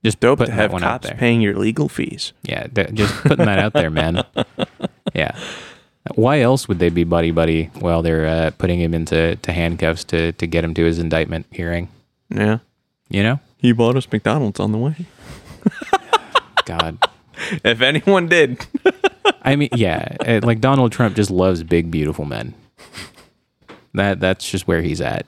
just 0.04 0.20
Dope 0.20 0.40
to 0.40 0.50
have 0.50 0.70
that 0.70 0.72
one 0.72 0.82
out 0.82 1.02
cops 1.02 1.08
there. 1.08 1.16
paying 1.16 1.40
your 1.40 1.54
legal 1.56 1.88
fees. 1.88 2.32
Yeah, 2.42 2.66
just 2.92 3.14
putting 3.22 3.46
that 3.46 3.58
out 3.58 3.72
there, 3.72 3.90
man. 3.90 4.24
Yeah. 5.14 5.36
Why 6.14 6.40
else 6.40 6.68
would 6.68 6.78
they 6.78 6.88
be 6.88 7.04
buddy 7.04 7.30
buddy 7.32 7.66
while 7.80 8.00
they're 8.02 8.26
uh, 8.26 8.50
putting 8.56 8.80
him 8.80 8.94
into 8.94 9.36
to 9.36 9.52
handcuffs 9.52 10.04
to 10.04 10.32
to 10.32 10.46
get 10.46 10.64
him 10.64 10.72
to 10.74 10.84
his 10.84 10.98
indictment 10.98 11.46
hearing? 11.50 11.88
Yeah. 12.30 12.58
You 13.10 13.22
know, 13.22 13.40
He 13.58 13.72
bought 13.72 13.94
us 13.96 14.10
McDonald's 14.10 14.58
on 14.58 14.72
the 14.72 14.78
way. 14.78 14.94
God. 16.64 16.96
If 17.62 17.82
anyone 17.82 18.26
did. 18.28 18.64
I 19.42 19.54
mean, 19.56 19.68
yeah, 19.74 20.16
uh, 20.26 20.40
like 20.42 20.60
Donald 20.60 20.92
Trump 20.92 21.14
just 21.14 21.30
loves 21.30 21.62
big, 21.62 21.90
beautiful 21.90 22.24
men. 22.24 22.54
That 23.94 24.18
that's 24.20 24.48
just 24.50 24.66
where 24.66 24.80
he's 24.80 25.00
at. 25.02 25.26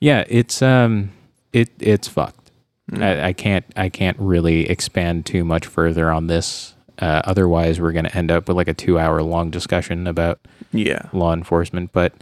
Yeah, 0.00 0.24
it's 0.28 0.60
um, 0.60 1.12
it 1.52 1.70
it's 1.78 2.08
fucked. 2.08 2.45
I, 2.92 3.28
I 3.28 3.32
can't 3.32 3.64
I 3.76 3.88
can't 3.88 4.16
really 4.20 4.68
expand 4.70 5.26
too 5.26 5.44
much 5.44 5.66
further 5.66 6.10
on 6.10 6.26
this. 6.28 6.74
Uh, 6.98 7.20
otherwise, 7.24 7.80
we're 7.80 7.92
going 7.92 8.04
to 8.06 8.16
end 8.16 8.30
up 8.30 8.48
with 8.48 8.56
like 8.56 8.68
a 8.68 8.74
two 8.74 8.98
hour 8.98 9.22
long 9.22 9.50
discussion 9.50 10.06
about 10.06 10.38
Yeah. 10.72 11.02
law 11.12 11.32
enforcement. 11.34 11.92
But 11.92 12.12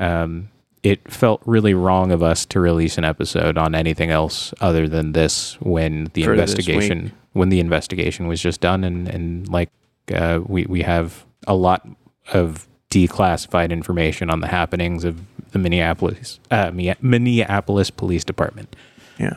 um, 0.00 0.48
it 0.82 1.10
felt 1.12 1.40
really 1.46 1.74
wrong 1.74 2.10
of 2.10 2.22
us 2.22 2.44
to 2.46 2.58
release 2.60 2.98
an 2.98 3.04
episode 3.04 3.56
on 3.56 3.74
anything 3.74 4.10
else 4.10 4.52
other 4.60 4.88
than 4.88 5.12
this 5.12 5.54
when 5.60 6.10
the 6.14 6.24
For 6.24 6.32
investigation 6.32 7.12
when 7.34 7.48
the 7.50 7.60
investigation 7.60 8.26
was 8.26 8.40
just 8.40 8.60
done 8.60 8.82
and 8.84 9.08
and 9.08 9.48
like 9.48 9.70
uh, 10.12 10.40
we 10.46 10.64
we 10.66 10.82
have 10.82 11.24
a 11.46 11.54
lot 11.54 11.86
of 12.32 12.66
declassified 12.90 13.70
information 13.70 14.28
on 14.30 14.40
the 14.40 14.48
happenings 14.48 15.04
of 15.04 15.20
the 15.52 15.58
Minneapolis 15.58 16.40
uh, 16.50 16.70
Minneapolis 17.00 17.90
Police 17.90 18.24
Department. 18.24 18.74
Yeah. 19.18 19.36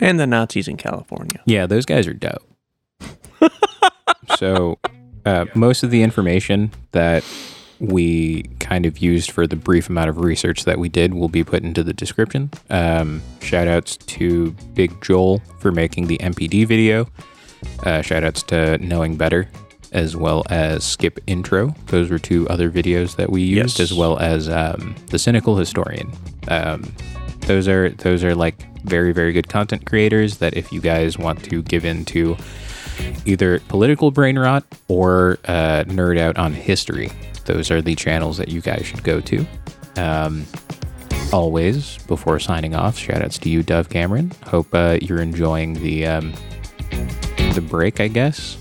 And 0.00 0.20
the 0.20 0.26
Nazis 0.26 0.68
in 0.68 0.76
California. 0.76 1.40
Yeah, 1.46 1.66
those 1.66 1.86
guys 1.86 2.06
are 2.06 2.12
dope. 2.14 2.42
so, 4.36 4.78
uh, 5.24 5.46
most 5.54 5.82
of 5.82 5.90
the 5.90 6.02
information 6.02 6.70
that 6.92 7.24
we 7.78 8.42
kind 8.58 8.86
of 8.86 8.98
used 8.98 9.30
for 9.30 9.46
the 9.46 9.56
brief 9.56 9.88
amount 9.88 10.08
of 10.08 10.18
research 10.18 10.64
that 10.64 10.78
we 10.78 10.88
did 10.88 11.14
will 11.14 11.28
be 11.28 11.44
put 11.44 11.62
into 11.62 11.82
the 11.84 11.92
description. 11.92 12.50
Um, 12.70 13.22
shout 13.42 13.68
outs 13.68 13.96
to 13.98 14.52
Big 14.74 15.00
Joel 15.02 15.40
for 15.60 15.70
making 15.72 16.06
the 16.06 16.18
MPD 16.18 16.66
video. 16.66 17.06
Uh, 17.84 18.02
shout 18.02 18.24
outs 18.24 18.42
to 18.44 18.78
Knowing 18.78 19.16
Better 19.16 19.48
as 19.92 20.16
well 20.16 20.42
as 20.50 20.84
Skip 20.84 21.18
Intro. 21.26 21.74
Those 21.86 22.10
were 22.10 22.18
two 22.18 22.48
other 22.48 22.70
videos 22.70 23.16
that 23.16 23.30
we 23.30 23.42
used, 23.42 23.78
Yes. 23.78 23.90
as 23.90 23.96
well 23.96 24.18
as 24.18 24.48
um, 24.48 24.94
The 25.08 25.18
Cynical 25.18 25.56
Historian. 25.56 26.12
Um, 26.48 26.82
those 27.40 27.68
are 27.68 27.90
those 27.90 28.24
are 28.24 28.34
like 28.34 28.58
very 28.88 29.12
very 29.12 29.32
good 29.32 29.48
content 29.48 29.84
creators 29.86 30.38
that 30.38 30.56
if 30.56 30.72
you 30.72 30.80
guys 30.80 31.18
want 31.18 31.42
to 31.44 31.62
give 31.62 31.84
into 31.84 32.36
either 33.24 33.60
political 33.68 34.10
brain 34.10 34.38
rot 34.38 34.64
or 34.88 35.38
uh, 35.46 35.84
nerd 35.86 36.18
out 36.18 36.36
on 36.38 36.52
history 36.52 37.10
those 37.46 37.70
are 37.70 37.80
the 37.80 37.94
channels 37.94 38.36
that 38.36 38.48
you 38.48 38.60
guys 38.60 38.84
should 38.84 39.02
go 39.02 39.20
to. 39.20 39.46
Um, 39.96 40.44
always 41.32 41.98
before 42.06 42.38
signing 42.38 42.74
off 42.74 42.96
shout 42.98 43.22
outs 43.22 43.38
to 43.38 43.48
you 43.48 43.62
dove 43.62 43.88
cameron. 43.88 44.32
Hope 44.44 44.68
uh, 44.74 44.98
you're 45.00 45.22
enjoying 45.22 45.74
the 45.74 46.06
um, 46.06 46.34
the 47.54 47.64
break 47.66 48.00
i 48.00 48.08
guess. 48.08 48.58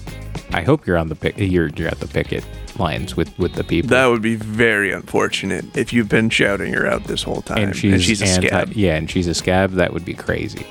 I 0.51 0.61
hope 0.61 0.87
you're 0.87 0.97
on 0.97 1.09
the 1.09 1.15
pick 1.15 1.37
you're, 1.37 1.67
you're 1.69 1.89
at 1.89 1.99
the 1.99 2.07
picket 2.07 2.45
lines 2.79 3.15
with 3.15 3.37
with 3.39 3.53
the 3.53 3.63
people 3.63 3.89
That 3.89 4.07
would 4.07 4.21
be 4.21 4.35
very 4.35 4.91
unfortunate 4.91 5.75
if 5.77 5.93
you've 5.93 6.09
been 6.09 6.29
shouting 6.29 6.73
her 6.73 6.85
out 6.87 7.05
this 7.05 7.23
whole 7.23 7.41
time. 7.41 7.57
and 7.69 7.75
she's, 7.75 8.21
a 8.21 8.25
anti- 8.25 8.47
scab. 8.47 8.73
Yeah, 8.73 8.95
and 8.95 9.09
she's 9.09 9.27
a 9.27 9.33
scab. 9.33 9.71
That 9.71 9.93
would 9.93 10.05
be 10.05 10.13
crazy. 10.13 10.65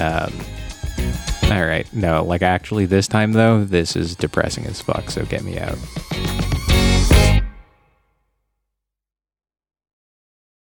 Um, 0.00 0.32
all 1.50 1.66
right, 1.66 1.86
no, 1.92 2.24
like 2.24 2.42
actually, 2.42 2.86
this 2.86 3.06
time 3.06 3.32
though, 3.32 3.64
this 3.64 3.94
is 3.96 4.16
depressing 4.16 4.64
as 4.66 4.80
fuck. 4.80 5.10
So 5.10 5.24
get 5.26 5.42
me 5.42 5.58
out. 5.58 5.76